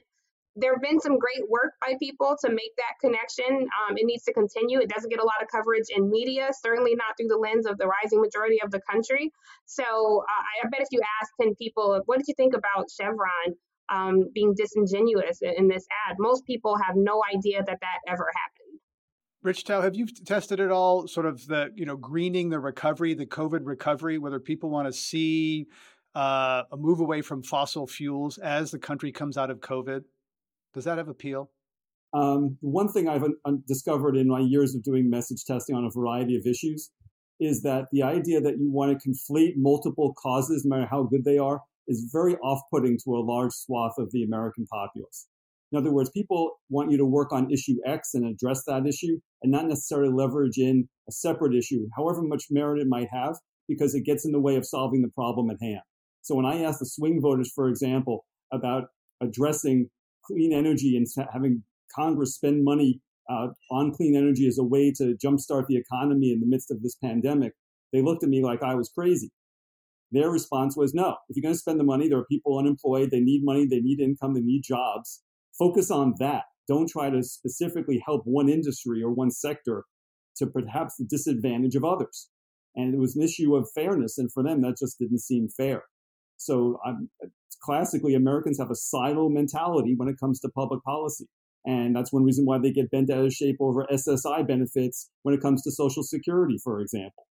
there 0.56 0.74
have 0.74 0.82
been 0.82 1.00
some 1.00 1.18
great 1.18 1.50
work 1.50 1.74
by 1.82 1.96
people 2.00 2.38
to 2.42 2.50
make 2.50 2.76
that 2.78 3.00
connection. 3.02 3.68
Um, 3.68 3.98
it 3.98 4.06
needs 4.06 4.24
to 4.26 4.34
continue. 4.34 4.80
It 4.80 4.90
doesn't 4.90 5.10
get 5.10 5.20
a 5.20 5.26
lot 5.26 5.42
of 5.42 5.48
coverage 5.50 5.88
in 5.90 6.10
media, 6.10 6.50
certainly 6.62 6.94
not 6.96 7.18
through 7.18 7.30
the 7.30 7.38
lens 7.38 7.66
of 7.66 7.78
the 7.78 7.88
rising 7.88 8.22
majority 8.22 8.62
of 8.64 8.70
the 8.70 8.80
country. 8.90 9.32
So 9.66 9.84
uh, 9.84 10.66
I 10.66 10.70
bet 10.70 10.82
if 10.82 10.90
you 10.92 11.02
ask 11.22 11.32
10 11.42 11.56
people, 11.56 12.00
what 12.06 12.20
did 12.20 12.28
you 12.28 12.36
think 12.36 12.54
about 12.54 12.88
Chevron 12.92 13.58
um, 13.90 14.30
being 14.34 14.54
disingenuous 14.56 15.40
in 15.42 15.68
this 15.68 15.86
ad? 16.08 16.18
Most 16.20 16.46
people 16.46 16.78
have 16.78 16.96
no 16.96 17.22
idea 17.34 17.64
that 17.64 17.80
that 17.82 18.00
ever 18.08 18.28
happened. 18.36 18.80
Rich 19.42 19.64
Thau, 19.64 19.82
have 19.82 19.96
you 19.96 20.06
tested 20.06 20.62
at 20.62 20.72
all 20.72 21.08
sort 21.08 21.26
of 21.26 21.48
the, 21.48 21.72
you 21.76 21.86
know, 21.86 21.98
greening 21.98 22.50
the 22.50 22.60
recovery, 22.60 23.14
the 23.14 23.26
COVID 23.26 23.62
recovery, 23.64 24.18
whether 24.18 24.40
people 24.40 24.70
want 24.70 24.88
to 24.88 24.94
see 24.94 25.68
uh, 26.16 26.64
a 26.72 26.78
move 26.78 27.00
away 27.02 27.22
from 27.22 27.44
fossil 27.44 27.86
fuels 27.86 28.38
as 28.38 28.72
the 28.72 28.80
country 28.80 29.12
comes 29.12 29.36
out 29.36 29.50
of 29.50 29.60
COVID? 29.60 30.04
Does 30.74 30.86
that 30.86 30.98
have 30.98 31.08
appeal? 31.08 31.50
Um, 32.14 32.58
one 32.62 32.90
thing 32.90 33.08
I've 33.08 33.24
un- 33.46 33.64
discovered 33.68 34.16
in 34.16 34.28
my 34.28 34.40
years 34.40 34.76
of 34.76 34.84
doing 34.84 35.10
message 35.10 35.46
testing 35.46 35.76
on 35.76 35.86
a 35.86 35.90
variety 35.90 36.36
of 36.36 36.46
issues 36.46 36.92
is 37.40 37.64
that 37.64 37.86
the 37.92 38.04
idea 38.04 38.40
that 38.42 38.60
you 38.60 38.72
want 38.72 39.00
to 39.00 39.10
conflate 39.10 39.54
multiple 39.58 40.14
causes, 40.22 40.64
no 40.64 40.76
matter 40.76 40.88
how 40.90 41.04
good 41.04 41.26
they 41.26 41.38
are, 41.38 41.62
is 41.88 42.10
very 42.14 42.36
off 42.38 42.62
putting 42.72 42.98
to 43.04 43.16
a 43.16 43.26
large 43.26 43.52
swath 43.52 43.94
of 43.98 44.12
the 44.12 44.24
American 44.24 44.66
populace. 44.68 45.28
In 45.72 45.78
other 45.78 45.92
words, 45.92 46.12
people 46.12 46.52
want 46.70 46.92
you 46.92 46.98
to 46.98 47.06
work 47.06 47.34
on 47.34 47.52
issue 47.52 47.78
X 47.86 48.14
and 48.14 48.26
address 48.26 48.64
that 48.66 48.86
issue 48.86 49.20
and 49.42 49.52
not 49.52 49.68
necessarily 49.68 50.14
leverage 50.14 50.58
in 50.58 50.88
a 51.10 51.12
separate 51.12 51.56
issue, 51.56 51.88
however 51.98 52.22
much 52.22 52.46
merit 52.52 52.80
it 52.80 52.88
might 52.88 53.08
have, 53.12 53.36
because 53.68 53.96
it 53.96 54.06
gets 54.06 54.24
in 54.24 54.32
the 54.32 54.40
way 54.40 54.56
of 54.56 54.66
solving 54.66 55.02
the 55.02 55.10
problem 55.10 55.50
at 55.50 55.58
hand. 55.62 55.82
So 56.22 56.36
when 56.36 56.46
I 56.46 56.62
ask 56.62 56.80
the 56.80 56.86
swing 56.86 57.20
voters, 57.20 57.52
for 57.54 57.68
example, 57.70 58.26
about 58.52 58.84
addressing 59.20 59.90
clean 60.26 60.54
energy 60.54 60.98
and 60.98 61.08
having 61.32 61.64
Congress 61.94 62.36
spend 62.36 62.64
money 62.64 63.02
uh, 63.30 63.48
on 63.72 63.92
clean 63.94 64.16
energy 64.16 64.48
as 64.48 64.58
a 64.58 64.64
way 64.64 64.92
to 64.98 65.16
jumpstart 65.24 65.68
the 65.68 65.78
economy 65.78 66.32
in 66.32 66.40
the 66.40 66.48
midst 66.48 66.72
of 66.72 66.82
this 66.82 66.96
pandemic, 66.96 67.54
they 67.92 68.02
looked 68.02 68.24
at 68.24 68.30
me 68.30 68.44
like 68.44 68.64
I 68.64 68.76
was 68.76 68.90
crazy. 68.90 69.32
Their 70.12 70.30
response 70.30 70.78
was 70.78 70.94
no. 70.94 71.18
If 71.30 71.36
you're 71.36 71.42
going 71.42 71.56
to 71.56 71.60
spend 71.60 71.80
the 71.80 71.84
money, 71.84 72.08
there 72.08 72.20
are 72.20 72.26
people 72.26 72.58
unemployed, 72.58 73.10
they 73.12 73.20
need 73.20 73.44
money, 73.44 73.66
they 73.66 73.80
need 73.80 74.00
income, 74.00 74.34
they 74.34 74.42
need 74.42 74.62
jobs. 74.64 75.24
Focus 75.58 75.90
on 75.90 76.14
that. 76.20 76.44
Don't 76.68 76.90
try 76.90 77.10
to 77.10 77.24
specifically 77.24 78.02
help 78.06 78.22
one 78.26 78.50
industry 78.50 79.02
or 79.02 79.12
one 79.12 79.32
sector 79.32 79.86
to 80.38 80.48
perhaps 80.48 80.96
the 80.98 81.06
disadvantage 81.06 81.76
of 81.76 81.84
others. 81.84 82.30
And 82.76 82.94
it 82.94 83.00
was 83.00 83.16
an 83.16 83.24
issue 83.24 83.56
of 83.56 83.70
fairness, 83.76 84.18
and 84.18 84.32
for 84.32 84.44
them, 84.44 84.62
that 84.62 84.78
just 84.80 84.98
didn't 84.98 85.20
seem 85.20 85.48
fair. 85.50 85.84
So 86.44 86.80
classically 87.62 88.16
Americans 88.16 88.60
have 88.60 88.70
a 88.70 88.76
silo 88.76 89.30
mentality 89.30 89.94
when 89.96 90.10
it 90.10 90.20
comes 90.20 90.40
to 90.42 90.50
public 90.50 90.84
policy. 90.84 91.26
And 91.66 91.96
that's 91.96 92.12
one 92.12 92.26
reason 92.26 92.46
why 92.46 92.58
they 92.58 92.72
get 92.72 92.92
bent 92.92 93.10
out 93.10 93.26
of 93.26 93.32
shape 93.32 93.56
over 93.62 93.88
SSI 93.90 94.46
benefits 94.46 95.10
when 95.22 95.34
it 95.34 95.42
comes 95.42 95.64
to 95.64 95.72
Social 95.72 96.04
Security, 96.04 96.58
for 96.62 96.82
example. 96.82 97.26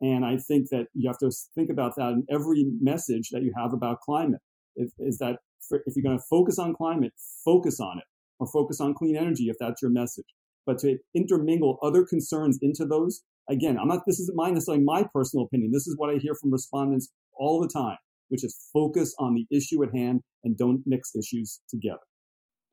And 0.00 0.24
I 0.24 0.38
think 0.38 0.68
that 0.70 0.86
you 0.94 1.08
have 1.08 1.18
to 1.18 1.30
think 1.54 1.70
about 1.70 1.96
that 1.96 2.12
in 2.12 2.24
every 2.30 2.64
message 2.80 3.28
that 3.30 3.42
you 3.42 3.52
have 3.56 3.74
about 3.74 4.00
climate. 4.00 4.40
If, 4.76 4.90
is 4.98 5.18
that 5.18 5.38
if 5.70 5.94
you're 5.94 6.02
going 6.02 6.18
to 6.18 6.24
focus 6.28 6.58
on 6.58 6.74
climate, 6.74 7.12
focus 7.44 7.80
on 7.80 7.98
it, 7.98 8.04
or 8.38 8.46
focus 8.46 8.80
on 8.80 8.94
clean 8.94 9.16
energy 9.16 9.44
if 9.44 9.56
that's 9.58 9.82
your 9.82 9.90
message. 9.90 10.26
But 10.64 10.78
to 10.78 10.98
intermingle 11.14 11.78
other 11.82 12.04
concerns 12.04 12.58
into 12.60 12.84
those, 12.86 13.22
again, 13.48 13.78
I'm 13.78 13.88
not. 13.88 14.02
This 14.06 14.20
isn't 14.20 14.36
my 14.36 14.50
necessarily 14.50 14.84
my 14.84 15.04
personal 15.14 15.44
opinion. 15.44 15.70
This 15.72 15.86
is 15.86 15.96
what 15.96 16.10
I 16.10 16.18
hear 16.18 16.34
from 16.34 16.50
respondents 16.50 17.10
all 17.38 17.60
the 17.60 17.68
time 17.68 17.98
which 18.28 18.44
is 18.44 18.68
focus 18.72 19.14
on 19.18 19.34
the 19.34 19.46
issue 19.56 19.82
at 19.82 19.94
hand 19.94 20.20
and 20.44 20.56
don't 20.56 20.82
mix 20.86 21.14
issues 21.14 21.60
together. 21.68 22.00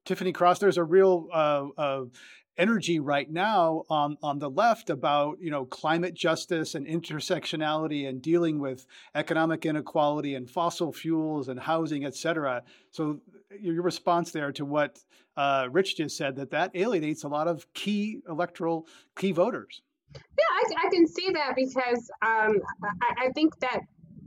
Tiffany 0.06 0.34
Cross, 0.34 0.60
there's 0.60 0.78
a 0.78 0.84
real 0.84 1.28
uh, 1.34 1.66
uh, 1.78 2.04
energy 2.58 3.00
right 3.00 3.32
now 3.32 3.84
on 3.90 4.18
on 4.22 4.38
the 4.40 4.50
left 4.50 4.90
about 4.90 5.38
you 5.40 5.50
know 5.50 5.66
climate 5.66 6.14
justice 6.14 6.76
and 6.76 6.86
intersectionality 6.86 8.08
and 8.08 8.22
dealing 8.22 8.60
with 8.60 8.86
economic 9.16 9.66
inequality 9.66 10.36
and 10.36 10.50
fossil 10.50 10.92
fuels 10.92 11.48
and 11.48 11.60
housing, 11.60 12.06
et 12.06 12.16
cetera. 12.16 12.62
So 12.92 13.20
your 13.60 13.82
response 13.82 14.32
there 14.32 14.52
to 14.54 14.66
what 14.66 15.00
uh, 15.38 15.68
Rich 15.72 15.98
just 15.98 16.18
said 16.18 16.36
that 16.36 16.52
that 16.52 16.72
alienates 16.76 17.24
a 17.24 17.28
lot 17.28 17.48
of 17.48 17.72
key 17.74 18.22
electoral 18.28 18.88
key 19.18 19.32
voters. 19.32 19.82
Yeah, 20.14 20.46
I, 20.52 20.88
I 20.88 20.90
can 20.92 21.08
see 21.08 21.32
that 21.34 21.54
because 21.56 22.12
um, 22.22 22.60
I, 22.84 23.26
I 23.26 23.32
think 23.34 23.58
that 23.60 23.80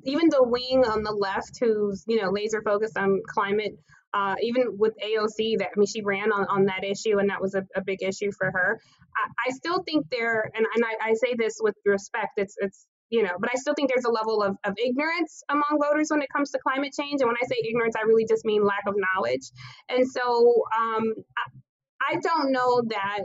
even 0.07 0.29
the 0.29 0.43
wing 0.43 0.85
on 0.85 1.03
the 1.03 1.13
left 1.13 1.59
who's 1.61 2.05
you 2.07 2.21
know 2.21 2.31
laser 2.31 2.63
focused 2.63 2.97
on 2.97 3.21
climate 3.29 3.79
uh, 4.15 4.35
even 4.41 4.79
with 4.79 4.95
AOC, 4.97 5.59
that 5.59 5.69
I 5.77 5.79
mean, 5.79 5.87
she 5.87 6.01
ran 6.01 6.33
on, 6.33 6.47
on 6.47 6.65
that 6.67 6.85
issue, 6.85 7.19
and 7.19 7.29
that 7.29 7.43
was 7.43 7.55
a, 7.55 7.67
a 7.75 7.83
big 7.85 8.03
issue 8.03 8.33
for 8.33 8.51
her. 8.51 8.81
I, 9.15 9.51
I 9.51 9.53
still 9.53 9.83
think 9.83 10.07
there, 10.11 10.51
and, 10.55 10.67
and 10.75 10.85
I, 10.85 11.11
I, 11.11 11.15
say 11.15 11.35
this 11.37 11.59
with 11.61 11.75
respect. 11.85 12.39
It's 12.39 12.55
it's 12.59 12.87
you 13.11 13.23
know, 13.23 13.33
but 13.39 13.51
I 13.51 13.57
still 13.57 13.75
think 13.75 13.91
there's 13.91 14.07
a 14.07 14.11
level 14.11 14.43
of, 14.43 14.57
of 14.65 14.75
ignorance 14.79 15.43
among 15.51 15.79
voters 15.81 16.09
when 16.11 16.23
it 16.23 16.29
comes 16.35 16.51
to 16.53 16.59
climate 16.59 16.95
change. 16.99 17.21
And 17.21 17.29
when 17.29 17.37
I 17.41 17.47
say 17.47 17.57
ignorance, 17.69 17.95
I 17.97 18.03
really 18.03 18.27
just 18.27 18.45
mean 18.45 18.65
lack 18.65 18.85
of 18.87 18.95
knowledge. 18.97 19.51
And 19.89 20.09
so 20.09 20.65
um, 20.77 21.15
I, 21.37 22.15
I 22.15 22.17
don't 22.21 22.53
know 22.53 22.83
that 22.89 23.21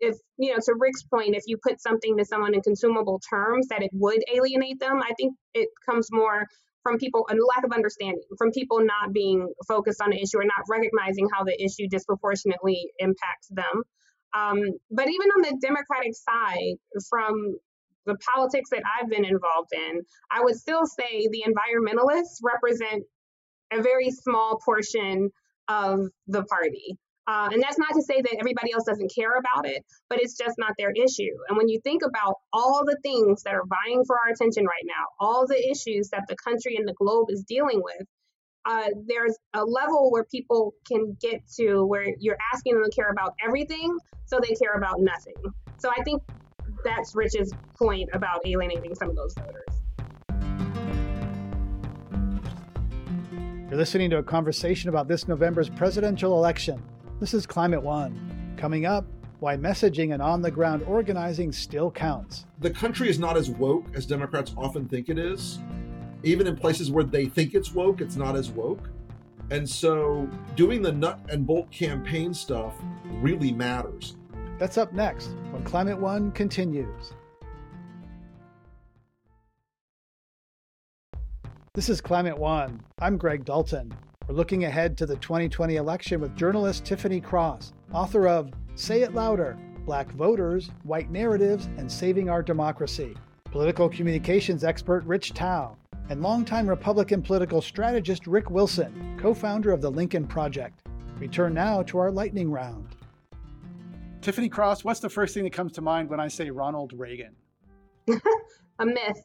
if 0.00 0.16
you 0.38 0.52
know 0.52 0.58
to 0.62 0.74
rick's 0.78 1.02
point 1.02 1.34
if 1.34 1.42
you 1.46 1.58
put 1.62 1.80
something 1.80 2.16
to 2.16 2.24
someone 2.24 2.54
in 2.54 2.60
consumable 2.60 3.20
terms 3.28 3.68
that 3.68 3.82
it 3.82 3.90
would 3.92 4.22
alienate 4.34 4.80
them 4.80 5.00
i 5.02 5.12
think 5.18 5.34
it 5.54 5.68
comes 5.88 6.08
more 6.10 6.46
from 6.86 6.98
people 6.98 7.26
a 7.28 7.34
lack 7.34 7.64
of 7.64 7.72
understanding 7.72 8.22
from 8.38 8.52
people 8.52 8.78
not 8.80 9.12
being 9.12 9.52
focused 9.66 10.00
on 10.00 10.10
the 10.10 10.16
issue 10.16 10.38
or 10.38 10.44
not 10.44 10.64
recognizing 10.70 11.26
how 11.34 11.42
the 11.42 11.60
issue 11.60 11.88
disproportionately 11.90 12.92
impacts 13.00 13.48
them. 13.50 13.82
Um, 14.34 14.58
but 14.92 15.08
even 15.08 15.28
on 15.30 15.42
the 15.42 15.58
democratic 15.60 16.14
side 16.14 16.76
from 17.10 17.56
the 18.04 18.16
politics 18.34 18.70
that 18.70 18.82
i've 18.86 19.10
been 19.10 19.24
involved 19.24 19.70
in 19.72 20.00
i 20.30 20.40
would 20.40 20.54
still 20.54 20.86
say 20.86 21.26
the 21.32 21.44
environmentalists 21.44 22.38
represent 22.42 23.02
a 23.72 23.82
very 23.82 24.10
small 24.10 24.60
portion 24.64 25.30
of 25.68 26.06
the 26.28 26.44
party 26.44 26.96
uh, 27.28 27.48
and 27.52 27.60
that's 27.60 27.78
not 27.78 27.92
to 27.94 28.02
say 28.02 28.20
that 28.22 28.36
everybody 28.38 28.72
else 28.72 28.84
doesn't 28.84 29.10
care 29.12 29.36
about 29.36 29.66
it, 29.66 29.84
but 30.08 30.20
it's 30.20 30.36
just 30.36 30.54
not 30.58 30.72
their 30.78 30.92
issue. 30.92 31.34
And 31.48 31.58
when 31.58 31.68
you 31.68 31.80
think 31.82 32.02
about 32.04 32.36
all 32.52 32.84
the 32.84 32.96
things 33.02 33.42
that 33.42 33.54
are 33.54 33.64
vying 33.66 34.04
for 34.06 34.16
our 34.16 34.32
attention 34.32 34.64
right 34.64 34.84
now, 34.84 35.06
all 35.18 35.46
the 35.46 35.58
issues 35.70 36.10
that 36.10 36.24
the 36.28 36.36
country 36.36 36.76
and 36.76 36.86
the 36.86 36.94
globe 36.94 37.26
is 37.30 37.42
dealing 37.42 37.82
with, 37.82 38.06
uh, 38.64 38.90
there's 39.06 39.36
a 39.54 39.64
level 39.64 40.10
where 40.10 40.24
people 40.24 40.74
can 40.86 41.16
get 41.20 41.40
to 41.56 41.84
where 41.84 42.06
you're 42.18 42.38
asking 42.54 42.74
them 42.74 42.84
to 42.84 42.90
care 42.90 43.10
about 43.10 43.34
everything, 43.44 43.96
so 44.26 44.38
they 44.40 44.54
care 44.54 44.74
about 44.74 45.00
nothing. 45.00 45.34
So 45.78 45.90
I 45.90 46.02
think 46.04 46.22
that's 46.84 47.14
Rich's 47.14 47.52
point 47.76 48.08
about 48.12 48.46
alienating 48.46 48.94
some 48.94 49.10
of 49.10 49.16
those 49.16 49.34
voters. 49.34 49.64
You're 53.68 53.78
listening 53.78 54.10
to 54.10 54.18
a 54.18 54.22
conversation 54.22 54.90
about 54.90 55.08
this 55.08 55.26
November's 55.26 55.68
presidential 55.68 56.36
election. 56.36 56.80
This 57.18 57.32
is 57.32 57.46
Climate 57.46 57.82
One. 57.82 58.54
Coming 58.58 58.84
up, 58.84 59.06
why 59.40 59.56
messaging 59.56 60.12
and 60.12 60.20
on 60.20 60.42
the 60.42 60.50
ground 60.50 60.82
organizing 60.82 61.50
still 61.50 61.90
counts. 61.90 62.44
The 62.60 62.68
country 62.68 63.08
is 63.08 63.18
not 63.18 63.38
as 63.38 63.48
woke 63.48 63.86
as 63.94 64.04
Democrats 64.04 64.52
often 64.54 64.86
think 64.86 65.08
it 65.08 65.18
is. 65.18 65.58
Even 66.24 66.46
in 66.46 66.56
places 66.56 66.90
where 66.90 67.04
they 67.04 67.24
think 67.24 67.54
it's 67.54 67.72
woke, 67.72 68.02
it's 68.02 68.16
not 68.16 68.36
as 68.36 68.50
woke. 68.50 68.90
And 69.50 69.66
so 69.66 70.28
doing 70.56 70.82
the 70.82 70.92
nut 70.92 71.18
and 71.30 71.46
bolt 71.46 71.70
campaign 71.70 72.34
stuff 72.34 72.74
really 73.22 73.50
matters. 73.50 74.16
That's 74.58 74.76
up 74.76 74.92
next 74.92 75.28
when 75.52 75.64
Climate 75.64 75.98
One 75.98 76.32
continues. 76.32 77.14
This 81.72 81.88
is 81.88 82.02
Climate 82.02 82.36
One. 82.36 82.82
I'm 82.98 83.16
Greg 83.16 83.46
Dalton. 83.46 83.94
We're 84.28 84.34
looking 84.34 84.64
ahead 84.64 84.98
to 84.98 85.06
the 85.06 85.14
2020 85.16 85.76
election 85.76 86.20
with 86.20 86.34
journalist 86.34 86.84
Tiffany 86.84 87.20
Cross, 87.20 87.72
author 87.92 88.26
of 88.26 88.50
Say 88.74 89.02
It 89.02 89.14
Louder 89.14 89.56
Black 89.84 90.10
Voters, 90.10 90.70
White 90.82 91.12
Narratives, 91.12 91.66
and 91.76 91.90
Saving 91.90 92.28
Our 92.28 92.42
Democracy, 92.42 93.14
political 93.52 93.88
communications 93.88 94.64
expert 94.64 95.04
Rich 95.04 95.30
Thau, 95.30 95.76
and 96.08 96.22
longtime 96.22 96.68
Republican 96.68 97.22
political 97.22 97.62
strategist 97.62 98.26
Rick 98.26 98.50
Wilson, 98.50 99.16
co 99.16 99.32
founder 99.32 99.70
of 99.70 99.80
the 99.80 99.90
Lincoln 99.92 100.26
Project. 100.26 100.82
We 101.20 101.28
turn 101.28 101.54
now 101.54 101.84
to 101.84 101.98
our 101.98 102.10
lightning 102.10 102.50
round. 102.50 102.96
Tiffany 104.22 104.48
Cross, 104.48 104.82
what's 104.82 104.98
the 104.98 105.08
first 105.08 105.34
thing 105.34 105.44
that 105.44 105.52
comes 105.52 105.70
to 105.74 105.82
mind 105.82 106.10
when 106.10 106.18
I 106.18 106.26
say 106.26 106.50
Ronald 106.50 106.92
Reagan? 106.96 107.36
a 108.08 108.86
myth. 108.86 109.22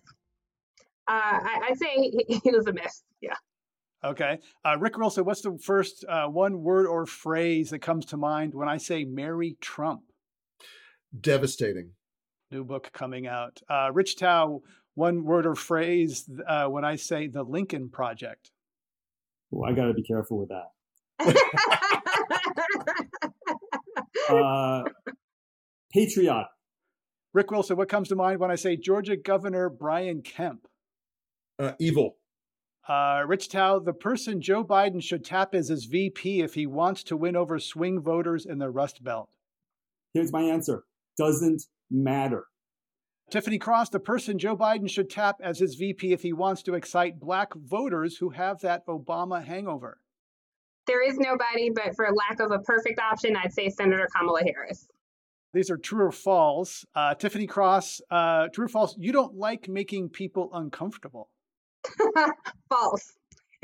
Uh, 1.07 1.39
I, 1.41 1.65
would 1.69 1.79
say 1.79 1.95
he, 1.95 2.39
he 2.43 2.51
was 2.51 2.67
a 2.67 2.73
myth. 2.73 3.01
Yeah. 4.03 4.09
Okay. 4.09 4.39
Uh, 4.65 4.77
Rick 4.79 4.97
Wilson, 4.97 5.25
what's 5.25 5.41
the 5.41 5.57
first 5.61 6.05
uh, 6.07 6.27
one 6.27 6.61
word 6.61 6.87
or 6.87 7.05
phrase 7.05 7.69
that 7.69 7.79
comes 7.79 8.05
to 8.07 8.17
mind 8.17 8.53
when 8.53 8.69
I 8.69 8.77
say 8.77 9.03
Mary 9.03 9.57
Trump? 9.61 10.01
Devastating. 11.19 11.91
New 12.51 12.63
book 12.63 12.91
coming 12.93 13.27
out. 13.27 13.61
Uh, 13.69 13.89
Rich 13.93 14.15
Thau, 14.19 14.61
one 14.95 15.23
word 15.23 15.45
or 15.45 15.55
phrase 15.55 16.29
uh, 16.47 16.65
when 16.65 16.83
I 16.83 16.95
say 16.95 17.27
the 17.27 17.43
Lincoln 17.43 17.89
Project. 17.89 18.51
Well, 19.49 19.69
I 19.69 19.75
got 19.75 19.85
to 19.85 19.93
be 19.93 20.03
careful 20.03 20.39
with 20.39 20.49
that. 20.49 20.71
Uh, 24.29 24.83
patriotic. 25.91 26.47
Rick 27.33 27.51
Wilson, 27.51 27.77
what 27.77 27.89
comes 27.89 28.09
to 28.09 28.15
mind 28.15 28.39
when 28.39 28.51
I 28.51 28.55
say 28.55 28.75
Georgia 28.75 29.17
Governor 29.17 29.69
Brian 29.69 30.21
Kemp? 30.21 30.67
Uh, 31.59 31.73
evil. 31.79 32.17
Uh, 32.91 33.23
Rich 33.25 33.47
Thau, 33.47 33.79
the 33.79 33.93
person 33.93 34.41
Joe 34.41 34.65
Biden 34.65 35.01
should 35.01 35.23
tap 35.23 35.55
as 35.55 35.69
his 35.69 35.85
VP 35.85 36.41
if 36.41 36.55
he 36.55 36.65
wants 36.65 37.03
to 37.03 37.15
win 37.15 37.37
over 37.37 37.57
swing 37.57 38.01
voters 38.01 38.45
in 38.45 38.57
the 38.57 38.69
Rust 38.69 39.01
Belt. 39.01 39.29
Here's 40.13 40.33
my 40.33 40.41
answer 40.41 40.83
doesn't 41.17 41.63
matter. 41.89 42.47
Tiffany 43.29 43.59
Cross, 43.59 43.91
the 43.91 44.01
person 44.01 44.37
Joe 44.37 44.57
Biden 44.57 44.89
should 44.89 45.09
tap 45.09 45.37
as 45.41 45.59
his 45.59 45.75
VP 45.75 46.11
if 46.11 46.21
he 46.21 46.33
wants 46.33 46.63
to 46.63 46.73
excite 46.73 47.17
black 47.17 47.53
voters 47.55 48.17
who 48.17 48.31
have 48.31 48.59
that 48.59 48.85
Obama 48.87 49.41
hangover. 49.41 50.01
There 50.85 51.07
is 51.07 51.17
nobody, 51.17 51.69
but 51.69 51.95
for 51.95 52.09
lack 52.13 52.41
of 52.41 52.51
a 52.51 52.59
perfect 52.59 52.99
option, 52.99 53.37
I'd 53.37 53.53
say 53.53 53.69
Senator 53.69 54.09
Kamala 54.13 54.41
Harris. 54.43 54.89
These 55.53 55.69
are 55.69 55.77
true 55.77 56.07
or 56.07 56.11
false. 56.11 56.83
Uh, 56.93 57.15
Tiffany 57.15 57.47
Cross, 57.47 58.01
uh, 58.09 58.49
true 58.53 58.65
or 58.65 58.69
false? 58.69 58.95
You 58.97 59.13
don't 59.13 59.35
like 59.35 59.69
making 59.69 60.09
people 60.09 60.49
uncomfortable. 60.51 61.29
false. 62.69 63.13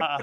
uh, 0.00 0.22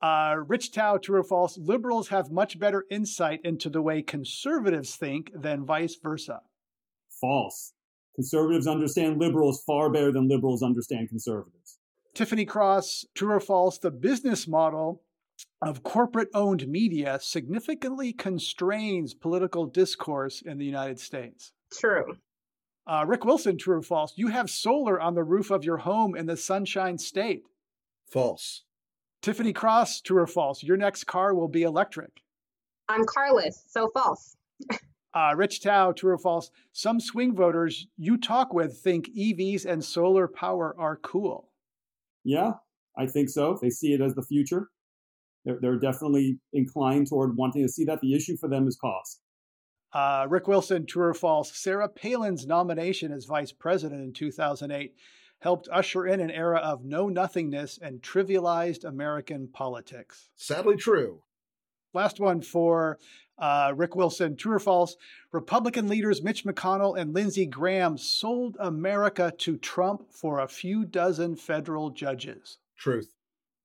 uh, 0.00 0.36
Rich 0.46 0.70
Thau, 0.70 0.96
true 0.98 1.20
or 1.20 1.24
false? 1.24 1.58
Liberals 1.58 2.08
have 2.08 2.30
much 2.30 2.58
better 2.58 2.84
insight 2.90 3.40
into 3.44 3.68
the 3.68 3.82
way 3.82 4.02
conservatives 4.02 4.96
think 4.96 5.30
than 5.34 5.64
vice 5.64 5.96
versa. 6.02 6.40
False. 7.20 7.72
Conservatives 8.14 8.66
understand 8.66 9.20
liberals 9.20 9.62
far 9.64 9.90
better 9.90 10.12
than 10.12 10.28
liberals 10.28 10.62
understand 10.62 11.08
conservatives. 11.08 11.78
Tiffany 12.14 12.44
Cross, 12.44 13.04
true 13.14 13.32
or 13.32 13.40
false? 13.40 13.78
The 13.78 13.90
business 13.90 14.48
model 14.48 15.02
of 15.62 15.82
corporate 15.82 16.28
owned 16.34 16.66
media 16.66 17.18
significantly 17.20 18.12
constrains 18.12 19.14
political 19.14 19.66
discourse 19.66 20.42
in 20.42 20.58
the 20.58 20.64
United 20.64 20.98
States. 20.98 21.52
True. 21.72 22.16
Uh, 22.88 23.04
Rick 23.06 23.26
Wilson, 23.26 23.58
true 23.58 23.76
or 23.76 23.82
false? 23.82 24.14
You 24.16 24.28
have 24.28 24.48
solar 24.48 24.98
on 24.98 25.14
the 25.14 25.22
roof 25.22 25.50
of 25.50 25.62
your 25.62 25.76
home 25.76 26.16
in 26.16 26.24
the 26.24 26.38
Sunshine 26.38 26.96
State. 26.96 27.42
False. 28.10 28.62
Tiffany 29.20 29.52
Cross, 29.52 30.00
true 30.00 30.22
or 30.22 30.26
false? 30.26 30.62
Your 30.62 30.78
next 30.78 31.04
car 31.04 31.34
will 31.34 31.48
be 31.48 31.64
electric. 31.64 32.22
I'm 32.88 33.04
carless, 33.04 33.62
so 33.68 33.90
false. 33.92 34.36
uh, 35.14 35.34
Rich 35.36 35.60
Thau, 35.62 35.92
true 35.92 36.12
or 36.12 36.18
false? 36.18 36.50
Some 36.72 36.98
swing 36.98 37.36
voters 37.36 37.86
you 37.98 38.16
talk 38.16 38.54
with 38.54 38.78
think 38.78 39.10
EVs 39.14 39.66
and 39.66 39.84
solar 39.84 40.26
power 40.26 40.74
are 40.78 40.96
cool. 40.96 41.50
Yeah, 42.24 42.52
I 42.96 43.06
think 43.06 43.28
so. 43.28 43.58
They 43.60 43.68
see 43.68 43.92
it 43.92 44.00
as 44.00 44.14
the 44.14 44.22
future. 44.22 44.70
They're, 45.44 45.58
they're 45.60 45.78
definitely 45.78 46.38
inclined 46.54 47.08
toward 47.08 47.36
wanting 47.36 47.62
to 47.66 47.68
see 47.68 47.84
that. 47.84 48.00
The 48.00 48.14
issue 48.14 48.38
for 48.38 48.48
them 48.48 48.66
is 48.66 48.76
cost. 48.76 49.20
Uh, 49.92 50.26
Rick 50.28 50.48
Wilson, 50.48 50.86
true 50.86 51.04
or 51.04 51.14
false? 51.14 51.56
Sarah 51.56 51.88
Palin's 51.88 52.46
nomination 52.46 53.12
as 53.12 53.24
vice 53.24 53.52
president 53.52 54.02
in 54.02 54.12
2008 54.12 54.94
helped 55.40 55.68
usher 55.72 56.06
in 56.06 56.20
an 56.20 56.30
era 56.30 56.58
of 56.58 56.84
know 56.84 57.08
nothingness 57.08 57.78
and 57.80 58.02
trivialized 58.02 58.84
American 58.84 59.48
politics. 59.48 60.28
Sadly, 60.36 60.76
true. 60.76 61.22
Last 61.94 62.20
one 62.20 62.42
for 62.42 62.98
uh, 63.38 63.72
Rick 63.74 63.94
Wilson, 63.94 64.36
true 64.36 64.54
or 64.54 64.58
false? 64.58 64.96
Republican 65.32 65.88
leaders 65.88 66.22
Mitch 66.22 66.44
McConnell 66.44 66.98
and 66.98 67.14
Lindsey 67.14 67.46
Graham 67.46 67.96
sold 67.96 68.56
America 68.60 69.32
to 69.38 69.56
Trump 69.56 70.10
for 70.10 70.40
a 70.40 70.48
few 70.48 70.84
dozen 70.84 71.36
federal 71.36 71.90
judges. 71.90 72.58
Truth. 72.76 73.14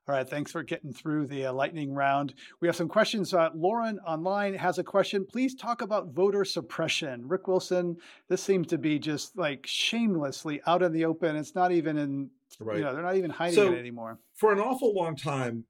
All 0.05 0.13
right, 0.13 0.27
thanks 0.27 0.51
for 0.51 0.63
getting 0.63 0.91
through 0.91 1.27
the 1.27 1.45
uh, 1.45 1.53
lightning 1.53 1.93
round. 1.93 2.33
We 2.59 2.67
have 2.67 2.75
some 2.75 2.89
questions. 2.89 3.33
Uh, 3.33 3.51
Lauren 3.55 3.99
online 3.99 4.53
has 4.53 4.77
a 4.77 4.83
question. 4.83 5.25
Please 5.25 5.55
talk 5.55 5.81
about 5.81 6.09
voter 6.09 6.43
suppression. 6.43 7.25
Rick 7.25 7.47
Wilson, 7.47 7.95
this 8.27 8.43
seems 8.43 8.67
to 8.67 8.77
be 8.77 8.99
just 8.99 9.37
like 9.37 9.65
shamelessly 9.65 10.59
out 10.67 10.83
in 10.83 10.91
the 10.91 11.05
open. 11.05 11.37
It's 11.37 11.55
not 11.55 11.71
even 11.71 11.97
in, 11.97 12.29
right. 12.59 12.79
you 12.79 12.83
know, 12.83 12.93
they're 12.93 13.01
not 13.01 13.15
even 13.15 13.31
hiding 13.31 13.55
so, 13.55 13.71
it 13.71 13.79
anymore. 13.79 14.19
For 14.33 14.51
an 14.51 14.59
awful 14.59 14.93
long 14.93 15.15
time 15.15 15.63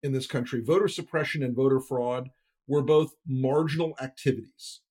in 0.00 0.12
this 0.12 0.28
country, 0.28 0.60
voter 0.60 0.86
suppression 0.86 1.42
and 1.42 1.56
voter 1.56 1.80
fraud 1.80 2.28
were 2.68 2.82
both 2.82 3.16
marginal 3.26 3.94
activities. 4.00 4.82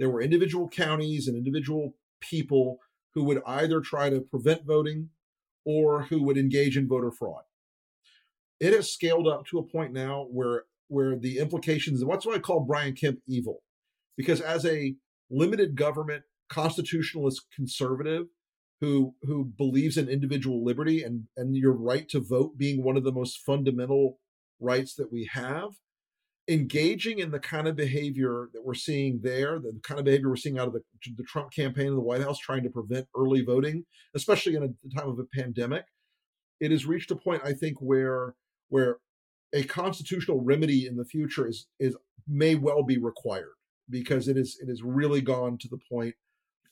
There 0.00 0.10
were 0.10 0.20
individual 0.20 0.68
counties 0.68 1.28
and 1.28 1.36
individual 1.36 1.94
people 2.20 2.78
who 3.14 3.22
would 3.22 3.40
either 3.46 3.80
try 3.80 4.10
to 4.10 4.20
prevent 4.20 4.66
voting 4.66 5.10
or 5.64 6.02
who 6.02 6.24
would 6.24 6.36
engage 6.36 6.76
in 6.76 6.88
voter 6.88 7.12
fraud 7.12 7.44
it 8.62 8.72
has 8.72 8.92
scaled 8.92 9.26
up 9.26 9.44
to 9.46 9.58
a 9.58 9.64
point 9.64 9.92
now 9.92 10.28
where 10.30 10.64
where 10.86 11.18
the 11.18 11.38
implications 11.38 12.00
and 12.00 12.08
what's 12.08 12.24
what 12.24 12.36
I 12.36 12.38
call 12.38 12.60
Brian 12.60 12.94
Kemp 12.94 13.18
evil. 13.26 13.62
Because 14.16 14.40
as 14.40 14.64
a 14.64 14.94
limited 15.30 15.74
government 15.74 16.22
constitutionalist 16.48 17.42
conservative 17.54 18.26
who 18.80 19.14
who 19.22 19.44
believes 19.44 19.96
in 19.96 20.08
individual 20.08 20.64
liberty 20.64 21.02
and 21.02 21.24
and 21.36 21.56
your 21.56 21.72
right 21.72 22.08
to 22.10 22.20
vote 22.20 22.56
being 22.56 22.84
one 22.84 22.96
of 22.96 23.02
the 23.02 23.12
most 23.12 23.40
fundamental 23.44 24.18
rights 24.60 24.94
that 24.94 25.10
we 25.10 25.28
have 25.32 25.70
engaging 26.48 27.18
in 27.18 27.30
the 27.30 27.38
kind 27.40 27.66
of 27.66 27.74
behavior 27.74 28.48
that 28.52 28.64
we're 28.64 28.74
seeing 28.74 29.20
there 29.22 29.58
the 29.58 29.72
kind 29.82 29.98
of 29.98 30.04
behavior 30.04 30.28
we're 30.28 30.36
seeing 30.36 30.58
out 30.58 30.66
of 30.66 30.74
the, 30.74 30.82
the 31.16 31.22
trump 31.22 31.52
campaign 31.52 31.86
in 31.86 31.94
the 31.94 32.00
white 32.00 32.20
house 32.20 32.38
trying 32.38 32.62
to 32.62 32.68
prevent 32.68 33.06
early 33.16 33.42
voting 33.42 33.84
especially 34.14 34.56
in 34.56 34.64
a 34.64 34.98
time 34.98 35.08
of 35.08 35.18
a 35.18 35.24
pandemic 35.40 35.84
it 36.60 36.70
has 36.70 36.84
reached 36.84 37.12
a 37.12 37.16
point 37.16 37.40
i 37.44 37.52
think 37.52 37.76
where 37.80 38.34
where 38.72 38.96
a 39.52 39.62
constitutional 39.64 40.40
remedy 40.40 40.86
in 40.86 40.96
the 40.96 41.04
future 41.04 41.46
is 41.46 41.66
is 41.78 41.94
may 42.26 42.54
well 42.54 42.82
be 42.82 42.96
required 42.96 43.52
because 43.90 44.28
it 44.28 44.38
is 44.38 44.58
it 44.62 44.68
has 44.68 44.82
really 44.82 45.20
gone 45.20 45.58
to 45.58 45.68
the 45.68 45.78
point 45.90 46.14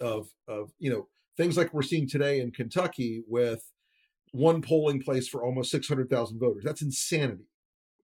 of 0.00 0.30
of 0.48 0.72
you 0.78 0.90
know 0.90 1.08
things 1.36 1.58
like 1.58 1.74
we're 1.74 1.82
seeing 1.82 2.08
today 2.08 2.40
in 2.40 2.50
Kentucky 2.52 3.22
with 3.28 3.70
one 4.32 4.62
polling 4.62 5.02
place 5.02 5.28
for 5.28 5.44
almost 5.44 5.70
600,000 5.72 6.38
voters. 6.38 6.62
That's 6.64 6.82
insanity. 6.82 7.50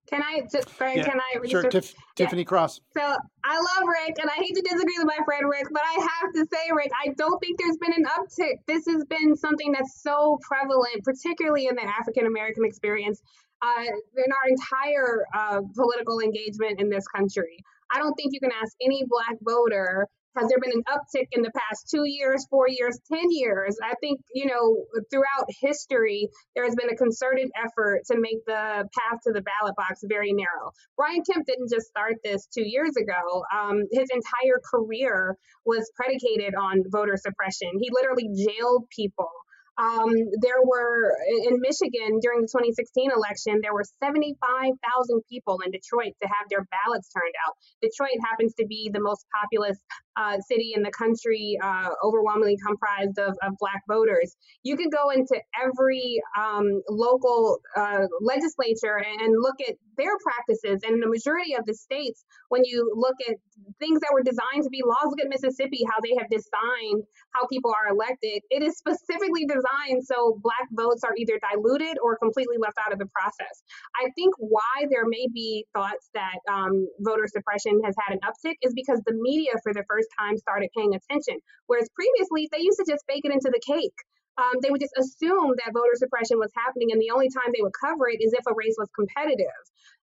Can 0.07 0.23
I 0.23 0.41
just, 0.51 0.77
Greg, 0.77 0.97
yeah, 0.97 1.03
can 1.03 1.19
I? 1.19 1.47
Sure, 1.47 1.63
Tiff, 1.63 1.93
yeah. 1.93 2.25
Tiffany 2.25 2.45
Cross. 2.45 2.79
So 2.95 3.01
I 3.01 3.55
love 3.55 3.83
Rick, 3.87 4.15
and 4.21 4.29
I 4.29 4.35
hate 4.35 4.55
to 4.55 4.61
disagree 4.61 4.95
with 4.97 5.07
my 5.07 5.19
friend 5.25 5.49
Rick, 5.49 5.67
but 5.71 5.81
I 5.83 6.07
have 6.21 6.33
to 6.33 6.45
say, 6.51 6.71
Rick, 6.73 6.91
I 7.05 7.09
don't 7.17 7.37
think 7.39 7.59
there's 7.59 7.77
been 7.77 7.93
an 7.93 8.05
uptick. 8.05 8.59
This 8.67 8.85
has 8.87 9.03
been 9.03 9.35
something 9.35 9.73
that's 9.73 10.01
so 10.01 10.39
prevalent, 10.47 11.03
particularly 11.03 11.67
in 11.67 11.75
the 11.75 11.83
African 11.83 12.25
American 12.25 12.63
experience, 12.63 13.21
uh, 13.61 13.83
in 13.83 14.31
our 14.31 14.47
entire 14.49 15.25
uh, 15.35 15.61
political 15.75 16.19
engagement 16.19 16.79
in 16.79 16.89
this 16.89 17.05
country. 17.07 17.57
I 17.91 17.99
don't 17.99 18.13
think 18.15 18.33
you 18.33 18.39
can 18.39 18.51
ask 18.61 18.73
any 18.81 19.05
black 19.07 19.37
voter 19.41 20.07
Has 20.37 20.49
there 20.49 20.59
been 20.59 20.71
an 20.73 20.83
uptick 20.85 21.27
in 21.31 21.41
the 21.41 21.51
past 21.51 21.89
two 21.89 22.03
years, 22.05 22.45
four 22.49 22.67
years, 22.69 22.99
10 23.11 23.19
years? 23.31 23.75
I 23.83 23.95
think, 24.01 24.21
you 24.33 24.45
know, 24.45 24.85
throughout 25.09 25.47
history, 25.61 26.29
there 26.55 26.63
has 26.65 26.75
been 26.75 26.89
a 26.91 26.95
concerted 26.95 27.49
effort 27.57 28.03
to 28.11 28.19
make 28.19 28.45
the 28.45 28.87
path 28.93 29.19
to 29.25 29.33
the 29.33 29.41
ballot 29.41 29.75
box 29.75 30.01
very 30.05 30.33
narrow. 30.33 30.71
Brian 30.95 31.23
Kemp 31.25 31.45
didn't 31.47 31.69
just 31.71 31.87
start 31.87 32.15
this 32.23 32.47
two 32.53 32.67
years 32.67 32.95
ago. 32.97 33.43
Um, 33.55 33.83
his 33.91 34.09
entire 34.13 34.61
career 34.69 35.35
was 35.65 35.89
predicated 35.95 36.53
on 36.55 36.83
voter 36.91 37.17
suppression. 37.17 37.71
He 37.79 37.89
literally 37.91 38.29
jailed 38.35 38.85
people 38.95 39.31
um, 39.77 40.09
there 40.41 40.61
were 40.63 41.13
in 41.45 41.61
Michigan 41.61 42.19
during 42.21 42.41
the 42.41 42.49
2016 42.49 43.11
election, 43.11 43.59
there 43.61 43.73
were 43.73 43.85
75,000 44.01 45.21
people 45.29 45.59
in 45.65 45.71
Detroit 45.71 46.13
to 46.21 46.27
have 46.27 46.49
their 46.49 46.65
ballots 46.65 47.09
turned 47.13 47.33
out. 47.45 47.53
Detroit 47.81 48.17
happens 48.25 48.53
to 48.55 48.65
be 48.65 48.89
the 48.91 48.99
most 48.99 49.25
populous 49.29 49.77
uh, 50.17 50.39
city 50.49 50.73
in 50.75 50.81
the 50.81 50.91
country, 50.91 51.57
uh, 51.61 51.89
overwhelmingly 52.03 52.57
comprised 52.65 53.19
of, 53.19 53.37
of, 53.43 53.53
Black 53.59 53.81
voters. 53.87 54.35
You 54.63 54.75
could 54.77 54.91
go 54.91 55.09
into 55.09 55.39
every 55.61 56.21
um, 56.37 56.81
local 56.89 57.59
uh, 57.75 58.07
legislature 58.21 58.97
and, 58.97 59.21
and 59.21 59.33
look 59.39 59.55
at 59.67 59.75
their 59.97 60.15
practices. 60.23 60.81
And 60.85 61.01
the 61.01 61.09
majority 61.09 61.55
of 61.55 61.65
the 61.65 61.73
states, 61.73 62.25
when 62.49 62.63
you 62.65 62.91
look 62.95 63.15
at 63.29 63.35
things 63.79 63.99
that 64.01 64.11
were 64.13 64.23
designed 64.23 64.63
to 64.63 64.69
be 64.69 64.81
laws, 64.85 65.09
look 65.09 65.21
at 65.21 65.29
Mississippi, 65.29 65.83
how 65.85 65.99
they 66.01 66.15
have 66.17 66.29
designed 66.29 67.03
how 67.33 67.47
people 67.47 67.71
are 67.71 67.91
elected. 67.91 68.41
It 68.49 68.63
is 68.63 68.77
specifically 68.77 69.45
designed 69.45 70.03
so 70.05 70.39
Black 70.41 70.67
votes 70.71 71.03
are 71.03 71.13
either 71.17 71.39
diluted 71.41 71.97
or 72.03 72.17
completely 72.17 72.57
left 72.59 72.77
out 72.85 72.93
of 72.93 72.99
the 72.99 73.09
process. 73.13 73.63
I 73.95 74.09
think 74.15 74.33
why 74.37 74.87
there 74.89 75.05
may 75.07 75.27
be 75.33 75.65
thoughts 75.73 76.09
that 76.13 76.39
um, 76.49 76.87
voter 77.01 77.27
suppression 77.27 77.81
has 77.85 77.95
had 77.99 78.13
an 78.15 78.21
uptick 78.23 78.55
is 78.61 78.73
because 78.73 79.01
the 79.05 79.13
media, 79.13 79.51
for 79.63 79.73
the 79.73 79.83
first 79.89 80.07
time, 80.19 80.37
started 80.37 80.69
paying 80.75 80.93
attention. 80.95 81.39
Whereas 81.67 81.89
previously, 81.95 82.49
they 82.51 82.61
used 82.61 82.79
to 82.79 82.85
just 82.89 83.03
bake 83.07 83.25
it 83.25 83.31
into 83.31 83.49
the 83.51 83.61
cake. 83.65 83.97
Um, 84.37 84.59
they 84.61 84.69
would 84.69 84.81
just 84.81 84.93
assume 84.97 85.55
that 85.57 85.73
voter 85.73 85.95
suppression 85.95 86.37
was 86.37 86.51
happening, 86.55 86.91
and 86.91 87.01
the 87.01 87.11
only 87.11 87.29
time 87.29 87.51
they 87.53 87.61
would 87.61 87.73
cover 87.79 88.09
it 88.09 88.21
is 88.21 88.33
if 88.33 88.45
a 88.47 88.53
race 88.53 88.75
was 88.77 88.89
competitive. 88.95 89.47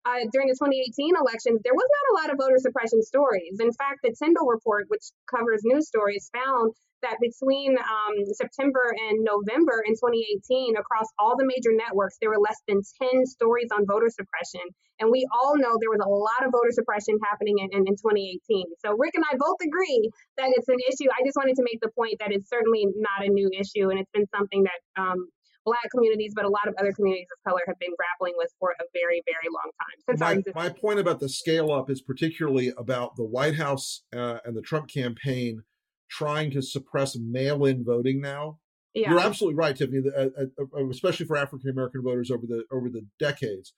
Uh, 0.06 0.24
during 0.32 0.48
the 0.48 0.56
2018 0.56 1.16
elections, 1.16 1.60
there 1.64 1.74
was 1.74 1.88
not 1.88 2.06
a 2.08 2.16
lot 2.22 2.28
of 2.32 2.38
voter 2.38 2.58
suppression 2.58 3.02
stories. 3.02 3.58
In 3.60 3.72
fact, 3.72 4.00
the 4.02 4.14
Tyndall 4.16 4.46
report, 4.46 4.86
which 4.88 5.04
covers 5.28 5.60
news 5.64 5.88
stories, 5.88 6.30
found 6.32 6.72
that 7.02 7.18
between 7.20 7.78
um, 7.78 8.14
September 8.34 8.94
and 9.10 9.22
November 9.22 9.82
in 9.86 9.94
2018, 9.94 10.74
across 10.76 11.06
all 11.18 11.36
the 11.36 11.46
major 11.46 11.70
networks, 11.70 12.16
there 12.20 12.30
were 12.30 12.42
less 12.42 12.58
than 12.66 12.82
10 12.82 13.26
stories 13.26 13.68
on 13.70 13.86
voter 13.86 14.10
suppression. 14.10 14.66
And 14.98 15.10
we 15.10 15.22
all 15.30 15.54
know 15.54 15.78
there 15.78 15.94
was 15.94 16.02
a 16.02 16.10
lot 16.10 16.42
of 16.42 16.50
voter 16.50 16.74
suppression 16.74 17.18
happening 17.22 17.62
in, 17.62 17.70
in, 17.70 17.86
in 17.86 17.94
2018. 17.94 18.42
So 18.82 18.98
Rick 18.98 19.14
and 19.14 19.24
I 19.30 19.38
both 19.38 19.62
agree 19.62 20.10
that 20.38 20.50
it's 20.50 20.66
an 20.66 20.82
issue. 20.90 21.06
I 21.14 21.22
just 21.22 21.38
wanted 21.38 21.54
to 21.62 21.62
make 21.62 21.78
the 21.78 21.94
point 21.94 22.18
that 22.18 22.34
it's 22.34 22.50
certainly 22.50 22.86
not 22.98 23.22
a 23.22 23.30
new 23.30 23.46
issue, 23.54 23.90
and 23.90 23.98
it's 24.02 24.10
been 24.10 24.26
something 24.34 24.66
that 24.66 24.80
um, 24.98 25.30
Black 25.68 25.90
communities, 25.90 26.32
but 26.34 26.44
a 26.44 26.48
lot 26.48 26.66
of 26.66 26.74
other 26.78 26.92
communities 26.92 27.28
of 27.36 27.48
color 27.48 27.60
have 27.66 27.78
been 27.78 27.92
grappling 27.96 28.34
with 28.36 28.50
for 28.58 28.70
a 28.70 28.84
very, 28.92 29.22
very 29.26 29.48
long 29.52 29.70
time. 30.18 30.44
my, 30.54 30.68
my 30.68 30.68
point 30.68 30.98
about 30.98 31.20
the 31.20 31.28
scale 31.28 31.70
up 31.72 31.90
is 31.90 32.00
particularly 32.00 32.72
about 32.76 33.16
the 33.16 33.24
White 33.24 33.56
House 33.56 34.02
uh, 34.14 34.38
and 34.44 34.56
the 34.56 34.62
Trump 34.62 34.88
campaign 34.88 35.62
trying 36.10 36.50
to 36.52 36.62
suppress 36.62 37.16
mail-in 37.16 37.84
voting 37.84 38.20
now. 38.20 38.58
Yeah. 38.94 39.10
You're 39.10 39.20
absolutely 39.20 39.56
right, 39.56 39.76
Tiffany, 39.76 40.02
uh, 40.16 40.20
uh, 40.20 40.64
uh, 40.76 40.88
especially 40.88 41.26
for 41.26 41.36
African 41.36 41.70
American 41.70 42.02
voters 42.02 42.30
over 42.30 42.46
the 42.46 42.64
over 42.72 42.88
the 42.88 43.06
decades. 43.18 43.74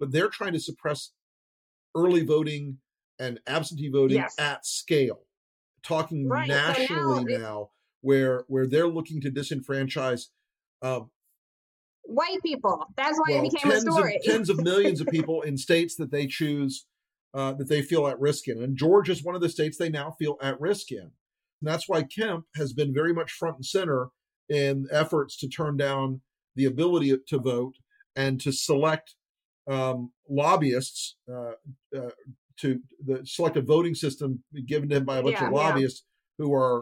But 0.00 0.10
they're 0.10 0.28
trying 0.28 0.54
to 0.54 0.60
suppress 0.60 1.12
early 1.94 2.24
voting 2.24 2.78
and 3.18 3.40
absentee 3.46 3.88
voting 3.88 4.16
yes. 4.16 4.34
at 4.38 4.66
scale. 4.66 5.20
Talking 5.82 6.28
right. 6.28 6.48
nationally 6.48 7.34
so 7.34 7.38
now, 7.38 7.38
now, 7.38 7.70
where 8.00 8.44
where 8.48 8.66
they're 8.66 8.88
looking 8.88 9.20
to 9.20 9.30
disenfranchise 9.30 10.28
uh, 10.82 11.00
white 12.04 12.42
people. 12.42 12.86
That's 12.96 13.18
why 13.18 13.34
well, 13.34 13.44
it 13.44 13.52
became 13.52 13.72
a 13.72 13.80
story. 13.80 14.16
Of, 14.16 14.22
tens 14.22 14.50
of 14.50 14.62
millions 14.62 15.00
of 15.00 15.06
people 15.08 15.42
in 15.42 15.56
states 15.56 15.96
that 15.96 16.10
they 16.10 16.26
choose 16.26 16.86
uh, 17.34 17.52
that 17.54 17.68
they 17.68 17.82
feel 17.82 18.06
at 18.06 18.20
risk 18.20 18.48
in, 18.48 18.62
and 18.62 18.76
Georgia 18.76 19.12
is 19.12 19.24
one 19.24 19.34
of 19.34 19.40
the 19.40 19.48
states 19.48 19.76
they 19.76 19.88
now 19.88 20.14
feel 20.18 20.36
at 20.40 20.60
risk 20.60 20.92
in. 20.92 21.10
And 21.60 21.72
that's 21.72 21.88
why 21.88 22.02
Kemp 22.02 22.44
has 22.56 22.72
been 22.72 22.92
very 22.92 23.12
much 23.12 23.32
front 23.32 23.56
and 23.56 23.66
center 23.66 24.08
in 24.48 24.86
efforts 24.90 25.36
to 25.38 25.48
turn 25.48 25.76
down 25.76 26.20
the 26.54 26.66
ability 26.66 27.16
to 27.28 27.38
vote 27.38 27.74
and 28.14 28.40
to 28.40 28.52
select 28.52 29.14
um, 29.66 30.12
lobbyists 30.28 31.16
uh, 31.30 31.52
uh, 31.96 32.10
to 32.58 32.80
the 33.04 33.22
selective 33.24 33.66
voting 33.66 33.94
system 33.94 34.44
given 34.66 34.88
to 34.88 34.96
him 34.96 35.04
by 35.04 35.18
a 35.18 35.22
bunch 35.22 35.40
yeah, 35.40 35.46
of 35.46 35.52
lobbyists 35.52 36.04
yeah. 36.38 36.44
who 36.44 36.54
are 36.54 36.80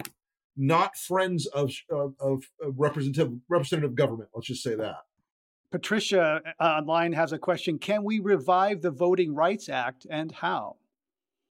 not 0.55 0.95
friends 0.95 1.47
of, 1.47 1.71
of, 1.89 2.13
of 2.19 2.43
representative 2.61 3.33
representative 3.49 3.95
government. 3.95 4.29
Let's 4.35 4.47
just 4.47 4.61
say 4.63 4.75
that. 4.75 4.97
Patricia 5.73 6.39
uh, 6.59 6.63
online 6.63 7.13
has 7.13 7.33
a 7.33 7.39
question: 7.39 7.79
Can 7.79 8.03
we 8.03 8.19
revive 8.19 8.83
the 8.83 8.91
Voting 8.91 9.33
Rights 9.33 9.69
Act, 9.69 10.05
and 10.07 10.31
how? 10.31 10.75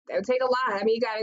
It 0.08 0.16
would 0.16 0.24
take 0.24 0.42
a 0.42 0.44
lot. 0.44 0.80
I 0.80 0.82
mean, 0.82 0.96
you 0.96 1.00
got 1.00 1.18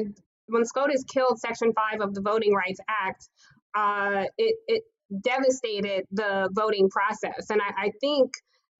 when 0.48 0.64
SCOTUS 0.64 1.04
killed 1.04 1.38
Section 1.38 1.74
5 1.74 2.00
of 2.00 2.14
the 2.14 2.22
Voting 2.22 2.54
Rights 2.54 2.80
Act, 2.88 3.28
uh, 3.76 4.24
it, 4.38 4.56
it 4.68 4.84
devastated 5.22 6.06
the 6.10 6.48
voting 6.54 6.90
process. 6.90 7.50
And 7.50 7.62
I, 7.62 7.88
I 7.88 7.92
think 8.00 8.32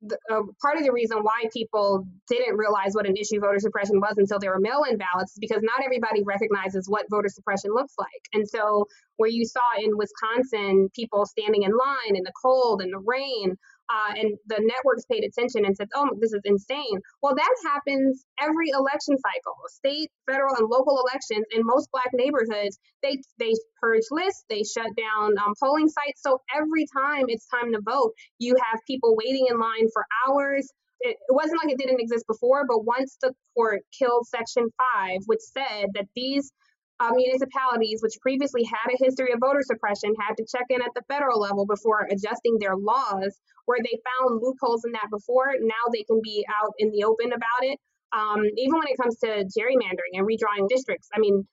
the, 0.02 0.18
uh, 0.32 0.44
part 0.62 0.78
of 0.78 0.84
the 0.84 0.94
reason 0.94 1.20
why 1.20 1.46
people 1.52 2.08
didn't 2.30 2.56
realize 2.56 2.94
what 2.94 3.08
an 3.08 3.18
issue 3.18 3.42
voter 3.42 3.60
suppression 3.60 4.00
was 4.00 4.18
until 4.18 4.40
there 4.40 4.52
were 4.52 4.60
mail 4.60 4.84
in 4.90 4.98
ballots 4.98 5.34
is 5.34 5.40
because 5.42 5.62
not 5.62 5.84
everybody 5.84 6.24
recognizes 6.24 6.88
what 6.88 7.06
voter 7.10 7.28
suppression 7.28 7.72
looks 7.74 7.96
like. 7.98 8.30
And 8.34 8.48
so, 8.48 8.86
where 9.18 9.30
you 9.30 9.46
saw 9.46 9.60
in 9.78 9.98
Wisconsin 9.98 10.90
people 10.96 11.26
standing 11.26 11.64
in 11.64 11.72
line 11.72 12.16
in 12.16 12.24
the 12.24 12.34
cold 12.42 12.82
and 12.82 12.94
the 12.94 13.00
rain, 13.00 13.58
uh, 13.90 14.14
and 14.18 14.38
the 14.48 14.60
networks 14.62 15.06
paid 15.06 15.24
attention 15.24 15.66
and 15.66 15.76
said, 15.76 15.90
"Oh, 15.96 16.10
this 16.20 16.34
is 16.34 16.42
insane." 16.46 17.00
Well, 17.22 17.36
that 17.36 17.56
happens 17.66 18.26
every 18.42 18.70
election 18.70 19.18
cycle, 19.18 19.56
state, 19.70 20.12
federal, 20.30 20.56
and 20.56 20.68
local 20.70 21.00
elections 21.08 21.46
in 21.52 21.62
most 21.66 21.90
Black 21.92 22.10
neighborhoods. 22.14 22.80
They 23.04 23.18
they 23.40 23.54
purge 23.82 24.04
lists, 24.12 24.46
they 24.50 24.64
shut 24.64 24.90
down 24.98 25.38
um, 25.46 25.54
polling 25.62 25.90
sites. 25.90 26.22
So 26.22 26.42
every 26.56 26.86
time 26.96 27.26
it's 27.28 27.48
time 27.48 27.74
to 27.74 27.82
vote, 27.82 28.14
you 28.40 28.56
have 28.72 28.80
people 28.88 29.16
waiting 29.18 29.48
in 29.50 29.60
line 29.60 29.88
for 29.94 30.06
hours. 30.28 30.68
It, 31.02 31.18
it 31.30 31.34
wasn't 31.34 31.62
like 31.64 31.72
it 31.74 31.78
didn't 31.78 32.00
exist 32.02 32.26
before, 32.28 32.66
but 32.68 32.86
once 32.86 33.18
the 33.22 33.34
court 33.56 33.84
killed 33.98 34.28
Section 34.28 34.70
Five, 34.78 35.22
which 35.28 35.42
said 35.42 35.88
that 35.94 36.08
these 36.16 36.52
uh, 37.00 37.12
municipalities, 37.14 38.00
which 38.02 38.16
previously 38.22 38.64
had 38.64 38.94
a 38.94 39.04
history 39.04 39.32
of 39.34 39.40
voter 39.40 39.62
suppression, 39.62 40.14
had 40.20 40.36
to 40.38 40.46
check 40.46 40.66
in 40.70 40.82
at 40.82 40.94
the 40.96 41.04
federal 41.08 41.40
level 41.40 41.66
before 41.66 42.08
adjusting 42.10 42.58
their 42.60 42.76
laws, 42.76 43.36
where 43.66 43.80
they 43.84 44.00
found 44.04 44.40
loopholes 44.42 44.86
in 44.86 44.94
that 44.94 45.10
before. 45.12 45.54
Now 45.60 45.92
they 45.92 46.04
can 46.04 46.22
be 46.24 46.46
out 46.48 46.74
in 46.80 46.92
the 46.92 47.04
open 47.04 47.34
about 47.34 47.62
it. 47.64 47.80
Um, 48.14 48.44
even 48.56 48.80
when 48.80 48.88
it 48.88 48.98
comes 49.02 49.18
to 49.20 49.44
gerrymandering 49.52 50.16
and 50.16 50.26
redrawing 50.26 50.70
districts, 50.70 51.10
I 51.14 51.20
mean, 51.20 51.46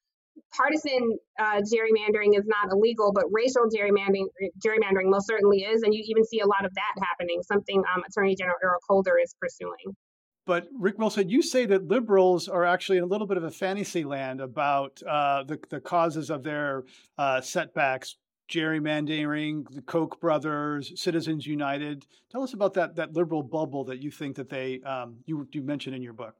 partisan 0.54 1.18
uh, 1.38 1.60
gerrymandering 1.66 2.38
is 2.38 2.46
not 2.46 2.70
illegal, 2.70 3.12
but 3.12 3.24
racial 3.32 3.66
gerrymandering, 3.66 4.26
gerrymandering 4.64 5.10
most 5.10 5.26
certainly 5.26 5.64
is, 5.64 5.82
and 5.82 5.92
you 5.92 6.04
even 6.06 6.24
see 6.24 6.40
a 6.40 6.46
lot 6.46 6.64
of 6.64 6.72
that 6.74 6.94
happening. 7.02 7.42
Something 7.42 7.82
um, 7.94 8.02
Attorney 8.08 8.36
General 8.36 8.56
Eric 8.62 8.80
Holder 8.88 9.18
is 9.22 9.34
pursuing. 9.40 9.96
But 10.44 10.68
Rick 10.76 10.98
Wilson, 10.98 11.28
you 11.28 11.40
say 11.40 11.66
that 11.66 11.86
liberals 11.86 12.48
are 12.48 12.64
actually 12.64 12.98
in 12.98 13.04
a 13.04 13.06
little 13.06 13.26
bit 13.26 13.36
of 13.36 13.44
a 13.44 13.50
fantasy 13.50 14.04
land 14.04 14.40
about 14.40 15.00
uh, 15.08 15.44
the, 15.44 15.58
the 15.70 15.80
causes 15.80 16.30
of 16.30 16.42
their 16.42 16.84
uh, 17.16 17.40
setbacks, 17.40 18.16
gerrymandering, 18.50 19.64
the 19.72 19.82
Koch 19.82 20.20
brothers, 20.20 21.00
Citizens 21.00 21.46
United. 21.46 22.06
Tell 22.30 22.42
us 22.42 22.54
about 22.54 22.74
that 22.74 22.96
that 22.96 23.12
liberal 23.12 23.44
bubble 23.44 23.84
that 23.84 24.02
you 24.02 24.10
think 24.10 24.36
that 24.36 24.48
they 24.48 24.80
um, 24.80 25.18
you 25.26 25.46
you 25.52 25.62
mentioned 25.62 25.94
in 25.94 26.02
your 26.02 26.12
book. 26.12 26.34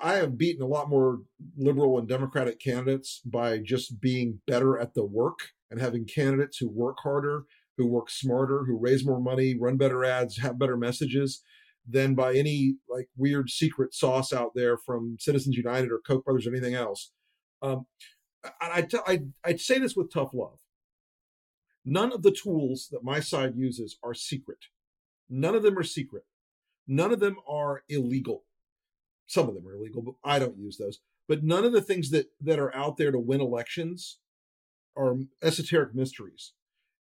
I 0.00 0.14
have 0.14 0.38
beaten 0.38 0.62
a 0.62 0.66
lot 0.66 0.88
more 0.88 1.22
liberal 1.56 1.98
and 1.98 2.06
democratic 2.06 2.60
candidates 2.60 3.20
by 3.24 3.58
just 3.58 4.00
being 4.00 4.40
better 4.46 4.78
at 4.78 4.94
the 4.94 5.04
work 5.04 5.40
and 5.72 5.80
having 5.80 6.04
candidates 6.04 6.58
who 6.58 6.68
work 6.68 6.98
harder, 7.02 7.42
who 7.76 7.88
work 7.88 8.08
smarter, 8.08 8.62
who 8.64 8.78
raise 8.78 9.04
more 9.04 9.20
money, 9.20 9.56
run 9.58 9.76
better 9.76 10.04
ads, 10.04 10.38
have 10.38 10.60
better 10.60 10.76
messages 10.76 11.42
than 11.88 12.14
by 12.14 12.34
any 12.34 12.76
like 12.88 13.08
weird 13.16 13.50
secret 13.50 13.94
sauce 13.94 14.32
out 14.32 14.52
there 14.54 14.76
from 14.76 15.16
Citizens 15.18 15.56
United 15.56 15.90
or 15.90 16.00
Koch 16.06 16.24
brothers 16.24 16.46
or 16.46 16.50
anything 16.50 16.74
else. 16.74 17.10
Um, 17.60 17.86
I, 18.60 18.86
I, 19.06 19.20
I, 19.44 19.56
say 19.56 19.78
this 19.78 19.94
with 19.94 20.12
tough 20.12 20.30
love. 20.34 20.58
None 21.84 22.12
of 22.12 22.22
the 22.22 22.32
tools 22.32 22.88
that 22.90 23.04
my 23.04 23.20
side 23.20 23.54
uses 23.56 23.98
are 24.02 24.14
secret. 24.14 24.58
None 25.28 25.54
of 25.54 25.62
them 25.62 25.78
are 25.78 25.84
secret. 25.84 26.24
None 26.86 27.12
of 27.12 27.20
them 27.20 27.36
are 27.48 27.82
illegal. 27.88 28.44
Some 29.26 29.48
of 29.48 29.54
them 29.54 29.66
are 29.66 29.74
illegal, 29.74 30.02
but 30.02 30.14
I 30.24 30.38
don't 30.38 30.58
use 30.58 30.76
those. 30.76 31.00
But 31.28 31.44
none 31.44 31.64
of 31.64 31.72
the 31.72 31.80
things 31.80 32.10
that, 32.10 32.26
that 32.40 32.58
are 32.58 32.74
out 32.74 32.96
there 32.96 33.12
to 33.12 33.18
win 33.18 33.40
elections 33.40 34.18
are 34.96 35.16
esoteric 35.42 35.94
mysteries. 35.94 36.52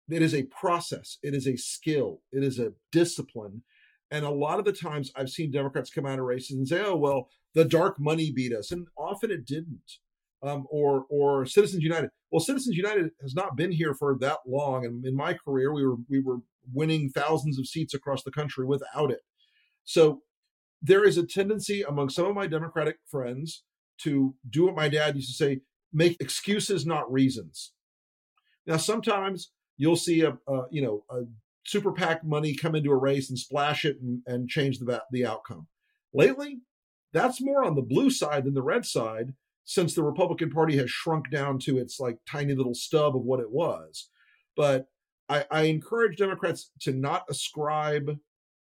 It 0.10 0.22
is 0.22 0.34
a 0.36 0.44
process. 0.44 1.18
It 1.24 1.34
is 1.34 1.48
a 1.48 1.58
skill. 1.58 2.22
It 2.32 2.44
is 2.44 2.60
a 2.60 2.74
discipline 2.92 3.64
and 4.12 4.26
a 4.26 4.30
lot 4.30 4.60
of 4.60 4.66
the 4.66 4.74
times 4.74 5.12
I've 5.16 5.30
seen 5.30 5.52
Democrats 5.52 5.90
come 5.90 6.06
out 6.06 6.20
of 6.20 6.26
races 6.26 6.58
and 6.58 6.68
say, 6.68 6.82
oh, 6.86 6.96
well, 6.96 7.30
the 7.54 7.66
dark 7.66 8.00
money 8.00 8.32
beat 8.32 8.54
us. 8.54 8.72
And 8.72 8.88
often 8.98 9.32
it 9.32 9.46
didn't. 9.46 10.00
um, 10.44 10.66
or 10.70 11.06
or 11.10 11.46
Citizens 11.46 11.84
United. 11.84 12.10
Well, 12.32 12.40
Citizens 12.40 12.76
United 12.76 13.12
has 13.22 13.34
not 13.34 13.56
been 13.56 13.72
here 13.72 13.94
for 13.94 14.18
that 14.20 14.40
long, 14.48 14.86
and 14.86 15.06
in 15.06 15.16
my 15.16 15.34
career, 15.34 15.74
we 15.74 15.86
were 15.86 15.96
we 16.10 16.20
were 16.22 16.40
winning 16.74 17.10
thousands 17.10 17.60
of 17.60 17.68
seats 17.68 17.94
across 17.94 18.24
the 18.24 18.32
country 18.32 18.66
without 18.66 19.12
it. 19.12 19.22
So 19.84 20.22
there 20.82 21.04
is 21.06 21.18
a 21.18 21.26
tendency 21.26 21.82
among 21.82 22.10
some 22.10 22.26
of 22.26 22.36
my 22.36 22.48
Democratic 22.48 22.98
friends 23.10 23.64
to 24.00 24.36
do 24.50 24.66
what 24.66 24.76
my 24.76 24.90
dad 24.90 25.16
used 25.16 25.30
to 25.30 25.36
say: 25.36 25.62
make 25.94 26.18
excuses, 26.20 26.86
not 26.86 27.12
reasons. 27.12 27.74
Now, 28.68 28.78
sometimes 28.78 29.52
you'll 29.78 29.96
see 29.96 30.22
a, 30.22 30.38
a 30.48 30.64
you 30.72 30.82
know 30.82 31.04
a 31.10 31.24
super 31.66 31.92
PAC 31.92 32.24
money 32.24 32.56
come 32.56 32.76
into 32.76 32.92
a 32.92 32.98
race 32.98 33.30
and 33.30 33.38
splash 33.38 33.86
it 33.86 34.00
and, 34.02 34.22
and 34.26 34.50
change 34.50 34.80
the 34.80 35.04
the 35.12 35.26
outcome. 35.26 35.68
Lately, 36.14 36.62
that's 37.14 37.42
more 37.42 37.64
on 37.64 37.76
the 37.76 37.82
blue 37.82 38.10
side 38.10 38.46
than 38.46 38.54
the 38.54 38.62
red 38.62 38.86
side 38.86 39.34
since 39.66 39.94
the 39.94 40.04
Republican 40.04 40.52
Party 40.52 40.78
has 40.78 40.90
shrunk 40.90 41.32
down 41.32 41.60
to 41.60 41.78
its 41.78 42.00
like 42.00 42.18
tiny 42.30 42.54
little 42.54 42.76
stub 42.76 43.16
of 43.16 43.24
what 43.24 43.40
it 43.40 43.52
was. 43.52 44.10
But 44.56 44.88
I, 45.28 45.46
I 45.50 45.62
encourage 45.64 46.18
Democrats 46.18 46.72
to 46.82 46.94
not 46.94 47.26
ascribe 47.30 48.18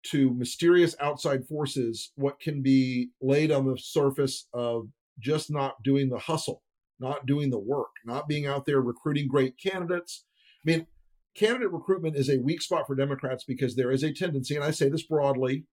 to 0.08 0.34
mysterious 0.34 0.96
outside 1.00 1.48
forces 1.48 2.12
what 2.16 2.40
can 2.40 2.62
be 2.62 3.10
laid 3.22 3.52
on 3.52 3.66
the 3.66 3.78
surface 3.78 4.48
of 4.54 4.88
just 5.20 5.50
not 5.50 5.82
doing 5.84 6.10
the 6.10 6.20
hustle, 6.20 6.62
not 7.00 7.26
doing 7.26 7.50
the 7.50 7.60
work, 7.60 7.92
not 8.06 8.28
being 8.28 8.46
out 8.46 8.66
there 8.66 8.82
recruiting 8.82 9.28
great 9.28 9.56
candidates. 9.58 10.26
I 10.66 10.70
mean, 10.70 10.88
candidate 11.36 11.72
recruitment 11.72 12.16
is 12.16 12.30
a 12.30 12.40
weak 12.40 12.62
spot 12.62 12.88
for 12.88 12.96
Democrats 12.96 13.44
because 13.44 13.76
there 13.76 13.92
is 13.92 14.04
a 14.04 14.14
tendency, 14.14 14.56
and 14.56 14.64
I 14.64 14.72
say 14.72 14.90
this 14.90 15.04
broadly, 15.04 15.66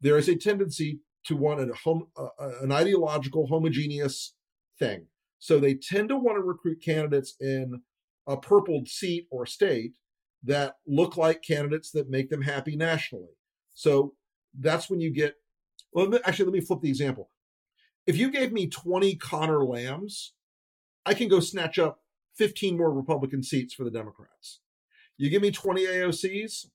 there 0.00 0.18
is 0.18 0.28
a 0.28 0.36
tendency 0.36 1.00
to 1.26 1.36
want 1.36 1.60
a 1.60 1.74
home, 1.74 2.06
uh, 2.16 2.28
an 2.62 2.72
ideological, 2.72 3.46
homogeneous 3.46 4.34
thing. 4.78 5.06
So 5.38 5.58
they 5.58 5.74
tend 5.74 6.08
to 6.08 6.16
want 6.16 6.36
to 6.36 6.42
recruit 6.42 6.82
candidates 6.82 7.34
in 7.40 7.82
a 8.26 8.36
purpled 8.36 8.88
seat 8.88 9.26
or 9.30 9.46
state 9.46 9.92
that 10.44 10.76
look 10.86 11.16
like 11.16 11.42
candidates 11.42 11.90
that 11.92 12.10
make 12.10 12.30
them 12.30 12.42
happy 12.42 12.76
nationally. 12.76 13.34
So 13.74 14.14
that's 14.58 14.88
when 14.88 15.00
you 15.00 15.12
get. 15.12 15.34
Well, 15.92 16.18
actually, 16.24 16.46
let 16.46 16.54
me 16.54 16.60
flip 16.60 16.80
the 16.80 16.88
example. 16.88 17.30
If 18.06 18.16
you 18.16 18.30
gave 18.30 18.52
me 18.52 18.68
20 18.68 19.16
Conor 19.16 19.64
Lambs, 19.64 20.34
I 21.04 21.14
can 21.14 21.28
go 21.28 21.40
snatch 21.40 21.78
up 21.78 22.00
15 22.36 22.76
more 22.76 22.92
Republican 22.92 23.42
seats 23.42 23.74
for 23.74 23.84
the 23.84 23.90
Democrats. 23.90 24.60
You 25.16 25.30
give 25.30 25.42
me 25.42 25.50
20 25.50 25.86
AOCs, 25.86 26.66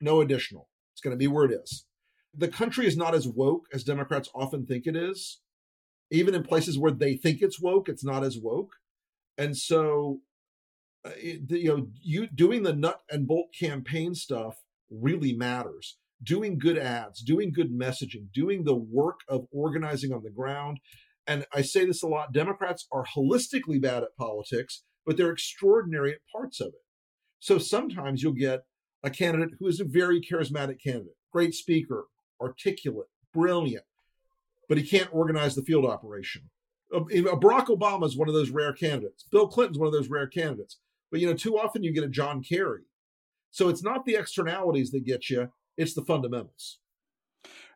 no 0.00 0.20
additional. 0.20 0.68
It's 0.92 1.00
going 1.00 1.12
to 1.12 1.18
be 1.18 1.26
where 1.26 1.46
it 1.46 1.52
is 1.52 1.86
the 2.36 2.48
country 2.48 2.86
is 2.86 2.96
not 2.96 3.14
as 3.14 3.28
woke 3.28 3.66
as 3.72 3.84
Democrats 3.84 4.28
often 4.34 4.66
think 4.66 4.86
it 4.86 4.96
is. 4.96 5.40
Even 6.10 6.34
in 6.34 6.42
places 6.42 6.78
where 6.78 6.92
they 6.92 7.16
think 7.16 7.40
it's 7.40 7.60
woke, 7.60 7.88
it's 7.88 8.04
not 8.04 8.24
as 8.24 8.38
woke. 8.38 8.74
And 9.38 9.56
so, 9.56 10.20
uh, 11.04 11.10
you 11.20 11.68
know, 11.68 11.88
you 12.02 12.26
doing 12.26 12.62
the 12.62 12.72
nut 12.72 13.02
and 13.10 13.26
bolt 13.26 13.48
campaign 13.58 14.14
stuff 14.14 14.56
really 14.90 15.32
matters. 15.32 15.96
Doing 16.22 16.58
good 16.58 16.78
ads, 16.78 17.20
doing 17.20 17.52
good 17.52 17.72
messaging, 17.72 18.32
doing 18.32 18.64
the 18.64 18.74
work 18.74 19.20
of 19.28 19.46
organizing 19.50 20.12
on 20.12 20.22
the 20.22 20.30
ground. 20.30 20.78
And 21.26 21.46
I 21.52 21.62
say 21.62 21.86
this 21.86 22.02
a 22.02 22.08
lot 22.08 22.32
Democrats 22.32 22.86
are 22.92 23.04
holistically 23.16 23.80
bad 23.80 24.02
at 24.02 24.16
politics, 24.16 24.82
but 25.06 25.16
they're 25.16 25.30
extraordinary 25.30 26.12
at 26.12 26.18
parts 26.30 26.60
of 26.60 26.68
it. 26.68 26.84
So 27.40 27.58
sometimes 27.58 28.22
you'll 28.22 28.32
get 28.32 28.64
a 29.02 29.10
candidate 29.10 29.56
who 29.58 29.66
is 29.66 29.80
a 29.80 29.84
very 29.84 30.20
charismatic 30.20 30.82
candidate, 30.82 31.16
great 31.32 31.54
speaker, 31.54 32.06
articulate, 32.40 33.08
brilliant, 33.32 33.84
but 34.68 34.78
he 34.78 34.86
can't 34.86 35.12
organize 35.12 35.54
the 35.54 35.62
field 35.62 35.84
operation. 35.84 36.42
Uh, 36.94 37.00
Barack 37.00 37.66
Obama 37.66 38.06
is 38.06 38.16
one 38.16 38.28
of 38.28 38.34
those 38.34 38.50
rare 38.50 38.72
candidates. 38.72 39.24
Bill 39.30 39.48
Clinton's 39.48 39.78
one 39.78 39.86
of 39.86 39.92
those 39.92 40.08
rare 40.08 40.26
candidates. 40.26 40.78
But 41.10 41.20
you 41.20 41.26
know, 41.26 41.34
too 41.34 41.58
often 41.58 41.82
you 41.82 41.92
get 41.92 42.04
a 42.04 42.08
John 42.08 42.42
Kerry. 42.42 42.82
So 43.50 43.68
it's 43.68 43.82
not 43.82 44.04
the 44.04 44.16
externalities 44.16 44.90
that 44.90 45.04
get 45.04 45.30
you; 45.30 45.48
it's 45.76 45.94
the 45.94 46.04
fundamentals. 46.04 46.80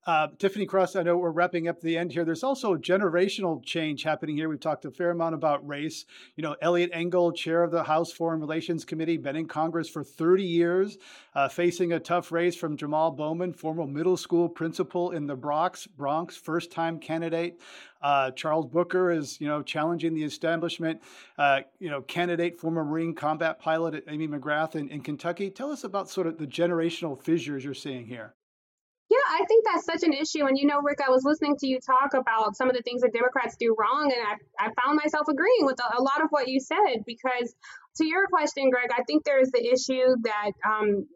Uh, 0.09 0.27
Tiffany 0.39 0.65
Cross, 0.65 0.97
I 0.97 1.03
know 1.03 1.19
we're 1.19 1.29
wrapping 1.29 1.69
up 1.69 1.83
the 1.83 1.99
end 1.99 2.13
here. 2.13 2.25
There's 2.25 2.43
also 2.43 2.77
generational 2.77 3.63
change 3.63 4.05
happening 4.05 4.39
here. 4.39 4.49
We've 4.49 4.59
talked 4.59 4.87
a 4.87 4.91
fair 4.91 5.11
amount 5.11 5.35
about 5.35 5.69
race. 5.69 6.07
You 6.35 6.43
know, 6.43 6.57
Eliot 6.63 6.89
Engel, 6.95 7.31
chair 7.31 7.63
of 7.63 7.71
the 7.71 7.83
House 7.83 8.11
Foreign 8.11 8.41
Relations 8.41 8.87
Committee, 8.87 9.19
been 9.19 9.37
in 9.37 9.47
Congress 9.47 9.87
for 9.87 10.03
30 10.03 10.45
years, 10.45 10.97
uh, 11.35 11.49
facing 11.49 11.93
a 11.93 12.01
tough 12.01 12.33
race 12.33 12.57
from 12.57 12.79
Jamal 12.79 13.11
Bowman, 13.11 13.53
former 13.53 13.87
middle 13.87 14.17
school 14.17 14.49
principal 14.49 15.11
in 15.11 15.27
the 15.27 15.37
Bronx, 15.37 15.87
Bronx, 15.87 16.39
first 16.39 16.73
time 16.73 16.99
candidate. 16.99 17.61
Uh, 18.01 18.31
Charles 18.31 18.65
Booker 18.65 19.11
is, 19.11 19.39
you 19.43 19.47
know, 19.47 19.61
challenging 19.61 20.15
the 20.15 20.25
establishment. 20.25 21.03
Uh, 21.37 21.61
you 21.81 21.91
know, 21.91 22.01
candidate, 22.01 22.59
former 22.59 22.83
Marine 22.83 23.15
combat 23.15 23.59
pilot 23.59 24.05
Amy 24.09 24.27
McGrath 24.27 24.75
in, 24.75 24.89
in 24.89 25.03
Kentucky. 25.03 25.51
Tell 25.51 25.71
us 25.71 25.85
about 25.85 26.09
sort 26.09 26.27
of 26.27 26.39
the 26.39 26.47
generational 26.47 27.23
fissures 27.23 27.63
you're 27.63 27.75
seeing 27.75 28.07
here. 28.07 28.33
Yeah, 29.11 29.19
I 29.31 29.45
think 29.47 29.65
that's 29.65 29.87
such 29.87 30.03
an 30.03 30.13
issue. 30.13 30.47
And 30.47 30.59
you 30.59 30.67
know, 30.67 30.81
Rick, 30.83 30.99
I 31.07 31.11
was 31.11 31.25
listening 31.25 31.57
to 31.59 31.67
you 31.67 31.79
talk 31.81 32.15
about 32.15 32.57
some 32.57 32.69
of 32.71 32.77
the 32.77 32.83
things 32.83 33.03
that 33.03 33.13
Democrats 33.13 33.57
do 33.59 33.75
wrong, 33.79 34.13
and 34.13 34.23
I, 34.61 34.67
I 34.67 34.71
found 34.83 34.97
myself 35.03 35.29
agreeing 35.31 35.63
with 35.67 35.79
a, 35.81 35.99
a 35.99 36.03
lot 36.03 36.23
of 36.23 36.29
what 36.31 36.49
you 36.49 36.61
said 36.61 37.05
because 37.07 37.55
to 37.99 38.07
your 38.07 38.27
question, 38.29 38.71
Greg, 38.71 38.91
I 38.93 39.05
think 39.05 39.25
there 39.25 39.41
is 39.41 39.51
the 39.53 39.65
issue 39.65 40.17
that 40.25 40.53
um, 40.67 41.07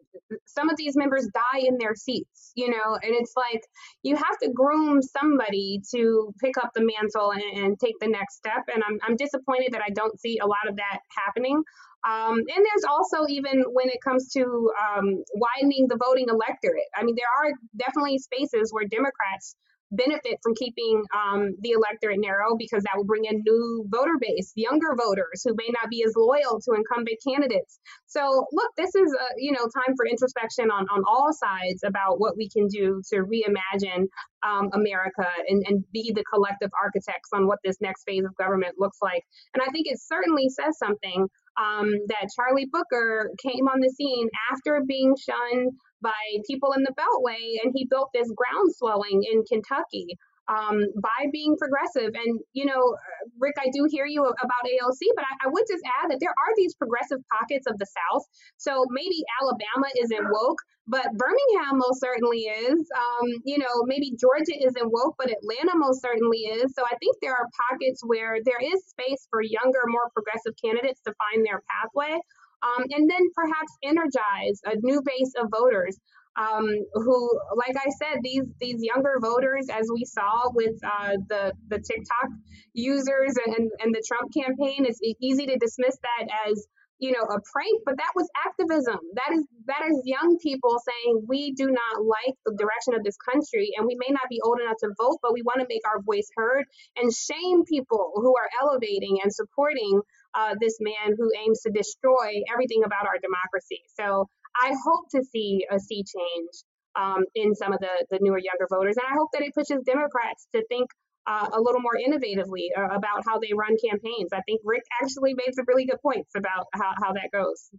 some 0.45 0.69
of 0.69 0.77
these 0.77 0.95
members 0.95 1.27
die 1.33 1.61
in 1.65 1.77
their 1.77 1.95
seats, 1.95 2.51
you 2.55 2.69
know, 2.69 2.95
and 3.01 3.13
it's 3.15 3.33
like 3.37 3.63
you 4.03 4.15
have 4.15 4.37
to 4.43 4.49
groom 4.51 5.01
somebody 5.01 5.81
to 5.93 6.33
pick 6.41 6.57
up 6.57 6.71
the 6.75 6.81
mantle 6.81 7.31
and, 7.31 7.43
and 7.43 7.79
take 7.79 7.99
the 7.99 8.07
next 8.07 8.37
step. 8.37 8.63
And 8.73 8.83
I'm, 8.83 8.99
I'm 9.03 9.15
disappointed 9.17 9.73
that 9.73 9.81
I 9.85 9.91
don't 9.91 10.19
see 10.19 10.39
a 10.39 10.47
lot 10.47 10.67
of 10.69 10.77
that 10.77 10.99
happening. 11.25 11.63
Um, 12.07 12.37
and 12.37 12.47
there's 12.47 12.83
also 12.89 13.25
even 13.29 13.63
when 13.71 13.89
it 13.89 13.99
comes 14.03 14.29
to 14.33 14.71
um, 14.75 15.23
widening 15.33 15.87
the 15.87 15.97
voting 15.97 16.27
electorate. 16.29 16.89
I 16.95 17.03
mean, 17.03 17.15
there 17.15 17.31
are 17.31 17.53
definitely 17.77 18.17
spaces 18.19 18.71
where 18.71 18.85
Democrats 18.87 19.55
benefit 19.95 20.39
from 20.41 20.55
keeping 20.55 21.03
um, 21.15 21.55
the 21.61 21.71
electorate 21.71 22.19
narrow 22.19 22.55
because 22.57 22.83
that 22.83 22.97
will 22.97 23.05
bring 23.05 23.25
in 23.25 23.43
new 23.45 23.85
voter 23.87 24.17
base, 24.19 24.51
younger 24.55 24.95
voters 24.97 25.43
who 25.45 25.53
may 25.55 25.69
not 25.69 25.89
be 25.89 26.03
as 26.05 26.13
loyal 26.17 26.59
to 26.61 26.73
incumbent 26.73 27.17
candidates. 27.25 27.79
So, 28.07 28.45
look, 28.51 28.71
this 28.75 28.93
is 28.95 29.13
a, 29.13 29.25
you 29.37 29.51
know 29.51 29.63
time 29.69 29.95
for 29.95 30.05
introspection 30.05 30.71
on 30.71 30.87
on 30.89 31.03
all 31.07 31.31
sides 31.31 31.83
about 31.85 32.19
what 32.19 32.35
we 32.35 32.49
can 32.49 32.67
do 32.67 33.01
to 33.11 33.23
reimagine 33.23 34.07
um, 34.43 34.69
America 34.73 35.27
and, 35.47 35.63
and 35.67 35.83
be 35.93 36.11
the 36.13 36.23
collective 36.31 36.69
architects 36.81 37.29
on 37.33 37.47
what 37.47 37.59
this 37.63 37.77
next 37.79 38.03
phase 38.03 38.25
of 38.25 38.35
government 38.35 38.75
looks 38.77 38.97
like. 39.01 39.23
And 39.53 39.61
I 39.61 39.71
think 39.71 39.87
it 39.87 39.99
certainly 40.01 40.49
says 40.49 40.77
something 40.77 41.27
um, 41.57 41.89
that 42.07 42.29
Charlie 42.35 42.69
Booker 42.71 43.31
came 43.41 43.67
on 43.67 43.79
the 43.79 43.89
scene 43.89 44.29
after 44.51 44.81
being 44.87 45.15
shunned 45.15 45.71
by 46.01 46.11
people 46.49 46.73
in 46.73 46.83
the 46.83 46.93
Beltway, 46.93 47.63
and 47.63 47.73
he 47.75 47.87
built 47.89 48.09
this 48.13 48.31
groundswelling 48.35 49.21
in 49.31 49.43
Kentucky 49.43 50.17
um, 50.47 50.83
by 50.99 51.31
being 51.31 51.55
progressive. 51.57 52.11
And, 52.13 52.39
you 52.51 52.65
know, 52.65 52.95
Rick, 53.39 53.55
I 53.57 53.71
do 53.71 53.87
hear 53.89 54.05
you 54.05 54.25
about 54.25 54.63
AOC, 54.67 54.99
but 55.15 55.23
I, 55.23 55.47
I, 55.47 55.49
would 55.49 55.63
just 55.69 55.83
add 56.01 56.11
that 56.11 56.19
there 56.19 56.35
are 56.35 56.53
these 56.57 56.75
progressive 56.75 57.19
pockets 57.31 57.65
of 57.67 57.79
the 57.79 57.87
South. 57.87 58.23
So 58.57 58.85
maybe 58.91 59.23
Alabama 59.39 59.87
isn't 60.03 60.27
woke, 60.31 60.59
but 60.87 61.07
Birmingham 61.15 61.79
most 61.79 62.01
certainly 62.01 62.51
is. 62.51 62.75
Um, 62.91 63.27
you 63.45 63.57
know, 63.57 63.87
maybe 63.87 64.11
Georgia 64.19 64.59
isn't 64.59 64.91
woke, 64.91 65.15
but 65.17 65.31
Atlanta 65.31 65.79
most 65.79 66.01
certainly 66.01 66.43
is. 66.59 66.75
So 66.75 66.83
I 66.83 66.95
think 66.99 67.15
there 67.21 67.33
are 67.33 67.47
pockets 67.71 68.01
where 68.03 68.37
there 68.43 68.59
is 68.59 68.83
space 68.87 69.27
for 69.31 69.41
younger, 69.41 69.79
more 69.87 70.11
progressive 70.11 70.59
candidates 70.59 70.99
to 71.07 71.13
find 71.15 71.45
their 71.45 71.63
pathway. 71.71 72.19
Um, 72.63 72.83
and 72.91 73.09
then 73.09 73.23
perhaps 73.35 73.71
energize 73.83 74.59
a 74.63 74.75
new 74.79 75.01
base 75.03 75.33
of 75.39 75.51
voters 75.51 75.99
um, 76.35 76.67
who, 76.93 77.39
like 77.55 77.75
I 77.77 77.89
said, 77.89 78.19
these 78.23 78.43
these 78.59 78.81
younger 78.81 79.17
voters, 79.21 79.67
as 79.69 79.87
we 79.93 80.05
saw 80.05 80.49
with 80.53 80.75
uh, 80.83 81.17
the 81.29 81.53
the 81.69 81.79
TikTok 81.79 82.29
users 82.73 83.35
and 83.45 83.71
and 83.79 83.93
the 83.93 84.03
Trump 84.07 84.33
campaign, 84.33 84.85
it's 84.85 84.99
easy 85.21 85.45
to 85.45 85.57
dismiss 85.57 85.97
that 86.01 86.27
as 86.49 86.67
you 86.99 87.11
know 87.11 87.21
a 87.21 87.39
prank, 87.51 87.81
but 87.85 87.97
that 87.97 88.13
was 88.15 88.27
activism. 88.45 88.97
That 89.13 89.35
is 89.35 89.45
that 89.67 89.83
is 89.89 90.01
young 90.05 90.37
people 90.41 90.75
saying 90.81 91.25
we 91.27 91.51
do 91.53 91.67
not 91.67 92.03
like 92.03 92.35
the 92.45 92.55
direction 92.57 92.95
of 92.95 93.03
this 93.03 93.17
country, 93.17 93.71
and 93.77 93.85
we 93.85 93.95
may 93.95 94.09
not 94.09 94.29
be 94.29 94.41
old 94.43 94.59
enough 94.59 94.77
to 94.79 94.89
vote, 94.97 95.19
but 95.21 95.33
we 95.33 95.43
want 95.43 95.61
to 95.61 95.67
make 95.69 95.81
our 95.85 96.01
voice 96.01 96.29
heard 96.35 96.65
and 96.97 97.13
shame 97.13 97.63
people 97.65 98.13
who 98.15 98.33
are 98.35 98.49
elevating 98.61 99.19
and 99.23 99.33
supporting 99.33 100.01
uh, 100.33 100.55
this 100.59 100.77
man 100.79 101.15
who 101.17 101.29
aims 101.45 101.61
to 101.61 101.69
destroy 101.71 102.41
everything 102.51 102.83
about 102.85 103.05
our 103.05 103.19
democracy. 103.21 103.81
So 103.99 104.29
I 104.61 104.73
hope 104.85 105.09
to 105.11 105.23
see 105.23 105.65
a 105.69 105.79
sea 105.79 106.03
change 106.03 106.49
um, 106.95 107.23
in 107.35 107.55
some 107.55 107.73
of 107.73 107.79
the, 107.79 108.05
the 108.09 108.19
newer 108.21 108.37
younger 108.37 108.67
voters. 108.69 108.97
And 108.97 109.05
I 109.09 109.15
hope 109.17 109.29
that 109.33 109.41
it 109.41 109.53
pushes 109.53 109.83
Democrats 109.83 110.47
to 110.53 110.63
think 110.67 110.89
uh, 111.25 111.47
a 111.53 111.61
little 111.61 111.81
more 111.81 111.93
innovatively 111.95 112.67
uh, 112.77 112.95
about 112.95 113.23
how 113.25 113.39
they 113.39 113.51
run 113.55 113.75
campaigns. 113.83 114.29
I 114.33 114.41
think 114.41 114.61
Rick 114.63 114.83
actually 115.01 115.33
made 115.33 115.55
some 115.55 115.65
really 115.67 115.85
good 115.85 116.01
points 116.01 116.31
about 116.35 116.67
how, 116.73 116.93
how 117.01 117.13
that 117.13 117.29
goes. 117.31 117.69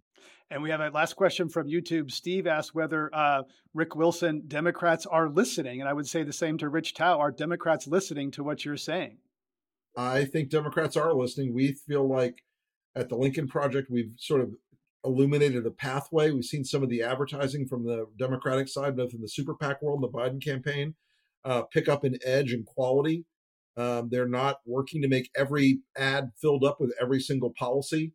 And 0.51 0.63
we 0.63 0.71
have 0.71 0.81
a 0.81 0.89
last 0.91 1.15
question 1.15 1.49
from 1.49 1.69
YouTube. 1.69 2.11
Steve 2.11 2.47
asked 2.47 2.75
whether 2.75 3.15
uh, 3.15 3.43
Rick 3.75 3.95
Wilson, 3.97 4.45
Democrats 4.47 5.07
are 5.07 5.29
listening. 5.29 5.81
And 5.81 5.89
I 5.89 5.93
would 5.93 6.09
say 6.09 6.23
the 6.23 6.33
same 6.33 6.59
to 6.59 6.69
Rich 6.69 6.95
Thau. 6.97 7.19
Are 7.19 7.31
Democrats 7.31 7.87
listening 7.87 8.31
to 8.33 8.45
what 8.45 8.65
you're 8.65 8.77
saying? 8.77 9.19
I 9.97 10.25
think 10.25 10.51
Democrats 10.51 10.97
are 10.97 11.15
listening. 11.15 11.55
We 11.55 11.73
feel 11.73 12.09
like 12.09 12.43
at 12.97 13.09
the 13.09 13.17
Lincoln 13.17 13.47
Project, 13.49 13.91
we've 13.91 14.13
sort 14.17 14.41
of 14.41 14.55
illuminated 15.05 15.67
a 15.67 15.71
pathway. 15.71 16.31
We've 16.31 16.45
seen 16.45 16.65
some 16.65 16.83
of 16.83 16.89
the 16.89 17.03
advertising 17.03 17.67
from 17.67 17.85
the 17.85 18.07
Democratic 18.17 18.69
side, 18.69 18.97
both 18.97 19.13
in 19.13 19.21
the 19.21 19.29
super 19.29 19.55
PAC 19.55 19.83
world 19.83 20.03
and 20.03 20.13
the 20.13 20.17
Biden 20.17 20.43
campaign, 20.43 20.95
uh, 21.45 21.63
pick 21.63 21.89
up 21.89 22.05
an 22.05 22.19
edge 22.25 22.53
in 22.53 22.65
quality. 22.65 23.25
Um, 23.77 24.09
they're 24.11 24.29
not 24.29 24.59
working 24.67 25.03
to 25.03 25.09
make 25.09 25.31
every 25.37 25.81
ad 25.97 26.31
filled 26.41 26.65
up 26.65 26.81
with 26.81 26.93
every 27.01 27.21
single 27.21 27.53
policy. 27.59 28.13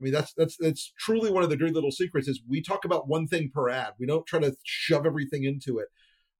I 0.00 0.04
mean, 0.04 0.12
that's 0.12 0.32
that's 0.34 0.56
that's 0.56 0.92
truly 0.98 1.30
one 1.30 1.42
of 1.42 1.50
the 1.50 1.56
dirty 1.56 1.72
little 1.72 1.92
secrets. 1.92 2.26
Is 2.26 2.42
we 2.48 2.62
talk 2.62 2.84
about 2.84 3.06
one 3.06 3.26
thing 3.26 3.50
per 3.52 3.68
ad. 3.68 3.92
We 3.98 4.06
don't 4.06 4.26
try 4.26 4.40
to 4.40 4.54
shove 4.64 5.06
everything 5.06 5.44
into 5.44 5.78
it. 5.78 5.88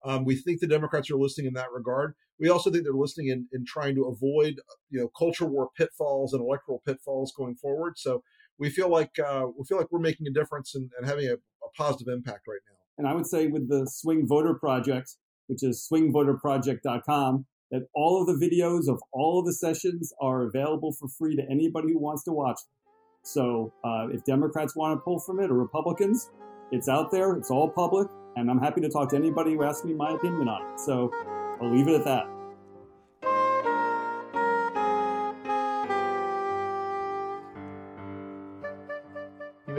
Um, 0.02 0.24
we 0.24 0.36
think 0.36 0.60
the 0.60 0.66
Democrats 0.66 1.10
are 1.10 1.16
listening 1.16 1.48
in 1.48 1.54
that 1.54 1.72
regard. 1.72 2.14
We 2.38 2.48
also 2.48 2.70
think 2.70 2.84
they're 2.84 2.92
listening 2.94 3.28
in, 3.28 3.46
in 3.52 3.66
trying 3.66 3.94
to 3.96 4.06
avoid, 4.06 4.58
you 4.88 4.98
know, 4.98 5.10
culture 5.16 5.44
war 5.44 5.68
pitfalls 5.76 6.32
and 6.32 6.42
electoral 6.42 6.82
pitfalls 6.86 7.34
going 7.36 7.54
forward. 7.56 7.98
So 7.98 8.22
we 8.60 8.70
feel 8.70 8.88
like 8.88 9.18
uh, 9.18 9.46
we 9.58 9.64
feel 9.64 9.78
like 9.78 9.90
we're 9.90 9.98
making 9.98 10.26
a 10.28 10.30
difference 10.30 10.74
and, 10.74 10.90
and 10.96 11.08
having 11.08 11.26
a, 11.26 11.32
a, 11.32 11.70
positive 11.76 12.12
impact 12.12 12.46
right 12.46 12.60
now. 12.68 12.76
And 12.98 13.08
I 13.08 13.14
would 13.14 13.26
say 13.26 13.46
with 13.46 13.68
the 13.68 13.86
Swing 13.90 14.26
Voter 14.28 14.54
Project, 14.54 15.16
which 15.46 15.62
is 15.62 15.88
swingvoterproject.com, 15.90 17.46
that 17.70 17.82
all 17.94 18.20
of 18.20 18.26
the 18.26 18.46
videos 18.46 18.88
of 18.88 19.00
all 19.12 19.40
of 19.40 19.46
the 19.46 19.54
sessions 19.54 20.12
are 20.20 20.42
available 20.42 20.92
for 20.92 21.08
free 21.08 21.34
to 21.36 21.42
anybody 21.50 21.92
who 21.92 21.98
wants 21.98 22.22
to 22.24 22.32
watch. 22.32 22.60
So 23.22 23.72
uh, 23.82 24.08
if 24.12 24.24
Democrats 24.24 24.76
want 24.76 24.96
to 24.98 25.00
pull 25.00 25.20
from 25.20 25.40
it 25.40 25.50
or 25.50 25.54
Republicans, 25.54 26.30
it's 26.70 26.88
out 26.88 27.10
there. 27.10 27.32
It's 27.32 27.50
all 27.50 27.68
public, 27.70 28.08
and 28.36 28.50
I'm 28.50 28.60
happy 28.60 28.80
to 28.82 28.88
talk 28.88 29.08
to 29.10 29.16
anybody 29.16 29.54
who 29.54 29.64
asks 29.64 29.84
me 29.84 29.94
my 29.94 30.12
opinion 30.14 30.48
on 30.48 30.72
it. 30.72 30.80
So 30.80 31.10
I'll 31.60 31.74
leave 31.74 31.88
it 31.88 31.94
at 31.94 32.04
that. 32.04 32.39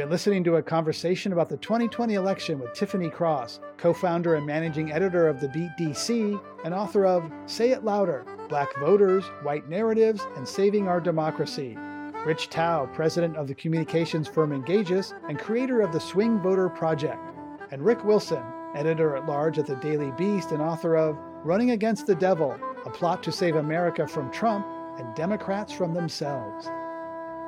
Been 0.02 0.10
listening 0.10 0.43
to 0.45 0.56
a 0.56 0.64
conversation 0.64 1.32
about 1.32 1.47
the 1.47 1.58
2020 1.58 2.16
election 2.16 2.58
with 2.58 2.74
Tiffany 2.74 3.08
Cross, 3.08 3.60
co 3.78 3.93
founder 3.93 4.34
and 4.34 4.43
managing 4.43 4.91
editor 4.91 5.28
of 5.28 5.39
The 5.39 5.47
Beat 5.49 5.70
DC, 5.78 6.41
and 6.66 6.74
author 6.74 7.06
of 7.06 7.32
Say 7.45 7.70
It 7.70 7.84
Louder 7.84 8.26
Black 8.49 8.76
Voters, 8.80 9.24
White 9.43 9.70
Narratives, 9.70 10.26
and 10.38 10.47
Saving 10.47 10.88
Our 10.88 10.99
Democracy. 10.99 11.78
Rich 12.26 12.47
Thau, 12.47 12.88
president 12.88 13.38
of 13.38 13.47
the 13.47 13.54
communications 13.54 14.28
firm 14.28 14.54
Engagious 14.54 15.14
and 15.30 15.38
creator 15.38 15.82
of 15.82 15.93
the 15.93 15.99
Swing 15.99 16.39
Voter 16.39 16.70
Project. 16.70 17.22
And 17.70 17.86
Rick 17.86 18.04
Wilson, 18.04 18.41
editor 18.74 19.16
at 19.16 19.28
large 19.28 19.60
at 19.60 19.68
the 19.68 19.76
Daily 19.76 20.12
Beast 20.18 20.52
and 20.52 20.64
author 20.64 20.97
of 20.97 21.16
Running 21.43 21.70
Against 21.70 22.08
the 22.08 22.16
Devil 22.16 22.60
A 22.88 22.89
Plot 22.89 23.22
to 23.22 23.32
Save 23.32 23.56
America 23.56 24.08
from 24.08 24.32
Trump 24.32 24.66
and 24.97 25.14
Democrats 25.14 25.72
from 25.72 25.93
Themselves. 25.93 26.72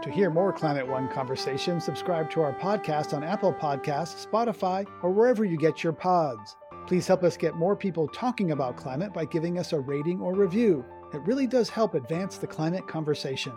To 0.03 0.11
hear 0.11 0.29
more 0.29 0.51
Climate 0.51 0.85
One 0.85 1.07
conversations, 1.07 1.85
subscribe 1.85 2.29
to 2.31 2.41
our 2.41 2.53
podcast 2.53 3.13
on 3.13 3.23
Apple 3.23 3.53
Podcasts, 3.53 4.27
Spotify, 4.27 4.85
or 5.01 5.09
wherever 5.09 5.45
you 5.45 5.55
get 5.55 5.81
your 5.81 5.93
pods. 5.93 6.57
Please 6.87 7.07
help 7.07 7.23
us 7.23 7.37
get 7.37 7.55
more 7.55 7.73
people 7.73 8.09
talking 8.09 8.51
about 8.51 8.75
climate 8.75 9.13
by 9.13 9.23
giving 9.23 9.57
us 9.57 9.71
a 9.71 9.79
rating 9.79 10.19
or 10.19 10.35
review. 10.35 10.83
It 11.13 11.21
really 11.21 11.47
does 11.47 11.69
help 11.69 11.93
advance 11.93 12.35
the 12.37 12.47
climate 12.47 12.85
conversation. 12.85 13.53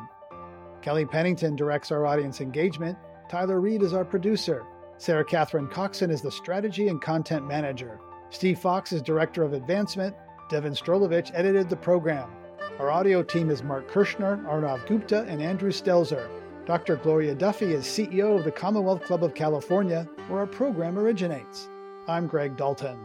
Kelly 0.83 1.05
Pennington 1.05 1.57
directs 1.57 1.91
our 1.91 2.07
audience 2.07 2.41
engagement. 2.41 2.97
Tyler 3.29 3.61
Reed 3.61 3.83
is 3.83 3.93
our 3.93 4.05
producer. 4.05 4.65
Sarah 4.99 5.25
Catherine 5.25 5.67
Coxon 5.67 6.13
is 6.13 6.23
the 6.23 6.31
strategy 6.31 6.87
and 6.87 7.03
content 7.03 7.45
manager. 7.45 7.99
Steve 8.31 8.61
Fox 8.61 8.93
is 8.93 9.03
director 9.03 9.43
of 9.43 9.53
advancement. 9.53 10.15
Devin 10.49 10.75
Strolovich 10.75 11.33
edited 11.35 11.69
the 11.69 11.77
program. 11.77 12.31
Our 12.79 12.91
audio 12.91 13.23
team 13.23 13.51
is 13.51 13.63
Mark 13.63 13.89
Kirschner, 13.89 14.37
Arnav 14.47 14.87
Gupta, 14.87 15.25
and 15.29 15.43
Andrew 15.43 15.73
Stelzer. 15.73 16.29
Dr. 16.67 16.97
Gloria 16.97 17.33
Duffy 17.33 17.75
is 17.75 17.85
CEO 17.85 18.37
of 18.37 18.43
the 18.43 18.51
Commonwealth 18.51 19.05
Club 19.05 19.23
of 19.23 19.35
California, 19.35 20.09
where 20.27 20.41
our 20.41 20.49
program 20.49 20.99
originates. 20.99 21.69
I'm 22.09 22.27
Greg 22.27 22.57
Dalton. 22.57 22.99